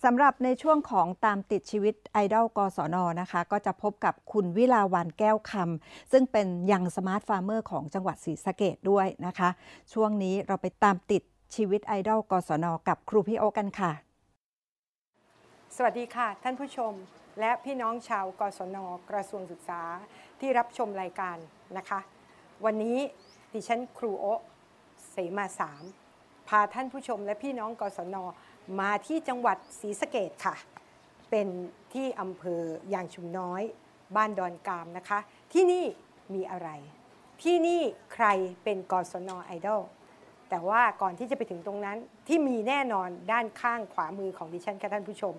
[0.08, 9.50] สำหรับในช่วงของตามติดชีวิตไอดอลกศนนะคะ ก็จะพบกับคุณวิลาวันแก้วคำซึ่งเป็น Young Smart Farmer ของจังหวัดศรีสะเกษด้วยนะคะ
[9.94, 11.24] ช่วงนี้เราไปตามติด
[11.56, 13.92] ชีวิตไอดอลกศนกับครูพี่โอกันค่ะ
[15.76, 16.94] สวัสดีค่ะ ท่านผู้ชม
[17.40, 18.78] และพี่น้องชาวกศน
[19.10, 19.82] กระทรวงศึกษา
[20.40, 21.38] ที่รับชมรายการ
[21.78, 22.00] นะคะ
[22.66, 22.98] วันนี้
[23.54, 24.26] ดิฉันครูโอ
[25.10, 25.84] เสมาสาม
[26.48, 28.18] พาท่านผู้ชมและพี่น้องกศน
[28.80, 30.56] มาที่จังหวัดศรีสะเกดค่ะ
[31.30, 31.48] เป็น
[31.94, 32.62] ที่อำเภอ
[32.94, 33.62] ยางชุมน้อย
[34.16, 35.20] บ้านดอนกามนะคะ
[35.54, 35.86] ที่นี่
[36.34, 36.70] มีอะไร
[37.44, 37.82] ที่นี่
[38.14, 38.26] ใคร
[38.64, 39.82] เป็นกศนไอดอล
[40.50, 45.34] แต่ว่าก่อนที่จะไปถึงตรงนั้นที่มีแน่นอนด้านข้างขวามือของดิฉันค่ะท่านผู้ชม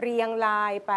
[0.00, 0.92] เรียงรายไป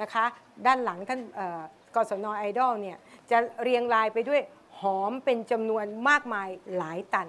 [0.00, 0.24] นะคะ
[0.66, 1.62] ด้านหลังท่านเอ่อ
[1.94, 2.98] กศนไอดอลเนี่ย
[3.30, 4.40] จะเรียงรายไปด้วย
[4.80, 7.28] หอมเป็นจำนวนมากมายหลายตัน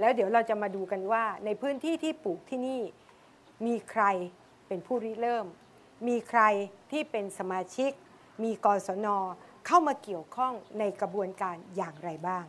[0.00, 2.80] แล้วเดี๋ยวเราจะมาดูกันว่าในพื้นที่ที่ปลูกที่นี่
[3.66, 4.04] มีใคร
[4.68, 5.46] เป็นผู้ริเริ่ม
[6.08, 6.42] มีใคร
[6.90, 7.90] ที่เป็นสมาชิก
[8.42, 9.08] มีกศน
[9.66, 12.44] เข้ามาเกี่ยวข้องในกระบวนการอย่างไรบ้าง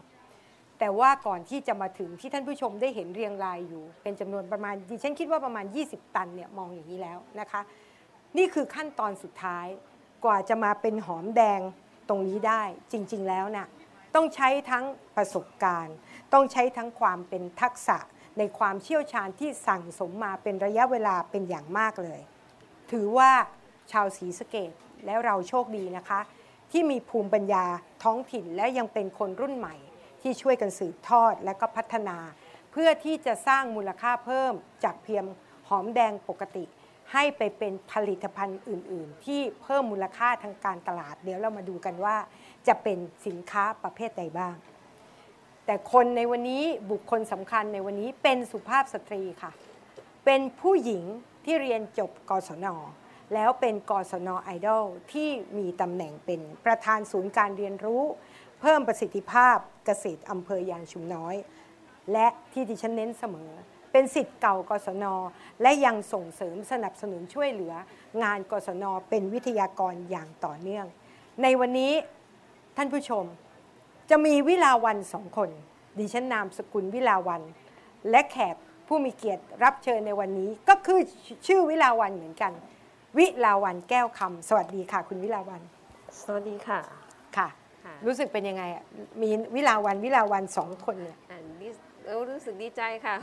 [0.80, 7.61] แต่ว่าก่อนที่จะมาถึงที่ท่านผู้ชมได้เห็นเรียงรายอยู่ เป็นจำนวนประมาณดิฉันคิดว่าประมาณ 20 ตันเนี่ยมองอย่างนี้แล้วนะคะ
[8.38, 9.68] นี่คือขั้นตอนสุดท้าย
[10.26, 11.61] กว่าจะมาเป็นหอมแดง
[12.10, 13.68] ตรงนี้ได้จริง ๆ แล้วนะ่ะ
[14.15, 15.95] ต้องใช้ทั้งประสบการณ์
[16.34, 17.98] ต้องใช้ทั้งความเป็นทักษะ
[18.38, 22.22] ในความเชี่ยวชาญที่สั่งสมมาเป็นระยะเวลาเป็นอย่างมากเลย
[22.91, 23.32] ถือว่า
[23.91, 24.72] ชาวศรีสะเกด
[25.06, 26.20] แล้วเราโชคดีนะคะ
[26.72, 27.66] ที่มีภูมิปัญญา
[28.03, 29.76] ท้องถิ่นและยังเป็นคนรุ่นใหม่
[30.22, 32.18] ที่ช่วยกันสืบทอดและก็พัฒนา
[32.72, 34.53] เพื่อที่จะสร้างมูลค่าเพิ่ม
[34.84, 35.24] จากเพียง
[35.70, 36.64] หอมแดงปกติ
[37.14, 42.16] ให้ไปเป็นผลิตภัณฑ์อื่น ๆ ที่เพิ่มมูลค่าทางการตลาดเดี๋ยวเรามาดูกันว่า
[42.68, 44.56] จะเป็นสินค้าประเภทใดบ้าง
[45.66, 49.52] แต่คนในวันนี้บุคคลสำคัญในวันนี้เป็นสุภาพสตรีค่ะ
[50.26, 51.04] เป็นผู้หญิง
[51.46, 52.68] ที่เรียนจบกศน
[53.34, 58.04] แล้วเป็นกศนไอดอลที่มีตำแหน่งเป็นประธานศูนย์การเรียนรู้
[58.62, 61.36] เพิ่มประสิทธิภาพเกษตรอำเภอยางชุมน้อย
[62.12, 63.52] และที่ดิฉันเน้นเสมอ
[63.92, 65.06] เป็นสิทธิ์เก่ากศน
[65.62, 67.74] และยังส่งเสริมสนับสนุนช่วยเหลือ
[68.24, 70.86] งานกศนเป็นวิทยากรอย่างต่อเนื่อง
[71.44, 71.94] ในวันนี้
[72.78, 73.26] ท่านผู้ชม
[74.10, 75.49] จะมีวิลาวันสองคน
[75.99, 77.41] ดิฉันนามสกุลวิลาวัน
[78.10, 78.56] และแขก
[78.88, 80.99] ผู้มีเกียรติรับเชิญในวันนี้ ก็คือ
[81.48, 82.52] ชื่อวิลาวันเหมือนกัน
[83.18, 85.61] วิลาวันแก้วคำสวัสดีค่ะ คุณวิลาวัน
[86.26, 86.80] สวัสดีค่ะ
[87.38, 87.48] ค่ะ
[87.86, 88.84] ค่ะรู้สึกเป็นยังไงอะ
[89.22, 91.68] มีวิลาวันวิลาวันสองคนเนี่ยอ่าดิ
[92.06, 93.15] เออรู้สึกดีใจค่ะ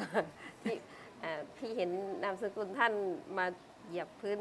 [0.62, 0.76] ที่
[1.22, 1.90] อ่าที่เห็น
[2.22, 2.92] นามสกุลท่าน
[3.38, 3.46] มา
[3.86, 4.38] เหยียบพื้น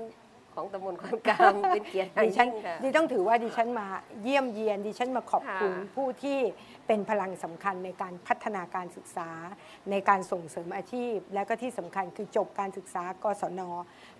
[0.55, 3.87] ของตำบลคอนกลางเป็นเกียรติอย่างดิฉันยิ่งค่ะ ดิต้องถือว่าดิฉันมา
[4.23, 6.39] เยี่ยมเยียน ดิฉันมาขอบคุณค่ะผู้ที่
[6.87, 9.29] เป็นพลังสำคัญในการพัฒนาการศึกษา
[9.91, 13.61] ในการส่งเสริมอาชีพ และก็ที่สำคัญคือจบการศึกษากศน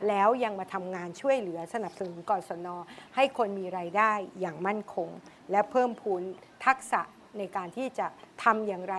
[0.08, 2.68] แล้วยังมาทำงานช่วยเหลือสนับสนุนกศน
[3.16, 5.10] ให้คนมีรายได้อย่างมั่นคง
[5.52, 6.22] และเพิ่มพูน
[6.66, 7.02] ทักษะ
[7.38, 8.08] ในการที่จะ
[8.44, 8.96] ทำอย่างไร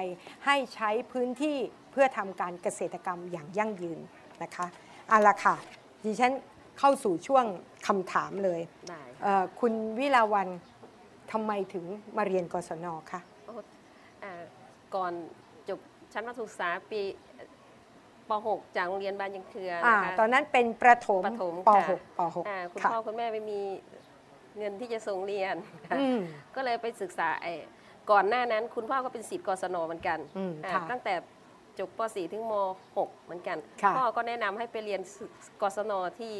[0.46, 1.56] ให้ใช้พื้นที่
[1.92, 3.98] เพื่อทำการเกษตรกรรมอย่างยั่งยืน
[4.42, 4.66] นะคะ
[5.08, 5.54] เอาละค่ะ
[6.04, 6.32] ดิฉัน
[6.84, 7.44] เข้าสู่ช่วง
[7.86, 10.48] คำถามเลยได้เอ่อคุณวิลาวัน
[11.32, 11.84] ทำไมถึง
[12.16, 13.54] มาเรียนกศนคะโอ้
[14.24, 14.32] อ่า
[14.94, 15.12] ก่อน
[15.68, 15.80] จบ
[16.12, 17.00] ชั้นมัธยมศึกษาปี
[18.28, 23.60] ป .6 จากโรงเรียนบ้านยังเครืออ่านะคะตอนนั้นเป็นประถมประถมปค่ะ .6 ปอ่าคุณ .6 ค่ะพ่อคุณแม่ไม่มี
[24.58, 25.56] เงินที่จะส่งเรียน
[25.88, 26.18] ค่ะอืม
[26.54, 27.52] ก็เลยไปศึกษาไอ้
[28.10, 31.14] ก่อนหน้านั้นคุณพ่อก็เป็นศิษย์กศนเหมือนกันอืมอ่าค่ะตั้งแต่
[31.78, 32.54] จบป .4 ถึงม
[32.96, 35.32] .6 เหมือนกันค่ะพ่อก็แนะนำให้ไปเรียนศึก
[35.62, 36.34] กศนที่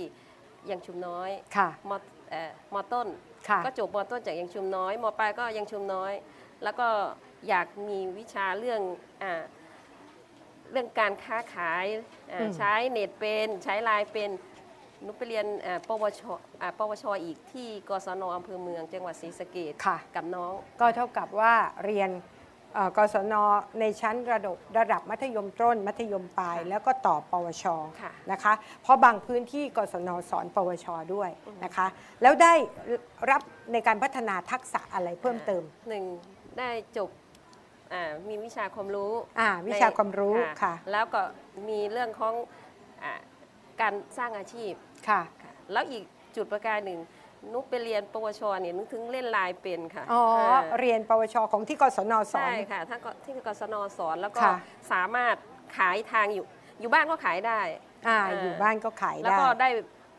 [0.70, 1.92] ยังชุมน้อยค่ะ ม
[2.30, 3.06] เอ่อมต้น
[3.48, 6.12] ค่ะ ก็จบมต้นจากยังชุมน้อยมปลายก็ยังชุมน้อย
[6.62, 6.88] แล้วก็
[7.48, 8.80] อยากมีวิชาเรื่อง
[9.22, 9.42] อา
[10.70, 11.84] เรื่องการค้าขาย
[12.32, 14.30] อ่าอืม ใช้เน็ตเป็นใช้ไลน์เป็น
[15.02, 16.22] หนุไปเรียนอ่าปวช
[16.62, 22.31] อ่าปวชอีกที่กศนอำเภอเมืองจังหวัดศรีสะเกดค่ะ กับน้อง ก็เท่ากับว่าเรียนเอ่อ
[22.96, 23.34] กศน
[23.80, 27.64] ในชั้นระดับระดับมัธยมต้น มัธยมปลายค่ะแล้วก็ต่อปวช
[28.02, 31.30] ค่ะนะคะ เพราะบางพื้นที่กศนสอน ปวช ด้วย
[31.64, 31.86] นะคะ
[32.22, 32.54] แล้วได้
[33.30, 33.42] รับ
[33.72, 36.04] ในการพัฒนาทักษะอะไรเพิ่มเติมหนึ่ง
[36.58, 37.10] ได้จบ
[37.92, 41.22] อ่ามีวิชาความรู้อ่าวิชาความรู้ค่ะ แล้วก็
[41.68, 42.34] มีเรื่องของ
[43.02, 43.12] อา
[43.80, 44.72] การสร้างอาชีพ
[45.08, 46.04] ค่ะค่ะ แล้วอีก
[46.36, 47.00] จุดประการหนึ่ง
[47.52, 54.54] นุกไปเรียนปวชเนี่ยนึกถึงเล่นไลน์เป็นค่ะอ๋อาเรียนปวชของที่กศนสอนใช่ค่ะท่านก็ที่กศนสอนแล้วก็ค่ะ
[54.92, 55.36] สามารถ
[55.76, 56.44] ขายทางอยู่
[56.80, 57.60] อยู่บ้านก็ขายได้
[58.08, 59.68] อ่าอ่าอยู่บ้านก็ขายแล้วได้ก็ได้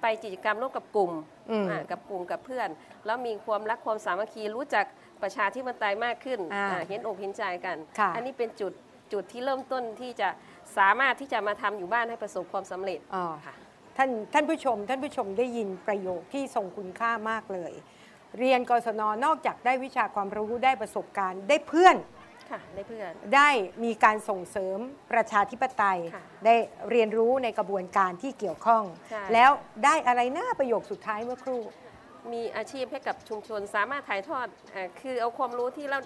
[0.01, 1.11] ไปกิจกรรมร่วมกับกลุ่ม
[1.51, 2.69] อืมอ่ากับกลุ่มกับเพื่อน
[3.05, 4.85] แล้วมีความรักความสามัคคีรู้จัก
[5.23, 8.73] ประชาธิปไตยมากขึ้นอ่าอ่าเห็นอกเห็นใจกันค่ะอันนี้เป็นจุด
[9.13, 10.29] จุดที่เริ่มต้นที่จะ
[10.77, 13.55] สามารถที่จะมาทำอยู่บ้านให้ประสบความสำเร็จอ๋อค่ะ
[13.97, 17.73] ท่านท่านผู้ชม ท่านผู้ชมได้ยินประโยคที่ทรงคุณค่ามากเลย
[18.39, 21.95] เรียนกศนนอกจากได้วิชาความรู้ได้ประสบการณ์ได้เพื่อน
[22.51, 23.49] ค่ะได้เพื่อน ได้
[23.83, 24.77] มีการส่งเสริม
[25.11, 26.55] ประชาธิปไตย ค่ะได้
[26.89, 29.51] เรียนรู้ในกระบวนการที่เกี่ยวข้อง ใช่ แล้ว
[29.83, 31.61] ได้อะไรหน้าประโยคสุดท้ายเมื่อครู่
[32.33, 35.99] มีอาชีพให้กับชุมชนสามารถถ่ายทอดเออคือเอาความรู้ที่เรา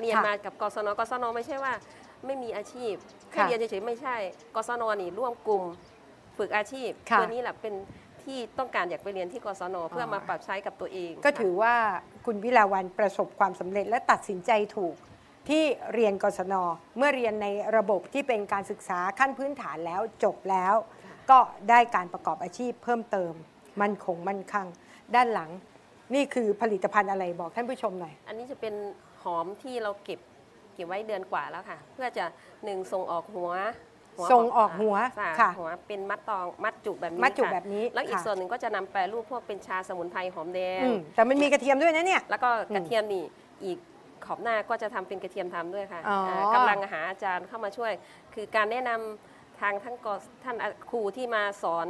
[0.00, 1.72] เรียนค่ะมากับกศนกศนไม่ใช่ว่า
[2.26, 2.92] ไม่มีอาชีพ
[3.30, 4.16] แค่ค่ะ เรียนเฉยๆไม่ใช่
[4.56, 5.64] กศนนี่ร่วมกลุ่ม
[6.38, 7.74] ฝึกอาชีพค่ะ ตัวนี้แหละเป็น
[8.22, 11.74] ที่ต้องการอยากไปเรียนที่กศนเพื่อมาปรับใช้กับตัวเองก็ถือว่า
[12.26, 14.94] คุณวิลาวันประสบความสำเร็จและตัดสินใจถูก
[15.48, 16.54] ที่เรียนกศน
[16.96, 17.46] เมื่อเรียนใน
[17.76, 20.74] ระบบที่เป็นการศึกษาขั้นพื้นฐานแล้วจบแล้ว
[21.30, 21.38] ก็
[21.70, 23.32] ได้การประกอบอาชีพเพิ่มเติม
[23.82, 24.66] มั่นคงมั่นคง
[25.14, 25.50] ด้านหลัง
[26.14, 28.74] นี่คือผลิตภัณฑ์อะไรบอกท่านผู้ชมหน่อย อันนี้จะเป็น
[29.22, 30.20] หอมที่เราเก็บ
[30.74, 32.24] เก็บไว้เดือนกว่าแล้วค่ะ เพื่อจะ
[32.64, 33.50] หนึ่งส่งออกหัว
[34.16, 43.24] หัวส่งออกหัวค่ะค่ะ หัวเป็นมัดตองมัดจุกแบบนี้มัดจุกค่ะแบบนี้แล้วอีกค่ะ ส่วนหนึ่งก็จะนำแปรรูปพวกเป็นชาสมุนไพรหอมแดง อืมแต่มันมีกระเทียมด้วยนะเนี่ย แล้วก็กระเทียมนี่
[43.64, 43.78] อีก
[44.24, 47.92] ขอบหน้าก็จะทำเป็นกระเทียมทำด้วยค่ะอ๋ออ่ากำลังหาอาจารย์เข้ามาช่วย
[48.34, 50.06] คือการแนะนำทางทั้งก
[50.44, 50.56] ท่าน
[50.90, 51.86] ครูที่มาสอน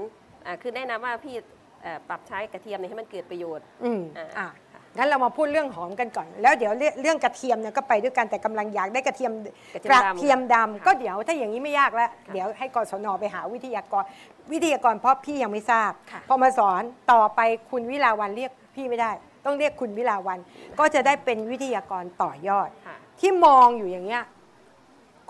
[0.46, 1.36] อาคือแนะนำว่าพี่
[1.82, 4.48] เอ่อปรับใช้กระเทียมเนี่ยให้มันเกิดประโยชน์ อืมอ่า อะ
[4.96, 9.32] งั้นเรามาพูดเรื่องหอมกันก่อน แล้วเดี๋ยวเรื่องเรื่องกระเทียมเนี่ยก็ไปด้วยกันแต่กำลังอยากได้กระเทียม
[9.74, 14.04] กระกระเทีเทียยมมดำดำก็เดี๋ยวถ้าอย่างนี้ไม่ยากแล้ว เดี๋ยวให้กศนไปหาวิทยากร
[14.52, 17.40] วิทยากรเพราะพี่ยังไม่ทราบค่ะพอมาสอนต่อไป
[17.70, 19.10] คุณวิลาวันเรียกพี่ไม่ได้
[19.44, 20.38] ต้องเรียกคุณวิลาวัน
[20.78, 24.22] ก็จะได้เป็นวิทยากรต่อยอดค่ะที่มองอยู่อย่างเงี้ย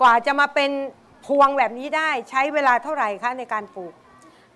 [0.01, 0.71] กว่าจะมาเป็น
[1.25, 3.93] พวงแบบนี้ได้ใช้เวลาเท่าไหร่คะในการปลูก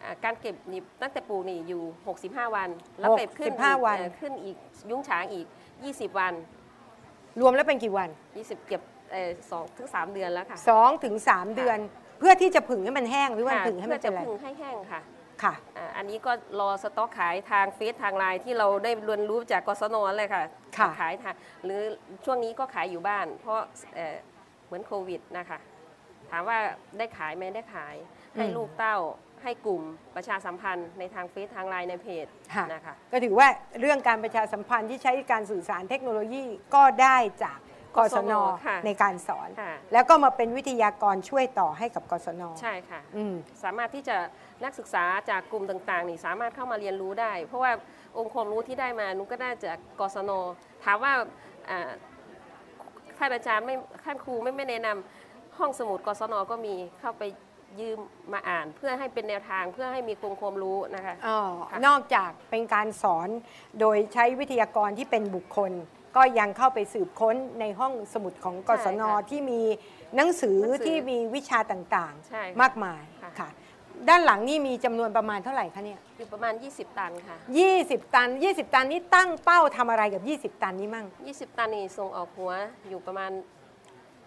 [0.10, 1.82] อ่าการเก็บนี่ตั้งแต่ปลูกนี่อยู่
[2.20, 2.70] 65 วัน
[3.00, 4.58] แล้วเก็บขึ้น65อีกวัน เอ่อขึ้นอีก
[4.90, 5.46] ยุ้งฉางอีก
[5.84, 6.34] 20 วัน
[7.42, 8.10] รวมแล้วเป็นกี่วัน
[8.40, 8.82] 20 เก็บ
[9.12, 11.78] เอ่อสองถึงสามเดือนแล้วค่ะสองถึงสามเดือน
[12.20, 15.02] เพื่อที่จะผึ่งให้มันแห้งหรือว่าค่ะผึ่งให้มัเพื่อนเป็จะนอะไรพึ่งให้แห้งค่ะ
[15.44, 20.44] ค่ะ อ่าอันนี้ก็รอสต็อกขายทางเฟซทางไลน์ที่เราได้เรียนรู้จากกศนเลยค่ะ
[20.78, 21.82] ค่ะ ขายทางหรือ
[22.26, 23.60] ช่วงนี้ก็ขายอยู่บ้าน เพราะ
[23.96, 24.16] เอ่อ
[24.66, 25.60] เหมือนโควิดนะคะ
[26.32, 26.58] ถามว่า
[26.98, 27.96] ได้ขายไหมได้ขาย
[28.36, 28.96] ให้อืมลูกเต้า
[29.44, 29.82] ให้กลุ่ม
[30.16, 32.26] ประชาสัมพันธ์ในทางเฟซทางไลน์ในเพจ
[32.56, 33.48] ค่ะ นะคะ ก็ถือว่า
[33.80, 36.44] เรื่องการประชาสัมพันธ์ที่ใช้การสื่อสารเทคโนโลยี
[36.76, 37.60] ก็ได้จาก
[37.98, 38.34] กศน
[38.66, 44.18] ค่ะในการสอน ค่ะ แล้วก็มาเป็นวิทยากรช่วยต่อให้กับกศนใช่ค่ะ อืม สามารถที่จะ
[44.64, 47.72] นักศึกษาจากกลุ่มต่างๆ นี่สามารถเข้ามาเรียนรู้ได้ เพราะว่า
[48.18, 50.32] องค์ความรู้ที่ได้มานุก็ได้จากกศน
[50.86, 51.14] ถามว่า
[51.70, 51.92] อ่า
[53.18, 53.76] ท่านอาจารย์ไม่
[54.06, 57.24] ท่านครูไม่ไม่แนะนำห้องสมุดกศนก็มีเข้าไป
[57.80, 58.00] ยืม
[58.34, 61.40] มาอ่านเพื่อให้เป็นแนวทางเพื่อให้มีองค์ความรู้นะคะ อ๋อ
[61.70, 63.30] ค่ะ นอกจากเป็นการสอน
[63.80, 65.72] โดยใช้วิทยากรที่เป็นบุคคล
[66.16, 69.62] ก็ยังเข้าไปสืบค้นในห้องสมุดของกศนที่มี
[70.16, 73.04] หนังสือที่มีวิชาต่างใช่ๆมากมาย
[73.40, 73.50] ค่ะ
[74.10, 77.38] ด้านหลังนี่มีจำนวนประมาณเท่าไหร่คะเนี่ย อยู่ประมาณ 20 ตันค่ะ
[77.76, 82.52] 20 ตัน 20 ตันนี่ตั้งเป้าทำอะไรกับ 20 ตันนี้มั่ง 20 ตันนี่ส่งออกหัว
[82.90, 83.32] อยู่ประมาณ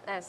[0.07, 0.21] อ่า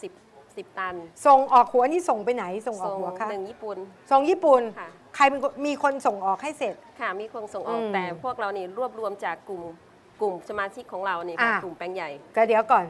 [0.54, 0.94] 10 10 ตัน
[1.26, 3.76] ส่งออกหัวนี่ส่งไปไหนส่งออกหัวคะหนึ่งญี่ปุ่น
[4.10, 9.62] ส่งญี่ปุ่นค่ะใครเป็นคนมีคนส่งออกให้เสร็จค่ะมีคนส่งออกอืมแต่พวกเรานี่รวบรวมจากกลุ่ม
[10.20, 12.84] กลุ่มสมาชิกของเรานี่ค่ะอะกลุ่มแปลงใหญ่ก็เดี๋ยวก่อน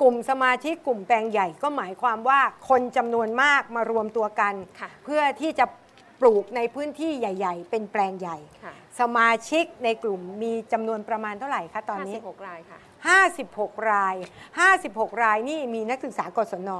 [0.00, 5.66] กลุ่มสมาชิกกลุ่มแปลงใหญ่ก็หมายความว่าคนจำนวนมากมารวมตัวกันค่ะเพื่อที่จะ
[6.20, 12.78] ปลูกในพื้นที่ใหญ่ ๆ เป็นแปลงใหญ่ค่ะสมาชิกในกลุ่มมีจำนวนประมาณเท่าไหร่คะตอนนี้56รายค่ะ
[13.10, 14.14] 56 ราย
[14.68, 16.70] 56 รายนี่มีนักศึกษากศน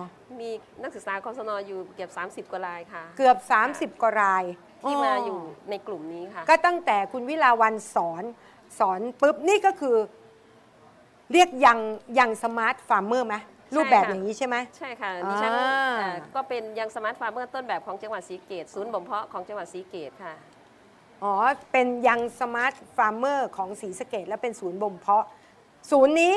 [0.41, 0.51] มี
[0.83, 3.37] นักศึกษากศนอยู่เกือบ 30 กว่ารายค่ะ เกือบ
[3.93, 4.45] 30 กว่าราย
[4.83, 5.39] ที่มาอยู่
[5.71, 8.25] ในกลุ่มนี้ค่ะ ก็ตั้งแต่คุณวิลาวันสอน
[8.79, 9.97] สอนปุ๊บนี่ก็คือ
[11.33, 11.79] เรียก Young
[12.19, 13.37] Young Smart Farmer ไหม
[13.77, 20.35] รูปแบบอย่างนี้ใช่ไหมใช่ค่ะดิฉันอ่าเอ่อก็เป็น Young Smart Farmer ต้นแบบของจังหวัดศรีสะเกษศูนย์บ่มเพาะของจังหวัดศรีสะเกษค่ะ
[21.23, 21.35] อ๋อ
[21.73, 25.27] เป็น Young Smart Farmer ของศรีสะเกษและเป็นศูนย์บ่มเพาะ
[25.91, 26.35] ศูนย์นี้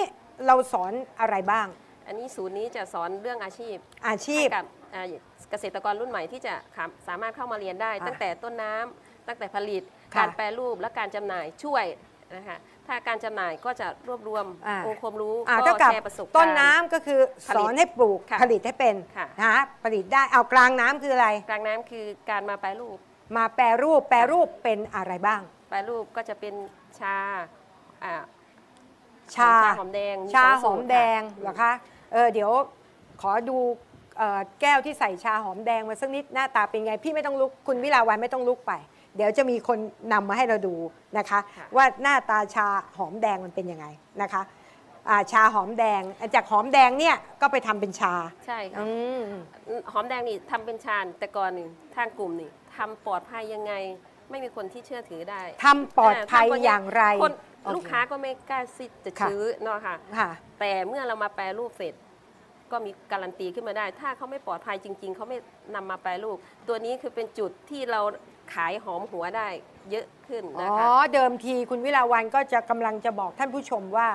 [0.48, 0.92] เราสอน
[1.22, 1.68] อะไรบ้าง
[2.08, 3.76] อันนี้ศูนย์นี้จะสอนเรื่องอาชีพ
[4.08, 5.06] อาชีพ ให้กับเอ่อ
[5.50, 9.84] เกษตรกรรุ่นใหม่ที่จะขาสามารถเข้ามาเรียนได้อะตั้งแต่ต้นน้ำตั้งแต่ผลิต
[10.16, 11.86] ค่ะการแปรรูปและการจำหน่ายช่วย
[12.36, 12.58] นะคะ
[12.88, 22.98] ถ้าการจำหน่ายก็จะรวบรวมอ่า องค์ความรู้อ่าก็เท่ากับแชร์ประสบการณ์ ต้นน้ำก็คือผลิตสอนให้ปลูกค่ะผลิตให้เป็นค่ะ นะผลิตได้เอากลางน้ำคืออะไร กลางน้ำคือการมาแปรรูป
[23.38, 26.54] มาแปรรูปแปรรูปเป็นอะไรบ้าง แปรรูปก็จะเป็น
[27.00, 27.18] ชา
[28.04, 28.14] อ่า
[29.36, 31.74] ชาหอมแดงชาสหสูอตมรแดงค่ะเหรอคะ
[32.14, 32.52] เออเดี๋ยว
[33.22, 33.58] ขอดู
[34.18, 38.74] เอ่อแก้วที่ใส่ชาหอมแดงมาสักนิดหน้าตาเป็นไง พี่ไม่ต้องลุกคุณวิลาวันไม่ต้องลุกไป
[39.16, 39.80] เดี๋ยวจะมีคน
[40.14, 40.76] นำมาให้เราดู
[41.18, 41.40] นะคะ
[41.76, 43.86] ว่าหน้าตาชาหอมแดงมันเป็นยังไง
[44.22, 44.42] นะคะ
[45.10, 46.02] อ่าชาหอมแดง
[46.36, 48.14] จากหอมแดงเนี่ยก็ไปทำเป็นชา
[48.48, 48.88] ใช่ค่ะอื
[49.20, 49.24] ม
[49.92, 53.74] หอมแดงนี่ทำเป็นชาแต่ก่อนนี่ทางกลุ่มนี่ทำปลอดภัยยังไง
[54.30, 60.30] ไม่มีคนที่เชื่อถือได้ทำปลอดภัยทำคนอย่างไรคนโอเค ลูกค้าก็ไม่กล้าซิจะค่ะซื้อเนาะค่ะค่ะ
[60.60, 61.94] แต่เมื่อเรามาแปรรูปเสร็จ
[62.72, 65.38] ก็มีการันตีขึ้นมาได้ ถ้าเขาไม่ปลอดภัยจริง ๆ เขาไม่
[65.76, 66.38] นำมาแปรรูป
[66.68, 68.02] ตัวนี้คือเป็นจุดที่เรา
[68.54, 69.48] ขายหอมหัวได้
[69.92, 74.10] เยอะขึ้นอ๋นะอคะเดิมทีคุณวิลาวันก็จะกำลังจะบอกท่านผู้ชมว่า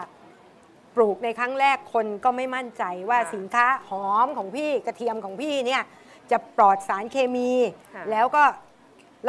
[0.97, 5.83] ปลูกในครั้งแรกคนก็ไม่มั่นใจว่าค่ะสินค้าหอมของพี่กระเทียมของพี่เนี่ย
[6.31, 7.51] จะปลอดสารเคมี
[7.95, 8.43] ค่ะแล้วก็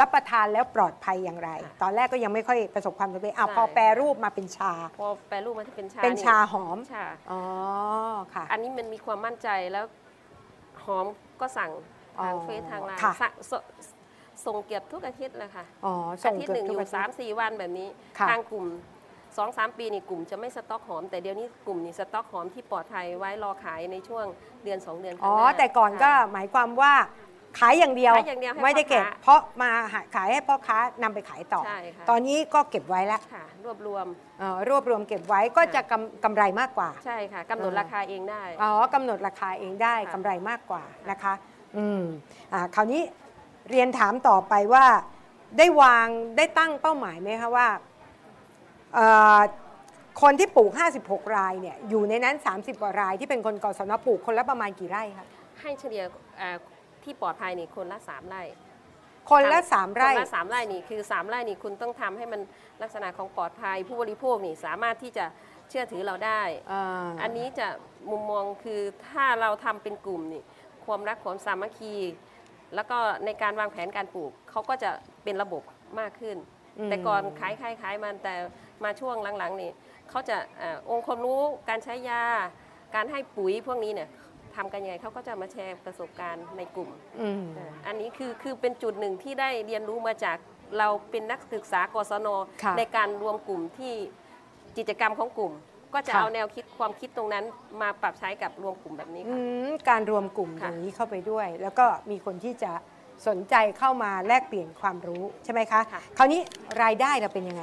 [0.00, 1.50] รับประทานแล้วปลอดภัยอย่างไร
[1.82, 7.40] ตอนแรกก็ยังไม่ค่อยประสบความสำเร็จอะพอแปรรูปมาเป็นชา พอแปรรูปมันจะเป็นชาเป็นชาหอมชาอ๋อ
[8.34, 9.84] ค่ะ อันนี้มันมีความมั่นใจแล้ว
[10.84, 11.06] หอม
[11.40, 11.70] ก็สั่ง
[12.22, 13.52] ทางอ๋อเฟซทางไลน์ค่ะสั่งส
[14.46, 17.88] ส่งเก็บทุกอาทิตย์เลยค่ะอ๋ออาส่งทิตย์เกือบหนึ่งทุอกยู่อาทิตย์สามสี่วันแบบนี้
[18.18, 18.66] ค่ะทางกลุ่ม
[19.36, 24.24] สองสามปีนี่กลุ่มจะไม่สต็อกหอม แต่เดี๋ยวนี้กลุ่มนี่สต็อกหอมที่ปลอดภัยไว้รอขายในช่วง
[24.64, 26.92] เดือนสองเดือนข้างอ๋อหาแต่ก่อนก็ค่ะหมายความว่า
[27.58, 34.06] ขายอย่างเดียวขายอย่างเดียวให้ไม่ได้เก็บ พ่อค้าเพราะมาหาขายให้พ่อค้านำไปขายต่อ ใช่ค่ะ ตอนนี้ก็เก็บไว้แล้วค่ะรวบรวม
[34.38, 41.34] เอ่อรวบรวมเก็บไว้ก็จะกำกำไรมากกว่า ใช่ค่ะกำหนดเออราคาเองได้ อ๋อกำหนดราคาเองได้ค่ะ กำไรมากกว่านะคะ
[41.76, 42.02] อืม
[42.52, 43.02] อ่าคราวนี้
[43.70, 44.84] เรียนถามต่อไปว่า
[45.58, 46.06] ได้วาง
[46.36, 47.68] ได้ตั้งเป้าหมายไหมคะว่า
[48.94, 49.06] เอ่
[49.36, 49.38] อ
[50.22, 50.70] คนที่ปลูก
[51.04, 55.26] 56 รายเนี่ยอยู่ในนั้น 30 กว่ารายที่เป็นคนกศนปลูกคนละประมาณกี่ไร่คะ
[55.60, 56.02] ให้เฉลี่ย
[56.40, 56.50] อ่า
[57.04, 58.42] ที่ปลอดภัยนี่คนละสามไร่
[59.30, 62.40] คนละทำ3ไร่คนละสามไร่นี่คือสามไร่นี่คุณต้องทำให้มัน
[62.82, 65.24] ลักษณะของปลอดภัย ผู้บริโภคนี่สามารถที่จะ
[65.68, 66.42] เชื่อถือเราได้
[66.72, 67.68] อ่าอันนี้จะ
[68.10, 70.42] มุมมองคือถ้าเราทำเป็นกลุ่มนี่
[70.84, 71.94] ความรักความสามัคคี
[72.74, 74.90] แล้วก็ในการวางแผนการปลูกเขาก็จะ
[75.24, 75.62] เป็นระบบ
[76.00, 76.36] มากขึ้น
[76.78, 78.34] อืมแต่ก่อนขายขายขายมันแต่
[78.84, 79.70] มาช่วงหลังๆนี่
[80.10, 82.24] เขาจะเออองค์ความรู้การใช้ยา
[82.94, 84.08] การให้ปุ๋ยพวกนี้เนี่ย
[84.56, 87.44] ทำกันยังไงเขาก็จะมาแชร์ประสบการณ์ในกลุ่มอืม
[87.86, 90.36] อันนี้คือคือเป็นจุดหนึ่งที่ได้เรียนรู้มาจาก
[90.78, 92.28] เราเป็นนักศึกษากศน
[92.64, 93.94] ค่ะในการรวมกลุ่มที่
[94.78, 95.52] กิจกรรมของกลุ่ม
[95.94, 97.44] ก็จะค่ะ เอาแนวคิดความคิดตรงนั้น
[97.82, 102.72] มาปรับใช้กับรวมกลุ่มแบบนี้อืค่ะ มการรวมกลุ่มอค่ะ ย่างนี้เข้าไปด้วย แล้วก็มีคนที่จะ
[103.28, 106.40] สนใจเข้ามาแลกเปลี่ยนความรู้ใช่ไหมคะ ค่ะ คราวนี้
[106.82, 107.62] รายได้เราเป็นยังไง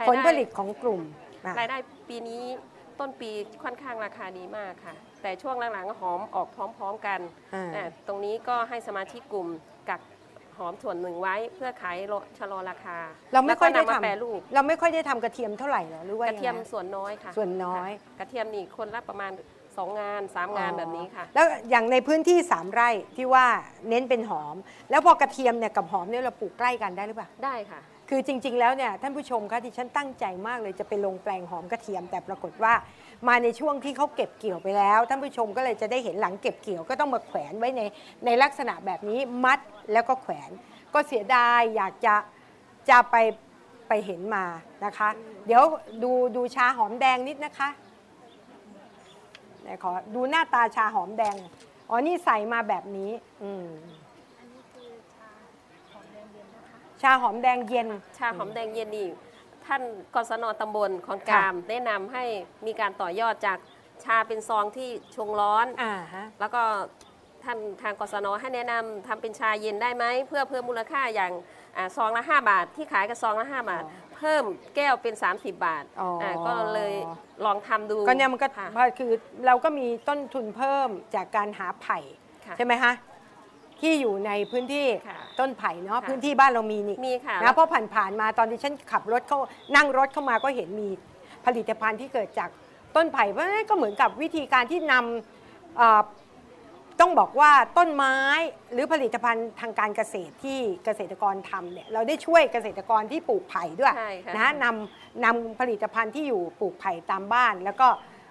[0.00, 1.00] รายผลได้ ผลิตของกลุ่ม
[1.46, 1.76] อะ รายได้
[2.08, 2.42] ปีนี้
[2.98, 3.30] ต้นปี
[3.62, 7.20] ค่อนข้างราคาดีมากค่ะ แต่ช่วงหลังๆหอมออกพร้อม ๆกัน
[7.54, 9.48] อ่า อ่าตรงนี้ก็ให้สมาชิกกลุ่ม
[9.90, 10.00] กัก
[10.58, 12.98] หอมส่วนหนึ่งไว้เพื่อขายโลชะลอราคา
[13.32, 19.32] เราไม่ค่อยได้แล้วก็นำมาทำแปรรูป เราไม่ค่อยได้ทำกระเทียมเท่าไหร่เหรอหรือว่ากระเทียมงไงส่วนน้อยค่ะส่วนน้อยค่ะกระเทียมนี่คนละประมาณ
[19.64, 23.46] 2 งาน 3 งานแบบนี้ค่ะ แล้วอย่างในพื้นที่3ไร่ที่ว่า
[23.88, 24.56] เน้นเป็นหอม
[24.90, 32.72] แล้วพอกระเทียมเนี่ยกับหอมเนี่ยเราปลูกใกล้กันได้หรือเปล่า ได้ค่ะ คือจริง ๆ แล้วเนี่ยท่านผู้ชมคะที่ฉันตั้งใจมากเลยจะไปลงแปลงหอมกระเทียม แต่ปรากฏว่า
[33.26, 37.82] มาในช่วงที่เขาเก็บเกี่ยวไปแล้วท่านผู้ชมก็เลยจะได้เห็นหลังเก็บเกี่ยวก็ต้องมาแขวนไว้ใน
[38.24, 39.58] ในลักษณะแบบนี้มัด
[39.92, 40.50] แล้วก็แขวน
[40.94, 42.14] ก็เสียดายอยากจะ
[42.90, 43.16] จะไป
[43.88, 44.44] ไปเห็นมา
[44.84, 45.08] นะคะ
[45.46, 45.62] เดี๋ยว
[46.02, 47.68] ดูดูชาหอมแดงนิดนะคะ
[49.62, 51.52] ไหนขอดูหน้าตาชาหอมแดงหน่อย
[51.88, 53.10] อ๋อนี่ใส่มาแบบนี้
[53.42, 53.68] อืม
[57.02, 57.88] ชาหอมแดงเย็น
[58.18, 59.08] ชาหอมแดงเย็นนี่
[59.68, 59.82] ท่าน
[60.14, 62.24] กศนตำบลคอนกามแนะนำให้
[62.66, 63.58] มีการต่อยอดจาก
[64.04, 66.62] ชาเป็นซองที่ชงร้อนอ่าฮะ แล้วก็
[67.44, 71.32] ท่านทางกศนให้แนะนำทำเป็นชาเย็นได้ไหม เพื่อเพิ่มมูลค่าอย่าง
[71.76, 74.44] อาซองละ 5 บาท ที่ขายกับซองละ 5 บาท อ๋อเพิ่ม
[74.76, 76.94] แก้วเป็น 30 บาทอ๋ออ่าก็เลย
[77.44, 79.12] ลองทำดูก็เนี่ยมันก็ค่ะเพราะคือ
[79.46, 81.98] เราก็มีต้นทุนเพิ่มจากการหาไผ่
[82.46, 82.92] ค่ะ ใช่ไหมคะ
[83.80, 89.38] ที่อยู่ในพื้นที่ค่ะต้นไผ่เนาะค่ะ พื้นที่บ้านเรามีนี่มีค่ะนะเพราะผ่านผ่านๆมาตอนที่ฉันขับรถเข้า
[89.76, 90.88] นั่งรถเข้ามาก็เห็นมี
[91.46, 92.50] ผลิตภัณฑ์ที่เกิดจาก
[92.96, 96.02] ต้นไผ่เพราะฉะนั้นก็เหมือนกับวิธีการที่นำเอ่อ
[97.00, 98.16] ต้องบอกว่าต้นไม้
[98.72, 107.88] หรือผลิตภัณฑ์ทางการเกษตรที่เกษตรกรทำเนี่ยเราได้ช่วยเกษตรกรที่ปลูกไผ่ด้วย ใช่ค่ะ นะนำนำผลิตภัณฑ์ที่อยู่ปลูกไผ่ตามบ้าน แล้วก็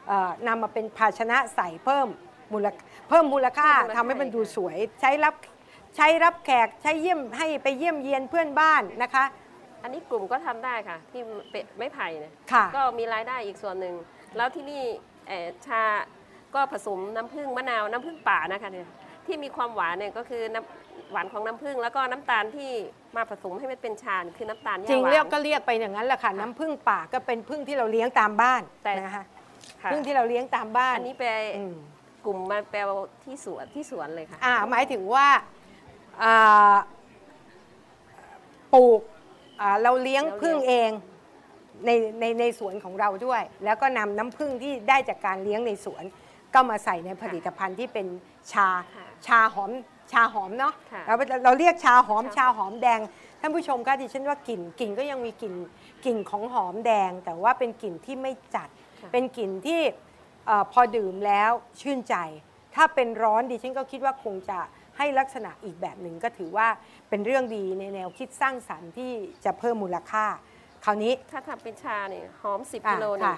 [0.08, 2.08] เอ่อนำมาเป็นภาชนะใส่เพิ่ม
[2.54, 2.68] มูล
[3.10, 5.36] เพิ่มมูลค่าทำให้มันดูสวย ใช้รับ
[5.96, 9.24] ใช้รับแขกใช้เยี่ยมให้ไปเยี่ยมเยียนเพื่อนบ้านนะคะ
[9.84, 11.22] อันนี้กลุ่มก็ทำได้ค่ะ ที่
[11.52, 13.96] เป็ดไม้ไผ่เนี่ยค่ะ ก็มีรายได้อีกส่วนหนึ่ง
[14.38, 14.82] แล้วที่นี่
[15.28, 15.84] เอ่อชา
[16.56, 18.88] ก็ผสมน้ำผึ้งมะนาวน้ำผึ้งป่านะคะเนี่ย
[19.26, 22.72] ที่มีความหวานเนี่ยก็คือน้ำหวานของน้ำผึ้งแล้วก็น้ำตาลที่
[23.16, 29.24] มาผสมให้มันเป็นชาเนี่ยคือน้ำตาลจย่าริงหวาน เรียกก็เรียกไปอย่างนั้นแหละค่ะน้ำผึ้งป่าก็เป็นผึ้งที่เราเลี้ยงตามบ้านแต่นะคะ
[29.82, 31.76] ค่ะ ผึ้งที่เราเลี้ยงตามบ้านอันนี้แปลอืม
[32.28, 32.80] กลุ่มมาแปล
[33.24, 35.28] ที่สวนที่สวนเลยค่ะ อ่าหมายถึงว่า
[36.22, 36.76] อ่า
[38.74, 39.02] ปลูก
[39.62, 40.92] อ่าเราเลี้ยงเราเลี้ยงผึ้งเอง
[41.86, 41.90] ใน
[42.20, 46.04] ในในสวนของเราด้วย แล้วก็นำน้ำผึ้งที่ได้จากการเลี้ยงในสวน
[46.54, 48.08] ก็มาใส่ในผลิตภัณฑ์ที่เป็น
[48.52, 49.72] ชาค่ะชาหอม
[50.12, 53.00] ชาหอมเนาะค่ะเราเราเรียกชาหอมชาชาหอมแดง
[53.42, 55.54] ท่านผู้ชมคะดิฉันว่ากลิ่นกลิ่นก็ยังมีกลิ่น
[56.06, 58.70] กลิ่นของหอมแดง แต่ว่าเป็นกลิ่นที่ไม่จัด
[59.02, 61.52] ค่ะ เป็นกลิ่นที่เออพอดื่มแล้ว
[61.82, 62.16] ชื่นใจ
[62.76, 64.60] ถ้าเป็นร้อนดิฉันก็คิดว่าคงจะ
[64.98, 66.68] ให้ลักษณะอีกแบบหนึ่งก็ถือว่า
[67.10, 69.12] เป็นเรื่องดีในแนวคิดสร้างสรรค์ที่
[69.46, 70.26] จะเพิ่มมูลค่า
[70.86, 73.38] คราวนี้ถ้าทำเป็นชาเนี่ยหอม 10อ่ากิโลนี่ค่ะ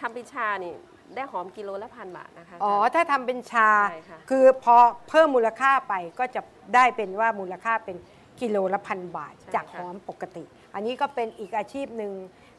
[0.00, 0.74] ทำเป็นชานี่
[1.14, 4.76] ได้หอมกิโลละพันบาทนะคะ อ๋อ ถ้าทำเป็นชาใช่ค่ะคือพอ
[5.08, 6.40] เพิ่มมูลค่าไปก็จะ
[6.74, 7.96] ได้เป็นว่ามูลค่าเป็น
[8.40, 12.12] กิโลละพันบาท จากหอมปกติ อันนี้ก็เป็นอีกอาชีพหนึ่ง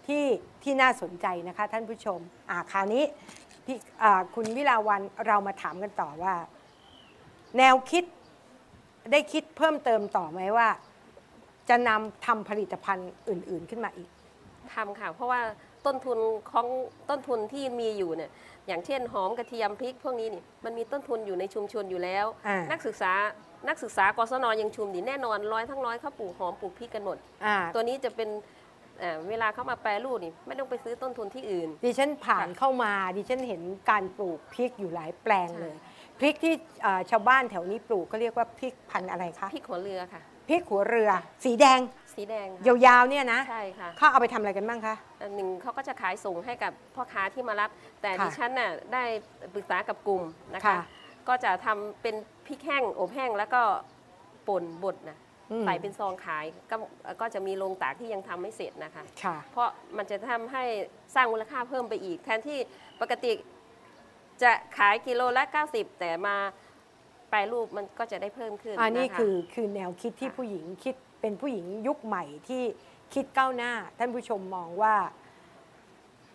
[0.07, 0.25] ที่
[0.63, 2.19] ที่น่าสนใจนะคะท่านผู้ชม
[2.49, 3.03] อ่าคราวนี้
[3.67, 6.33] พี่อ่าคุณวิลาวันเรามาถามกันต่อว่า
[7.57, 8.03] แนวคิด
[9.11, 10.67] ได้คิดเพิ่มเติมต่อไหมว่า
[11.69, 14.09] จะนำทำผลิตภัณฑ์อื่น ๆขึ้นมาอีก
[14.73, 15.41] ทำค่ะเพราะว่า
[15.85, 16.19] ต้นทุน
[16.51, 16.67] ของ
[17.09, 18.31] ต้นทุนที่มีอยู่เนี่ย
[18.67, 23.11] อย่างเช่นหอมกระเทียมพริกพวกนี้นี่มันมีต้นทุนอยู่ในชุมชนอยู่แล้วอ่านันักศึกษา
[23.67, 35.75] นักศึกษากศนยังชุมดีแน่นอนร้อยทั้งร้อยเขาปลูกหอมปลูกพริกกันหมดอ่าตัวนี้จะเป็นเอ่อเวลาเข้ามาแปรรูปนี่ไม่ต้องไปซื้อต้นทุนที่อื่น ดิฉันผ่านค่ะเข้ามาดิฉันเห็นการปลูกพริกอยู่หลายแปลงใช่เลย
[36.19, 41.09] พริกที่เอ่อชาวบ้านแถวนี้ปลูกก็เรียกว่าพริกพันธุ์อะไรคะพริกหัวเรือค่ะ พริกหัวเรือ
[41.45, 41.79] สีแดง
[42.15, 47.69] สีแดงค่ะยาวๆเนี่ยนะใช่ค่ะเขาเอาไปทำอะไรกันบ้างคะ อันหนึ่งเขาก็จะขายส่งให้กับพ่อค้าที่มารับ
[48.01, 49.03] แต่ค่ะดิฉันน่ะได้
[49.53, 50.79] ปรึกษากับกลุ่มนะคะ ค่ะ
[51.27, 52.15] ก็จะทำเป็น
[52.47, 53.61] พริกแห้งอบแห้งแล้วก็
[54.47, 55.17] ป่นบดนะ
[55.51, 56.75] อืมใส่เป็นซองขายก็
[57.21, 60.63] ก็จะมีโรงตากที่ยังทำไม่เสร็จนะคะค่ะเพราะมันจะทำให้
[61.15, 62.59] สร้างมูลค่าเพิ่มไปอีก แทนที่
[63.01, 63.31] ปกติ
[64.41, 66.35] จะขายกิโลละ 90 แต่มา
[67.29, 72.63] แปรรูปมันก็จะได้เพิ่มขึ้นอันนี้ะะคือคือแนวคิดที่ค่ะผู้หญิงคิดเป็นผู้หญิงยุคใหม่ที่
[73.13, 74.95] คิดก้าวหน้า ท่านผู้ชมมองว่า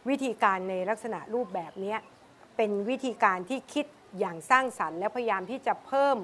[0.08, 1.98] วิธีการในลักษณะรูปแบบเนี้ย
[2.56, 3.86] เป็นวิธีการที่คิด
[4.18, 6.16] อย่างสร้างสรรค์ และพยายามที่จะเพิ่ม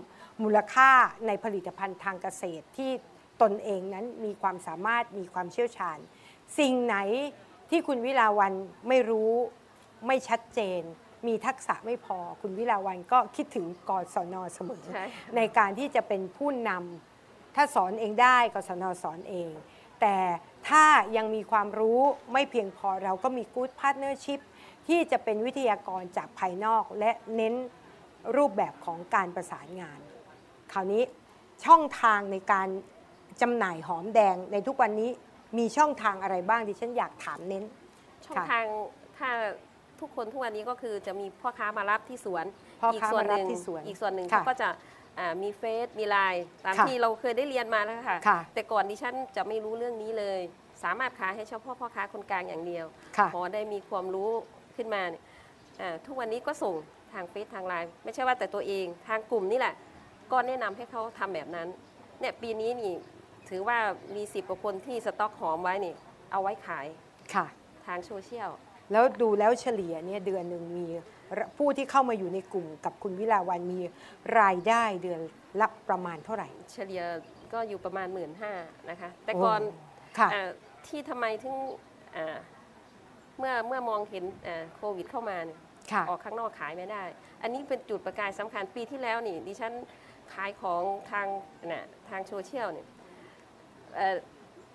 [0.42, 0.90] มูลค่า
[1.26, 2.90] ในผลิตภัณฑ์ทางเกษตรที่
[3.42, 5.98] ตนเองนั้นมีความสามารถมีความเชี่ยวชาญ
[6.58, 6.96] สิ่งไหน
[7.70, 8.52] ที่คุณวิลาวัน
[8.88, 9.32] ไม่รู้
[10.06, 10.82] ไม่ชัดเจน
[11.26, 15.04] มีทักษะไม่พอ คุณวิลาวันก็คิดถึงกศนเสมอใช่
[15.36, 19.50] ในการที่จะเป็นผู้นำถ้าสอนเองได้กศนสอนเอง
[20.00, 20.16] แต่
[20.68, 20.84] ถ้า
[21.16, 22.00] ยังมีความรู้
[22.32, 24.40] ไม่เพียงพอเราก็มี Good Partnership
[24.88, 27.54] ที่จะเป็นวิทยากรจากภายนอกและเน้น
[28.36, 30.00] รูปแบบของการประสานงาน
[30.72, 31.02] คราวนี้
[31.66, 32.68] ช่องทางในการ
[33.42, 35.10] จำหน่ายหอมแดงในทุกวันนี้
[35.58, 37.64] มีช่องทางอะไรบ้างดิฉันอยากถามเน้น
[38.26, 38.64] ช่องค่ะ ทาง
[39.18, 39.30] ถ้า
[40.00, 42.44] ทุกคนทุกวันนี้ก็คือจะมีพ่อค้ามารับที่สวน
[42.80, 44.68] พ่ออีกค้าส่วนมาหรับนึ่งที่สวนอีกส่วนหนึ่งค่ะเขาก็จะ
[45.18, 50.40] อ่ามีเฟซมีไลน์ตามค่ะ ที่เราเคยได้เรียนมาแล้วค่ะ ค่ะแต่ก่อนดิฉันจะไม่รู้เรื่องนี้เลย
[50.82, 52.86] สามารถขายให้เฉพาะพ่อค้าคนกลางอย่างเดียว
[53.16, 54.30] ค่ะ พอได้มีความรู้
[54.76, 55.22] ขึ้นมาเนี่ย
[55.80, 56.74] อ่าทุกวันนี้ก็ส่ง
[57.12, 59.74] ทางเฟซทางไลน์ไม่ใช่ว่าแต่ตัวเองทางกลุ่มนี่แหละ
[60.32, 61.68] ก็แนะนำให้เขาทำแบบนั้น
[62.20, 62.94] เนี่ยปีนี้นี่
[63.48, 63.78] ถือว่า
[64.14, 65.94] มีสิบกว่าคนที่สต็อกหอมไว้นี่
[66.32, 66.86] เอาไว้ขาย
[67.34, 67.46] ค่ะ
[67.86, 68.50] ทางโซเชียล
[68.92, 70.86] แล้วดูแล้วเฉลี่ยเนี่ยเดือนหนึ่งมี
[71.58, 73.80] ผู้ที่เข้ามาอยู่ในกลุ่มกับคุณวิลาวันมี
[74.40, 75.20] รายได้เดือน
[75.60, 77.02] ละประมาณเท่าไหร่ เฉลี่ย
[77.52, 78.30] ก็อยู่ประมาณ1 5ื่น
[78.90, 79.60] นะคะ แต่โอ้ก่อน
[80.18, 80.50] ค่ะอา
[80.86, 81.56] ที่ทำไมถึง
[82.16, 82.36] อ่า
[83.38, 85.58] เมื่อเมื่อมองเห็นอ่าโควิดเข้ามาเนี่ย
[85.92, 87.02] ค่ะออกข้างนอกขายไม่ได้
[87.42, 89.72] อันนี้เป็นจุดประกายสำคัญปีที่แล้วนี่ดิฉัน
[90.34, 91.26] ขายของทาง
[91.66, 92.86] น่ะทางโซเชียลเนี่ย
[93.96, 94.16] เอ่อ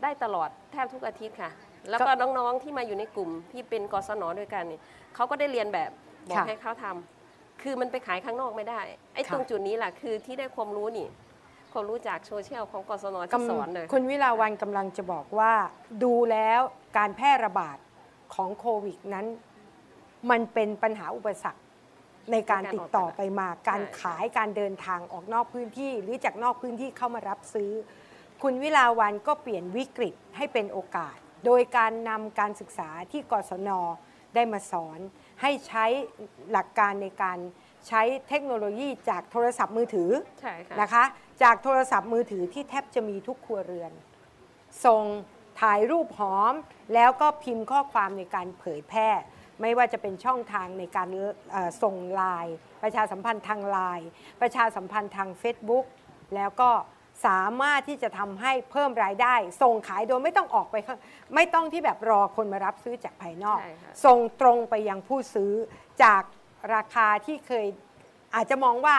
[0.03, 1.51] ได้ตลอดแทบทุกอาทิตย์ค่ะ
[1.89, 4.81] แล้วก็น้องๆที่มาอยู่ในกลุ่มที่เป็นกศนด้วยกันเนี่ย
[5.15, 5.91] เขาก็ได้เรียนแบบ
[6.29, 8.81] บอกค่ะให้เขาทำคือมันไปขายข้างนอกไม่ได้
[9.13, 11.07] ไอ้ค่ะตรงจุดนี้แหละคือที่ได้ความรู้นี่
[11.71, 15.53] ความรู้จากโซเชียลของกศนที่สอนเลยคุณวิลาวันกำลังจะบอกว่า
[16.03, 16.59] ดูแล้ว
[16.97, 17.77] การแพร่ระบาด
[18.35, 19.25] ของโควิดนั้น
[20.31, 21.61] มันเป็นปัญหาอุปสรรค
[22.31, 27.71] ในการติดต่อไปมา การขายการเดินทางออกนอกพื้นที่ หรือจากนอกพื้นที่เข้ามารับซื้อ
[28.41, 33.69] คุณวิลาวันก็เปลี่ยนวิกฤตให้เป็นโอกาส โดยการนำการศึกษาที่กศน
[34.35, 34.99] ได้มาสอน
[35.41, 35.85] ให้ใช้
[36.51, 37.37] หลักการในการ
[37.87, 41.03] ใช้เทคโนโลยีจากโทรศัพท์มือถือใช่ค่ะนะคะ
[41.43, 43.91] จากโทรศัพท์มือถือที่แทบจะมีทุกครัวเรือน
[44.85, 45.03] ส่ง
[45.61, 46.53] ถ่ายรูปหอม
[46.93, 49.09] แล้วก็พิมพ์ข้อความในการเผยแพร่
[49.61, 51.07] ไม่ว่าจะเป็นช่องทางในการ
[51.51, 54.07] เอ่อส่งไลน์ประชาสัมพันธ์ทางไลน์
[54.41, 55.85] ประชาสัมพันธ์ทาง Facebook
[56.35, 56.71] แล้วก็
[57.27, 60.99] สามารถที่จะทำให้เพิ่มรายได้ ส่งขายโดยไม่ต้องออกไปข้าง
[61.35, 65.51] ไม่ต้องที่แบบรอคนมารับซื้อจากภายนอกใช่ค่ะส่งตรงไปยังผู้ซื้อ
[66.03, 66.23] จาก
[66.75, 67.65] ราคาที่เคย
[68.35, 68.97] อาจจะมองว่า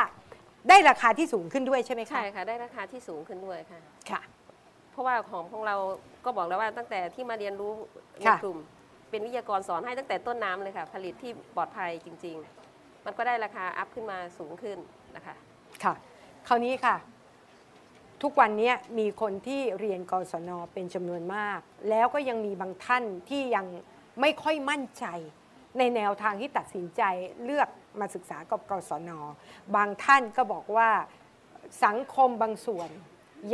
[0.69, 4.23] ได้ราคาที่สูงขึ้นด้วยใช่ไหมคะใช่ค่ะได้ราคาที่สูงขึ้นด้วยค่ะค่ะ
[4.91, 5.77] เพราะว่าของของเรา
[6.25, 7.73] ก็บอกแล้วว่าตั้งแต่ที่มาเรียนรู้
[8.21, 8.59] ในค่ะกลุ่ม
[9.15, 12.37] เป็นวิทยากรสอนให้ตั้งแต่ต้นน้ำเลยค่ะ ผลิตที่ปลอดภัยจริง
[12.71, 14.79] ๆ มันก็ได้ราคาอัพขึ้นมาสูงขึ้น
[15.17, 15.35] นะคะ
[15.85, 15.95] ค่ะ
[16.49, 16.97] คราวนี้ค่ะ
[18.23, 21.61] ทุกวันนี้มีคนที่เรียนกศนเป็นจำนวนมาก
[21.91, 23.67] แล้วก็ยังมีบางท่านที่ยัง
[24.21, 25.07] ไม่ค่อยมั่นใจ
[25.79, 27.03] ในแนวทางที่ตัดสินใจ
[27.45, 27.69] เลือก
[28.01, 29.11] มาศึกษากับกศน
[29.77, 30.91] บางท่านก็บอกว่า
[31.85, 32.91] สังคมบางส่วน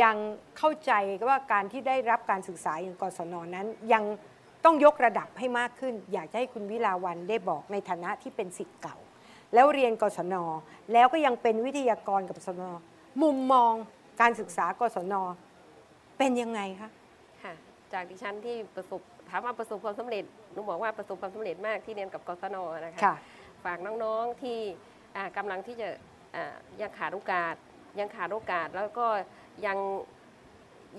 [0.03, 0.17] ยัง
[0.59, 0.93] เข้าใจ
[1.29, 4.05] ว่าการที่ได้รับการศึกษาอย่างกศนนั้นยัง
[4.65, 8.97] ต้องยกระดับให้มากขึ้น อยากจะให้คุณวิลาวันได้บอกในฐานะที่เป็นสิทธิ์เก่า
[9.55, 10.35] แล้วเรียนกศน
[10.93, 12.63] แล้วก็ยังเป็นวิทยากรกับกศน
[13.23, 13.73] มุมมอง
[14.21, 15.15] การศึกษากศน
[16.19, 16.91] เป็นยังไงคะ
[17.43, 17.55] ค่ะ
[17.93, 23.15] จากดิฉันที่ประสบถามว่าประสบความสำเร็จหนูบอกว่าประสบความสำเร็จมากที่เรียนกับกศนนะคะค่ะ
[23.65, 24.59] ฝากน้องๆที่
[25.17, 25.89] อ่ากำลังที่จะ
[26.37, 27.55] อ่ายังขาดโอกาส
[27.99, 29.07] ยังขาดโอกาสแล้วก็
[29.67, 29.79] ยัง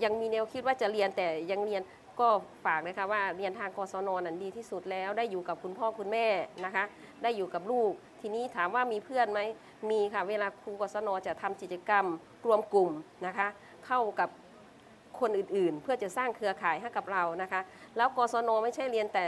[0.04, 1.82] ยังมีแนวคิดว่าจะเรียนแต่ยังเรียน
[2.20, 2.28] ก็
[2.64, 6.26] ฝากนะคะว่าเรียนทางกศนนั้นดีที่สุดแล้ว ได้อยู่กับคุณพ่อคุณแม่
[6.64, 6.84] นะคะ
[7.22, 9.40] ได้อยู่กับลูก ทีนี้ถามว่ามีเพื่อนไหม
[9.90, 12.06] มีค่ะ เวลาครูกศนจะทำกิจกรรม
[12.46, 12.90] รวมกลุ่ม
[13.26, 13.48] นะคะ
[13.86, 14.28] เข้ากับ
[15.20, 17.60] คนอื่นๆ เพื่อจะสร้างเครือข่ายให้กับเรานะคะ
[17.96, 19.24] แล้วกศนไม่ใช่เรียนแต่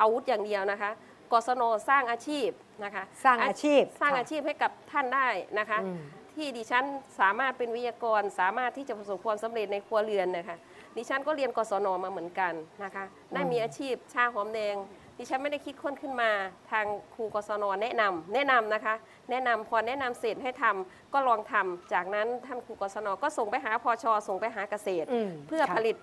[0.00, 0.90] อาวุธอย่างเดียวนะคะ
[1.32, 2.48] กศนสร้างอาชีพ
[2.84, 5.28] นะคะสร้างอาชีพสร้างค่ะอาชีพให้กับท่านได้
[5.58, 6.02] นะคะอืม
[6.36, 6.84] ที่ดิฉัน
[7.20, 10.56] สามารถเป็นวิทยากรสามารถที่จะประสบความสำเร็จในครัวเรือนนะคะ
[10.96, 12.52] ดิฉันก็เรียนกศนมาเหมือนกัน
[12.84, 13.04] นะคะ
[13.34, 14.76] ได้มีอาชีพชาหอมแดง
[15.18, 16.30] ดิฉันไม่ได้คิดค้นขึ้นมา
[16.70, 18.94] ทางครูกศนแนะนำแนะนำนะคะ
[19.30, 25.96] แนะนำพอแนะนำเสร็จให้ทำก็ลองทำจากนั้นท่านครูกศนก็ส่งไปหาพอชส่งไปหาเกษตรอืมเพื่อค่ะผลิต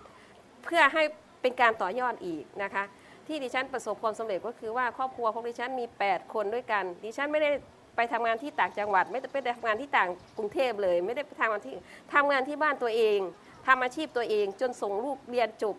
[0.65, 1.03] เพื่อให้
[1.41, 2.83] เป็นการต่อยอดอีกนะคะ
[3.27, 7.51] ที่ดิฉันประสบความสำเร็จก็คือว่าครอบครัวของดิฉันมี 8 คนด้วยกัน ดิฉันไม่ได้
[7.95, 11.75] ไปทำงานที่ต่างจังหวัด ไม่ได้ไปทำงานที่ต่างกรุงเทพเลย ไม่ได้ไปทำงานที่
[12.13, 13.19] ทำงานที่บ้านตัวเอง
[13.67, 15.75] ทำอาชีพตัวเองจนส่งลูกเรียนจบ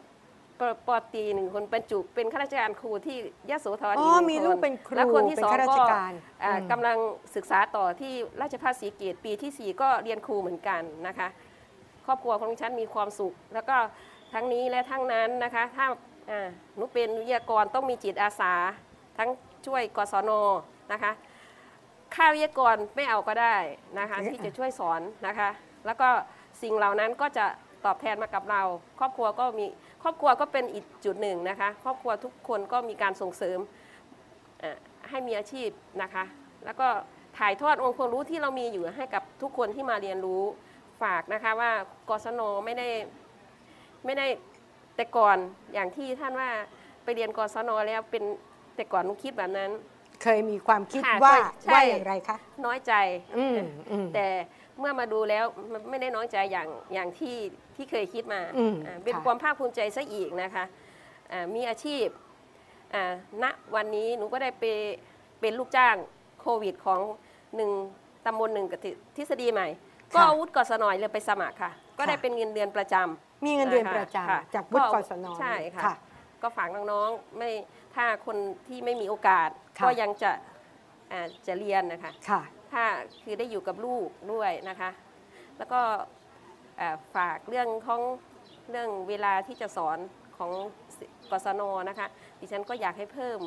[0.61, 3.17] ปปอตรีหนึ่งคนเป็นจุเป็นข้าราชการครูที่
[3.51, 6.13] ยโสธรอ๋อีอกหนึ่งมีคนลูกเป็นครูแล้วคนที่เป็นสองข้าราก็ชการ
[6.45, 6.99] อ่าอืม กำลัง
[7.35, 11.29] ศึกษาต่อที่ราชภัฏศรีเกตปีที่สี่ก็เรียนครูเหมือนกันนะคะ
[12.07, 13.77] ครอบครัวของดิฉันมีความสุข แล้วก็
[14.35, 15.87] ทั้งนี้และทั้งนั้นนะคะ ถ้า
[16.31, 18.53] อ่าหนูเป็นวิทยากรต้องมีจิตอาสา
[19.19, 19.29] ทั้ง
[19.67, 20.31] ช่วยกศน
[20.93, 21.13] นะคะ
[22.15, 23.57] ค่าวิทยากรไม่เอาก็ได้
[23.99, 25.51] นะคะเอ๊ะที่จะช่วยสอนนะคะ
[25.87, 26.09] แล้วก็
[26.63, 27.47] สิ่งเหล่านั้นก็จะ
[27.87, 28.63] ตอบแทนมากับเรา
[28.99, 29.67] ครอบครัวก็มี
[30.03, 33.59] ครอบครัวก็เป็นอีกจุดหนึ่งนะคะ ครอบครัวทุกคนก็มีการส่งเสริม
[34.61, 34.77] เอ่อ
[35.09, 35.69] ให้มีอาชีพ
[36.03, 36.25] นะคะ
[36.65, 36.89] แล้วก็
[37.39, 40.43] ถ่ายทอดองค์ความรู้ที่เรามีอยู่ให้กับทุกคนที่มาเรียนรู้
[41.03, 41.71] ฝากนะคะว่า
[42.11, 42.89] กศนไม่ได้
[44.05, 44.27] ไม่ได้
[44.97, 45.37] แต่ก่อน
[45.75, 46.49] อย่างที่ท่านว่า
[47.05, 48.25] ไปเรียนกศนแล้วเป็น
[48.77, 49.71] แต่ก่อนนุคิดแบบนั้น
[50.23, 52.37] เคยมีความคิดค่ะว่าใช่ว่าอย่างไรคะ
[52.67, 52.95] น้อยใจ
[53.39, 53.59] อืม
[53.91, 54.27] อืมแต่
[54.79, 57.37] เมื่อมาดูแล้วมันไม่ได้น้อยใจอย่างอย่างที่
[57.81, 60.65] ที่เคยคิดมาอืมอ่าเป็นค่ะ ความภาคภูมิใจซะอีกนะคะ
[61.33, 62.07] อ่ามีอาชีพ
[62.95, 63.13] อ่า
[63.43, 63.45] ณ
[63.75, 64.65] วันนี้หนูก็ได้ไป
[65.41, 65.97] เป็นลูกจ้าง
[66.41, 67.01] โควิดของ
[67.57, 67.71] หนึ่ง
[68.27, 68.81] ตำบลหนึ่งกับ
[69.17, 69.69] ทฤษฎีใหม่
[70.15, 75.95] ก็อาวุธกศนเลยไปสมัครค่ะ ก็ได้เป็นเงินเดือนประจำ มีเงินเดือนคประจค่ะำจากวุฒิกศนใช่ค่ะ ค่ะ
[76.43, 77.51] ก็ฝากน้องๆไม่
[77.95, 78.37] ถ้าคน
[78.67, 79.49] ที่ไม่มีโอกาส
[79.79, 80.31] ค่ะ ก็ยังจะ
[81.13, 82.43] อ่าจะเรียนนะคะ ค่ะ
[82.73, 82.85] ถ้า
[83.23, 84.91] คือได้อยู่กับลูกด้วยนะคะ
[85.59, 86.03] แล้วก็เอ่อ
[87.17, 88.01] ฝากเรื่องของ
[88.71, 89.99] เรื่องเวลาที่จะสอน
[90.37, 90.51] ของ
[91.31, 92.07] กศนนะคะ
[92.41, 93.39] ดิฉันก็อยากให้เพิ่ม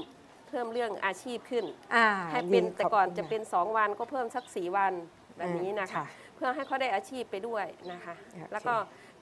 [0.49, 1.65] เพิ่มเรื่องอาชีพขึ้น
[1.95, 4.93] อ่าให้เป็นดีแต่ก่อนขบคุณจะเป็น 2 วันก็เพิ่มสัก4วัน
[5.37, 6.05] แบบนี้นะค่ะคะ
[6.35, 8.75] เพื่อให้เขาได้อาชีพไปด้วยนะคะโอเคแล้วก็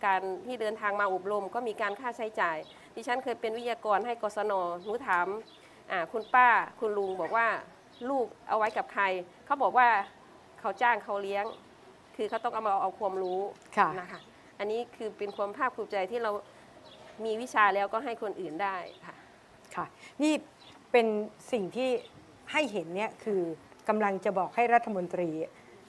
[0.05, 2.57] การที่เดินทางมาอบรมก็มีการค่าใช้จ่าย
[2.95, 5.27] ดิฉันเคยเป็นวิทยากรให้กศนหนูถาม
[5.91, 6.47] อ่าคุณป้า
[6.79, 7.47] คุณลุงบอกว่า
[8.09, 9.03] ลูกเอาไว้กับใคร
[9.45, 9.88] เขาบอกว่า
[10.59, 11.45] เขาจ้างเขาเลี้ยง
[12.22, 13.39] คือเขาต้องเอามาเอาความรู้
[13.77, 14.22] ค่ะ นะคะ
[14.60, 16.31] อันนี้คือเป็นความภาคภูมิใจที่เรา
[17.26, 18.76] มีวิชาแล้วก็ให้คนอื่นได้
[19.06, 19.15] ค่ะ
[19.76, 19.85] ค่ะ
[20.23, 20.34] นี่
[20.91, 21.07] เป็น
[21.52, 21.89] สิ่งที่
[22.52, 23.41] ให้เห็นเนี่ยคือ
[23.88, 25.30] กำลังจะบอกให้รัฐมนตรี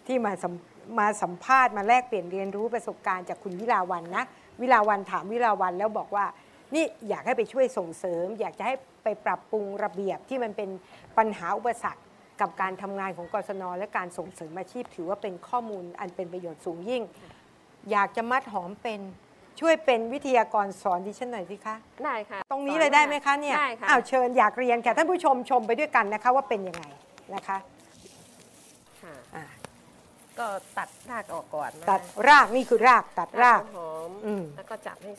[0.06, 0.54] ที่มาสัม
[0.98, 4.24] มาสัมภาษณ์มาแลกเปลี่ยนเรียนรู้ประสบการณ์จากคุณวิลาวันนะ
[4.60, 6.26] วิลาวันถามวิลาวันแล้วบอกว่า
[6.74, 10.70] นี่อยากให้ไปช่วยส่งเสริม อยากจะให้ไปปรับปรุงระเบียบที่มันเป็น
[11.18, 12.02] ปัญหาอุปสรรค
[12.40, 17.02] กับการทำงานของกศนและการส่งเสริมอาชีพ ถือว่าเป็นข้อมูลอันเป็นประโยชน์สูงยิ่ง
[17.90, 19.00] อยากจะมัดหอมเป็น
[19.60, 26.84] ช่วยเป็นวิทยากรสอนดิฉันหน่อยสิคะ ได้ค่ะตรงนี้เลยได้ไหมคะเนี่ยได้ค่ะอ้าวเชิญอยากเรียนค่ะท่านผู้ชมชมไปด้วยกันนะคะว่าเป็นยังไง
[27.34, 27.58] นะคะ
[29.02, 29.44] ค่ะอ่า
[30.38, 30.46] ก็
[30.78, 35.12] ตัดรากออกก่อนนะคะตัดรากนี่คือรากตัดราก หอมอืม แล้วก็จับให้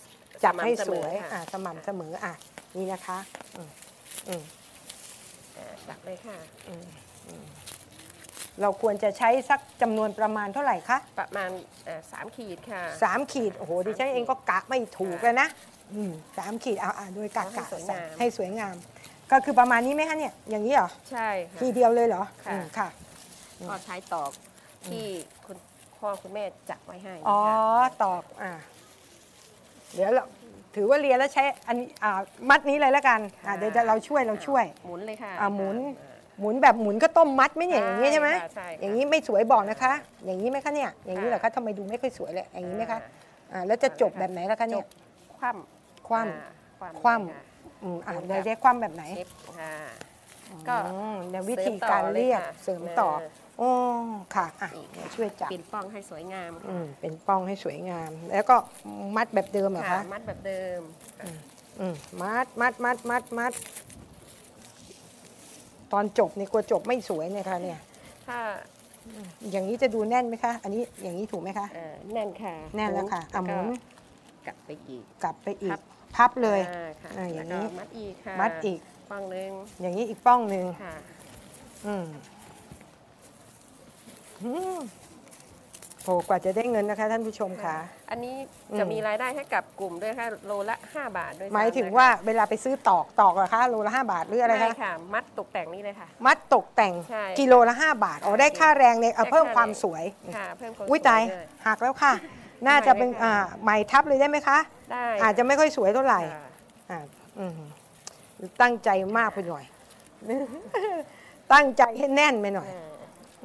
[0.44, 2.34] จับให้ม่ำเสวยค่ะอ่าสม่ำเสมออะ
[2.76, 3.18] นี่นะคะ
[3.56, 3.70] อืม
[4.28, 4.44] อืม
[5.58, 6.86] อ่าจับเลยค่ะอืม
[7.28, 7.46] อืม
[8.62, 11.50] เราควรจะใช้สักจำนวนประมาณเท่าไหร่คะประมาณ
[11.88, 15.48] อ่าสามขีดค่ะ สามขีด โอ้โห ดิฉันเองก็กะไม่ถูกเลยนะ
[15.94, 18.76] อืมสามขีดเอาอ่าโดยกะเอาให้กะสวยใส่งาม ให้สวยงาม
[19.32, 22.88] ก็คือประมาณนี้ไหมคะเนี่ย อย่างนี้เหรอ ใช่ค่ะ ทีเดียวเลยเหรอค่ะ อืมค่ะ
[23.70, 24.32] ก็ใช้ตอก
[24.90, 25.06] ที่
[25.46, 25.58] คุณ
[25.98, 28.52] พ่อคุณแม่จับไว้ให้อ๋อนะคะตอก อ่า
[29.94, 30.24] เดี๋ยวเรา
[30.76, 32.20] ถือว่าเรียนแล้วใช้อันนี้อ่า
[32.50, 39.94] มัดนี้เลยแล้วกันอ่าเดี๋ยวเราช่วยเราช่วย หมุนเลยค่ะอ่าหมุน อ่า หมุนแบบหมุนก็ต้มมัดไหมเนี่ยอย่างนี้ใช่ไหมค่ะใช่ค่ะ อย่างนี้ไม่สวยบอกนะคะ
[40.26, 43.00] อย่างนี้ไหมคะเนี่ย อย่างนี้เหรอคะทำไมดูไม่ค่อยสวยเลยอย่างนี้ไหมคะ
[43.52, 44.86] อ่าแล้วจะจบแบบไหนล่ะคะเนี่ย
[45.38, 47.44] คว่ำคว่ำ อ่าคว่ำค่ะ
[47.84, 49.30] อืมอ่าหมุนเดี๋ยวแบบได้ความแบบไหนเช็ด
[49.60, 49.74] ค่ะ
[50.68, 53.10] ก็ อืมในวิธีการเรียกเสริมต่อ
[53.58, 53.70] โอ้
[54.36, 58.56] ค่ะอะอีกเดี๋ยวช่วยจับปิ่นป้องให้สวยงามอืมเป็นป้องให้สวยงาม แล้วก็
[59.16, 60.82] มัดแบบเดิมเหรอค่ะคะมัดแบบเดิม
[61.20, 61.34] ค่ะ
[61.80, 63.54] อืมมัดมัดมัดมัดมัด
[65.94, 67.80] ตอนจบนี่กลัวจบไม่สวยเนี่ยค่ะเนี่ย
[68.28, 68.38] ถ้า
[69.52, 73.68] อย่างนี้จะดูแน่นไหมคะ อันนี้อย่างนี้ถูกไหมคะ เอ่อแน่นค่ะแน่นแล้วค่ะอะหมุน
[74.46, 75.82] กลับไปอีก กลับไปอีพักบ
[76.16, 78.80] พับเลย อ่าค่ะอ่าอย่างแล้วนี้ก็มัดอีกค่ะมัดอีก
[79.12, 79.52] ป้องหนึ่ง
[79.82, 80.96] อย่างนี้อีกป้องหนึ่งค่ะ
[81.86, 82.43] อืมอืม
[86.04, 87.76] โหกว่าจะได้เงินนะคะ ท่านผู้ชมค่ะ
[88.10, 88.36] อันนี้
[88.72, 100.04] อืมจะมีรายได้ให้กับกลุ่มด้วยค่ะโลละ 5 บาทด้วยหมายถึงซ้ำนะคะว่าเวลาไปซื้อตอกตอกเหรอคะโลละห้าบาทหรืออะไรไม่คะค่ะ มัดตกแต่งนี่เลยค่ะ มัดตกแต่งใช่กิโลละ 5 บาทอ๋อได้ค่าแรงเนี่ยเอาได้เพิ่มค่าความแรง สวย
[100.36, 102.14] ค่ะเพิ่มความอุ้ยสวตายเลยหักแล้วค่ะ
[102.68, 103.34] น่าจะเป็นได้ไหมคะอ่า
[103.64, 104.58] ใหม่ทับเลยได้ไหมคะ
[104.92, 106.50] ได้อาจจะไม่ค่อยสวยเท่าไหร่ ค่ะ
[106.90, 107.00] อ่า
[107.40, 107.60] อืม
[108.62, 109.64] ตั้งใจมากไปหน่อย
[111.54, 112.93] ตั้งใจให้แน่นไปหน่อย อ่า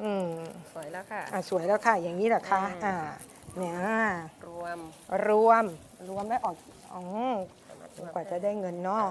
[0.03, 0.27] อืม
[0.71, 3.13] สวยแล้วค่ะ อ่าสวยแล้วค่ะ อย่างนี้แหละคะอ่า อ่า
[3.57, 3.75] เนี่ย
[4.47, 4.77] รวม
[5.27, 5.63] รวม
[6.09, 6.55] รวมได้ออก
[6.93, 7.01] อ๋อ
[8.13, 9.05] กว่าจะได้เงินเนาะ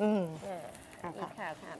[0.00, 0.60] อืมอ่า
[1.02, 1.78] อ่าอีกค่ะท่าน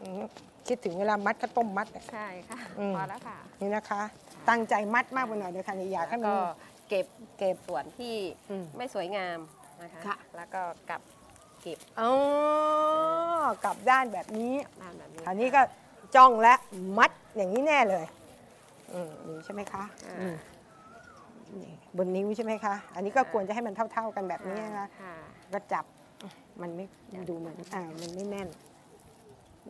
[0.00, 0.22] อืม
[0.66, 4.02] คิดถึงเวลามัดข้าวต้มมัดเนี่ยใช่ค่ะ อืม พอแล้วค่ะนี่นะคะ
[4.48, 6.36] ตั้งใจมัดมากไปหน่อยเดี๋ยวค่ะอยากให้แล้วมัน ก็
[6.88, 7.06] เก็บ
[7.38, 8.14] เก็บส่วนที่
[8.50, 9.38] อืมไม่สวยงาม
[9.82, 11.00] นะคะ ค่ะ แล้วก็กลับ
[11.60, 12.10] เก็บอ๋อ
[13.64, 15.62] กลับด้านแบบนี้ด้านแบบนี้อันนี้ก็
[16.14, 16.54] จ้องและ
[16.98, 18.04] มัดอย่างนี้แน่เลย
[18.92, 20.36] อืมนี่ใช่ไหมคะอ่าอืม
[21.56, 25.14] นี่บนนิ้วใช่ไหมคะ อันนี้ก็ควรจะให้มันเท่า ๆกันแบบนี้นะคะค่ะ
[25.52, 25.84] ก็จับ
[26.62, 26.84] มันไม่
[27.28, 28.48] ดูเหมือนอ่ามันไม่แน่น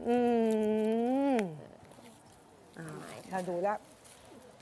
[0.08, 0.16] อื
[1.34, 1.36] ม
[2.78, 2.86] อ่า
[3.30, 3.78] เราดูแล้ว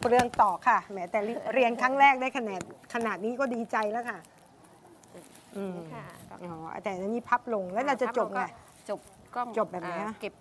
[0.08, 1.18] เรื่องต่อค่ะแหมแต่
[1.54, 2.60] เรียนครั้งแรกได้คะแนน
[2.94, 4.18] ขนาดนี้ก็ดีใจแล้วค่ะ
[5.56, 6.04] อืมค่ะ
[6.42, 8.42] อ๋อแต่อันนี้พับลงแล้วเราจะจบไง
[8.88, 9.00] จบ
[9.34, 10.34] ก็จบแบบไหนอ่าฮะเก็บ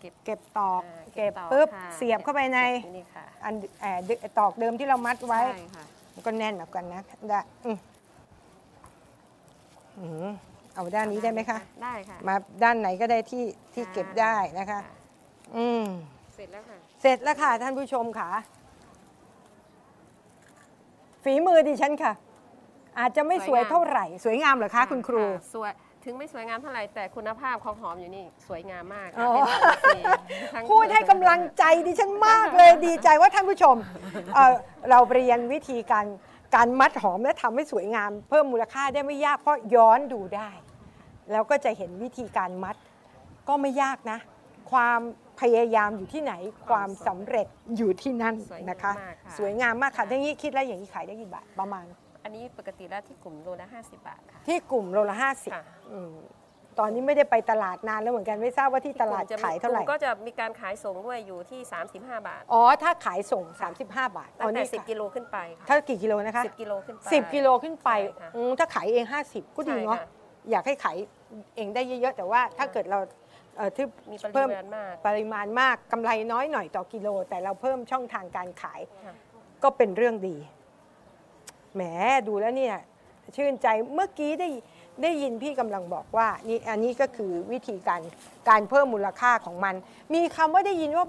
[0.00, 2.58] เก็บเก็บตอก อ่าเก็บตอกปุ๊บ ค่ะ เสียบเข้าไปใน
[2.96, 5.84] นี่ค่ะ อันเอ่อดึตอกเดิมที่เรามัดไว้ ใช่ค่ะ
[6.14, 7.78] มันก็แน่นเหมือนกันนะได้อืม
[9.98, 10.28] อืม
[10.74, 13.44] เอาด้านนี้ได้ไหมคะ ได้ค่ะมาด้านไหนก็ได้ที่
[13.74, 14.80] ที่ค่ะเก็บได้นะคะ
[15.56, 15.84] อืม
[16.34, 18.28] เสร็จแล้วค่ะ เสร็จแล้วค่ะท่านผู้ชมค่ะ
[21.24, 22.12] ฝีมือดิฉันค่ะ
[22.98, 25.72] อาจจะไม่สสววยยงามเท่าไหร่ สวยงามเหรอคะคุณครูะสวย
[26.04, 29.30] ถึงไม่สวยงามเท่าไหร่แต่คุณภาพของหอมอยู่นี่สวยงามมากอ๋อ
[29.82, 33.76] เป็นแบบนี้ทั้ง พูดให้กำลังใจดิฉันมากเลยดีใจว่าท่านผู้ชม
[34.34, 34.54] เอ่อ
[34.90, 36.06] เราเรียนวิธีการ
[36.54, 40.50] การมัดหอมและทำให้สวยงาม เพิ่มมูลค่าได้ไม่ยากเพราะย้อนดูได้
[41.32, 42.76] แล้วก็จะเห็นวิธีการมัด
[43.48, 44.18] ก็ไม่ยากนะ
[44.72, 45.00] ความ
[45.40, 46.32] พยายามอยู่ที่ไหน
[46.70, 47.46] ความสำเร็จ
[47.76, 51.84] อยู่ที่นั่นสวยงามนะคะมากค่ะสวยงามมากค่ะทั้งนี้คิดแล้วอย่างนี้ขายได้กี่บาทประมาณ
[52.26, 55.64] อันนี้ปกติแล้วที่กลุ่มโลละ50 บาทค่ะ ที่กลุ่มโลละห้าสิบค่ะ
[56.78, 61.60] ตอนนี้ไม่ได้ไปตลาดนานแล้วเหมือนกันไม่ทราบว่าที่ตลาดกลุ่มจะมีขายเท่าไหร่ กลุ่มก็จะมีการขายส่งด้วยอยู่ที่
[61.92, 63.44] 35 บาท อ๋อ ถ้าขายส่ง
[63.80, 70.96] 35 บาทตั้งแต่อ๋อนี่10 กิโลขึ้นไปค่ะถ้ากี่กิโลนะคะ 10 กิโลขึ้นไป 10 กิโลขึ้นไปใช่ค่ะอืมถ้าขายเอง 50 ก็ดีเนาะ ใช่ค่ะอยากให้ขาย
[71.56, 72.98] เองได้เยอะๆ แต่ว่าถ้าเกิดเรา
[73.56, 79.14] เอ่อที่มีปริเพิ่มมาณมาก ปริมาณมากกำไรน้อยหน่อยต่อกิโล แต่เราเพิ่มช่องทางการขาย ค่ะ
[79.62, 80.36] ก็เป็นเรื่องดี
[81.76, 81.82] แหม
[82.28, 82.76] ดูแล้วเนี่ย
[83.36, 84.48] ชื่นใจเมื่อกี้ได้
[85.02, 88.00] ได้ยินพี่กำลังบอกว่านี่อันนี้ก็คือวิธีการ
[88.48, 89.74] การเพิ่มมูลค่าของมัน
[90.14, 91.06] มีคำว่าได้ยินว่า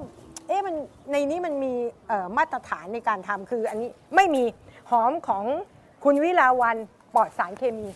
[0.48, 0.76] เอ๊ะมัน
[1.11, 1.73] ในนี้มันมี
[2.07, 4.44] เอ่อมาตรฐานในการทำคืออันนี้ไม่มี
[4.91, 5.44] หอมของ
[6.03, 6.77] คุณวิลาวัน
[7.15, 7.88] ปลอดสารเคมี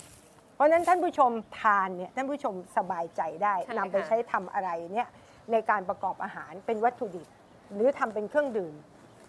[0.55, 5.07] เพราะฉะนั้นท่านผู้ชมทานเนี่ยท่านผู้ชมสบายใจได้ใช่นำไปค่ะใช้ทำอะไรเนี่ย
[5.51, 7.27] ในการประกอบอาหารเป็นวัตถุดิบ
[7.73, 8.73] หรือทำเป็นเครื่องดื่ม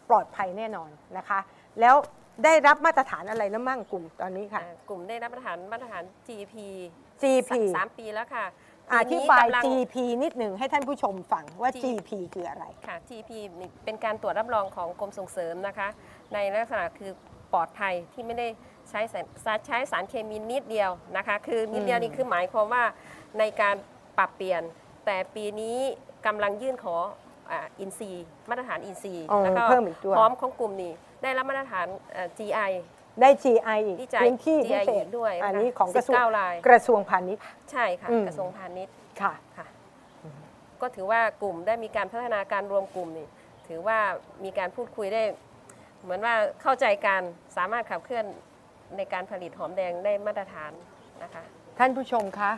[0.08, 1.38] ปลอดภัยแน่นอนนะคะ
[1.80, 1.94] แล้ว
[2.44, 6.54] ได้รับมาตรฐานอะไรแล้วมั่งกลุ่มตอนนี้ค่ะ อ่ากลุ่มได้รับมาตรฐานมาตรฐาน GP
[7.22, 8.46] GP สามปีแล้วค่ะ
[8.90, 13.30] อปีธินี้บายกำลัง GP นิดหนึ่งให้ท่านผู้ชมฟังว่า G- GP คืออะไร ค่ะ GP
[13.60, 15.88] นี่เป็นการตรวจรับรองของกรมส่งเสริมนะคะ
[16.34, 17.10] ในลักษณะคือ
[17.52, 18.48] ปลอดภัยที่ไม่ได้
[18.90, 22.84] ใช้สารใช้สารเคมีนิดเดียวนะคะ คือนิดเดียวอืมนี่คือหมายความว่า
[23.38, 23.74] ในการ
[24.18, 24.62] ปรับเปลี่ยน
[25.06, 25.78] แต่ปีนี้
[26.26, 26.96] กำลังยื่นขอ
[27.50, 30.92] อ่าอินซีย์มาตรฐานอินซีย์อ๋อแล้วก็เพิ่มอีกด้วยพร้อมของกลุ่มนี้
[31.22, 32.72] ได้รับมาตรฐานเอ่อ GI
[33.20, 39.66] ได้ GI อีกที่จ่ายพื้นที่พิ GI เศษอีกด้วยนะคะอันนี้ของกระทรวง19ราย กระทรวงพาณิชย์ ใช่ค่ะอืม กระทรวงพาณิชย์ค่ะ ค่ะ
[40.80, 43.28] ก็ถือว่ากลุ่มได้มีการพัฒนาการรวมกลุ่มนี่
[43.68, 43.98] ถือว่า
[44.44, 45.22] มีการพูดคุยได้
[46.02, 47.22] เหมือนว่าเข้าใจการ
[47.56, 48.24] สามารถขับเคลื่อน
[48.96, 50.72] ในการผลิตหอมแดงได้มาตรฐาน
[51.22, 51.42] นะคะ
[51.78, 52.52] ท่านผู้ชมคะ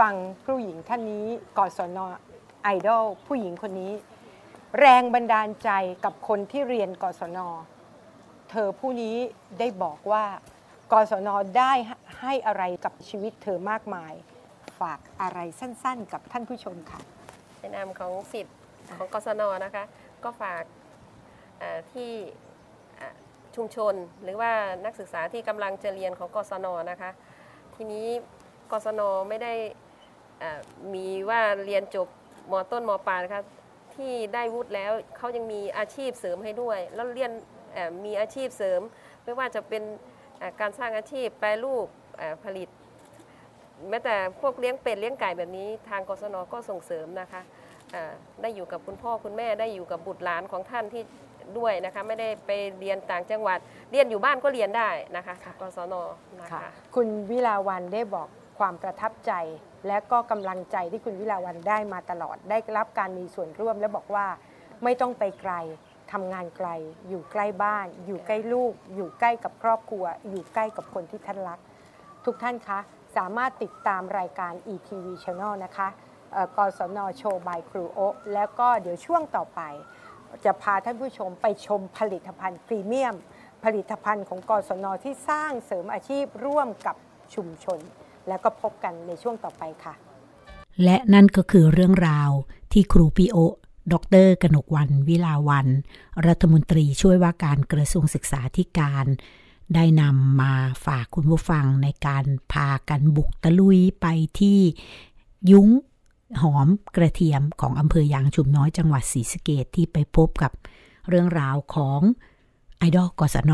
[0.00, 0.14] ฟัง
[0.44, 1.26] ผู้หญิงท่านนี้
[1.58, 1.98] กศน
[2.62, 3.92] ไอดอลผู้หญิงคนนี้
[4.80, 5.70] แรงบันดาลใจ
[6.04, 7.38] กับคนที่เรียนกศน
[8.50, 9.16] เธอผู้นี้
[9.58, 10.24] ได้บอกว่า
[10.92, 11.28] กศน
[11.58, 11.72] ได้
[12.20, 14.12] ให้อะไรกับชีวิตเธอมากมาย
[14.80, 17.00] ฝากอะไรสั้นๆ กับท่านผู้ชมค่ะ
[17.58, 18.56] ในนามของสิทธิ์
[18.98, 19.84] ของกศนนะคะ
[20.24, 20.64] ก็ฝาก
[21.92, 22.10] ที่
[23.56, 24.52] ชุมชนหรือว่า
[24.84, 27.10] นักศึกษาที่กำลังจะเรียนของกศนนะคะ
[27.74, 28.06] ทีนี้
[28.72, 29.54] กศนไม่ได้
[30.94, 32.08] มีว่าเรียนจบ
[32.50, 33.42] มต้นมปลายนะคะ
[33.94, 37.30] ที่ได้วุฒิแล้วเขายังมีอาชีพเสริมให้ด้วย แล้วเรียน
[38.04, 38.80] มีอาชีพเสริม
[39.24, 39.82] ไม่ว่าจะเป็น
[40.38, 41.86] เอ่อการสร้างอาชีพแปรรูป
[42.18, 42.68] เอ่อผลิต
[43.88, 47.42] แม้แต่พวกเลี้ยงเป็ดเลี้ยงไก่แบบนี้ ทางกศนก็ส่งเสริมนะคะ
[47.94, 48.12] อ่า
[48.42, 51.02] ได้อยู่กับคุณพ่อคุณแม่ได้อยู่กับบุตรหลานของท่านที่
[51.58, 52.50] ด้วยนะคะไม่ได้ไป
[52.80, 53.58] เรียนต่างจังหวัด
[53.90, 55.94] เรียนอยู่บ้านก็เรียนได้นะคะกับกศน
[56.40, 58.28] นะค่ะคะคุณวิลาวันได้บอก
[58.58, 59.32] ความประทับใจ
[59.86, 64.26] และก็กำลังใจที่คุณวิลาวันได้มาตลอดได้รับการมีส่วนร่วม และบอกว่า
[64.84, 65.54] ไม่ต้องไปไกล
[66.12, 66.68] ทำงานไกล
[67.08, 71.58] อยู่ใกล้บ้าน อยู่ใกล้ลูก อยู่ใกล้กับครอบครัว อยู่ใกล้กับคนที่ท่านรัก
[72.24, 72.78] ทุกท่านคะ
[73.16, 75.88] สามารถติดตามรายการ ETV Channel นะคะ
[76.32, 77.98] เอ่อกศนโชว์บายครูโอ
[78.34, 79.60] แล้วก็เดี๋ยวช่วงต่อไป
[80.44, 83.14] จะพาท่านผู้ชมไปชมผลิตภัณฑ์พรีเมียม
[83.64, 86.96] ผลิตภัณฑ์ของกศนที่สร้างเสริมอาชีพร่วมกับ
[87.34, 87.78] ชุมชน
[88.28, 89.94] แล้วก็พบกันในช่วงต่อไปค่ะ
[90.84, 92.30] และนั่นก็คือเรื่องราว
[92.72, 93.36] ที่ครูปีโอ
[93.92, 93.94] ด
[94.24, 95.66] รกนกวันวิลาวัน
[96.26, 99.06] รัฐมนตรีช่วยว่าการกระทรวงศึกษาธิการ
[99.74, 100.52] ได้นำมา
[100.86, 104.06] ฝากคุณผู้ฟังในการพากันบุกตะลุยไป
[104.38, 104.58] ที่
[105.50, 105.68] ยุ้ง
[106.40, 110.52] หอมกระเทียมของอำเภอยางชุมน้อยจังหวัดศรีสะเกดที่ไปพบกับ
[111.08, 112.00] เรื่องราวของ
[112.78, 113.52] ไอดอลกศน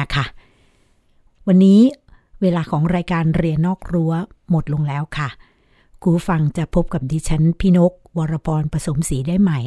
[0.00, 0.24] นะคะ
[1.46, 1.80] วันนี้
[2.42, 4.12] เวลาของรายการเรียนนอกรั้ว
[4.50, 5.28] หมดลงแล้วค่ะ
[6.06, 9.60] คุณฟังจะพบกับดิฉันพี่นก วรพรผสมศรีได้ใหม่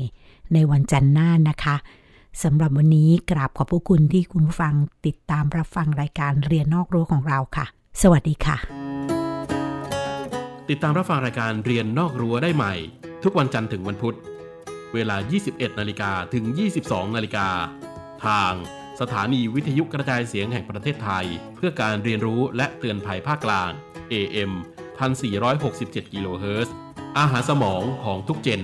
[0.54, 1.76] ในวันจันทร์หน้านะคะ
[2.44, 4.74] สำหรับวันนี้กราบขอบพระคุณที่คุณฟัง
[5.06, 7.66] ติดตามรับฟังรายการเรียนนอกรั้วของเราค่ะ
[8.02, 8.58] สวัสดีค่ะ
[10.70, 12.74] ติดตามรับฟังรายการเรียนนอกรั้วได้ใหม่
[13.24, 14.16] ทุกวันจันทร์ถึงวันพุธ
[14.94, 15.16] เวลา
[15.48, 16.46] 21นาฬิกาถึง
[16.82, 17.48] 22นาฬิกา
[18.26, 18.54] ทาง
[19.00, 21.26] สถานีวิทยุกระจายเสียงแห่งประเทศไทย
[21.56, 23.72] เพื่อการเรียนรู้และเตือนภัยภาคกลาง
[24.12, 24.54] AM
[25.02, 26.74] 1467 กิโลเฮิรตซ์
[27.18, 28.62] อาหารสมองของทุกเจน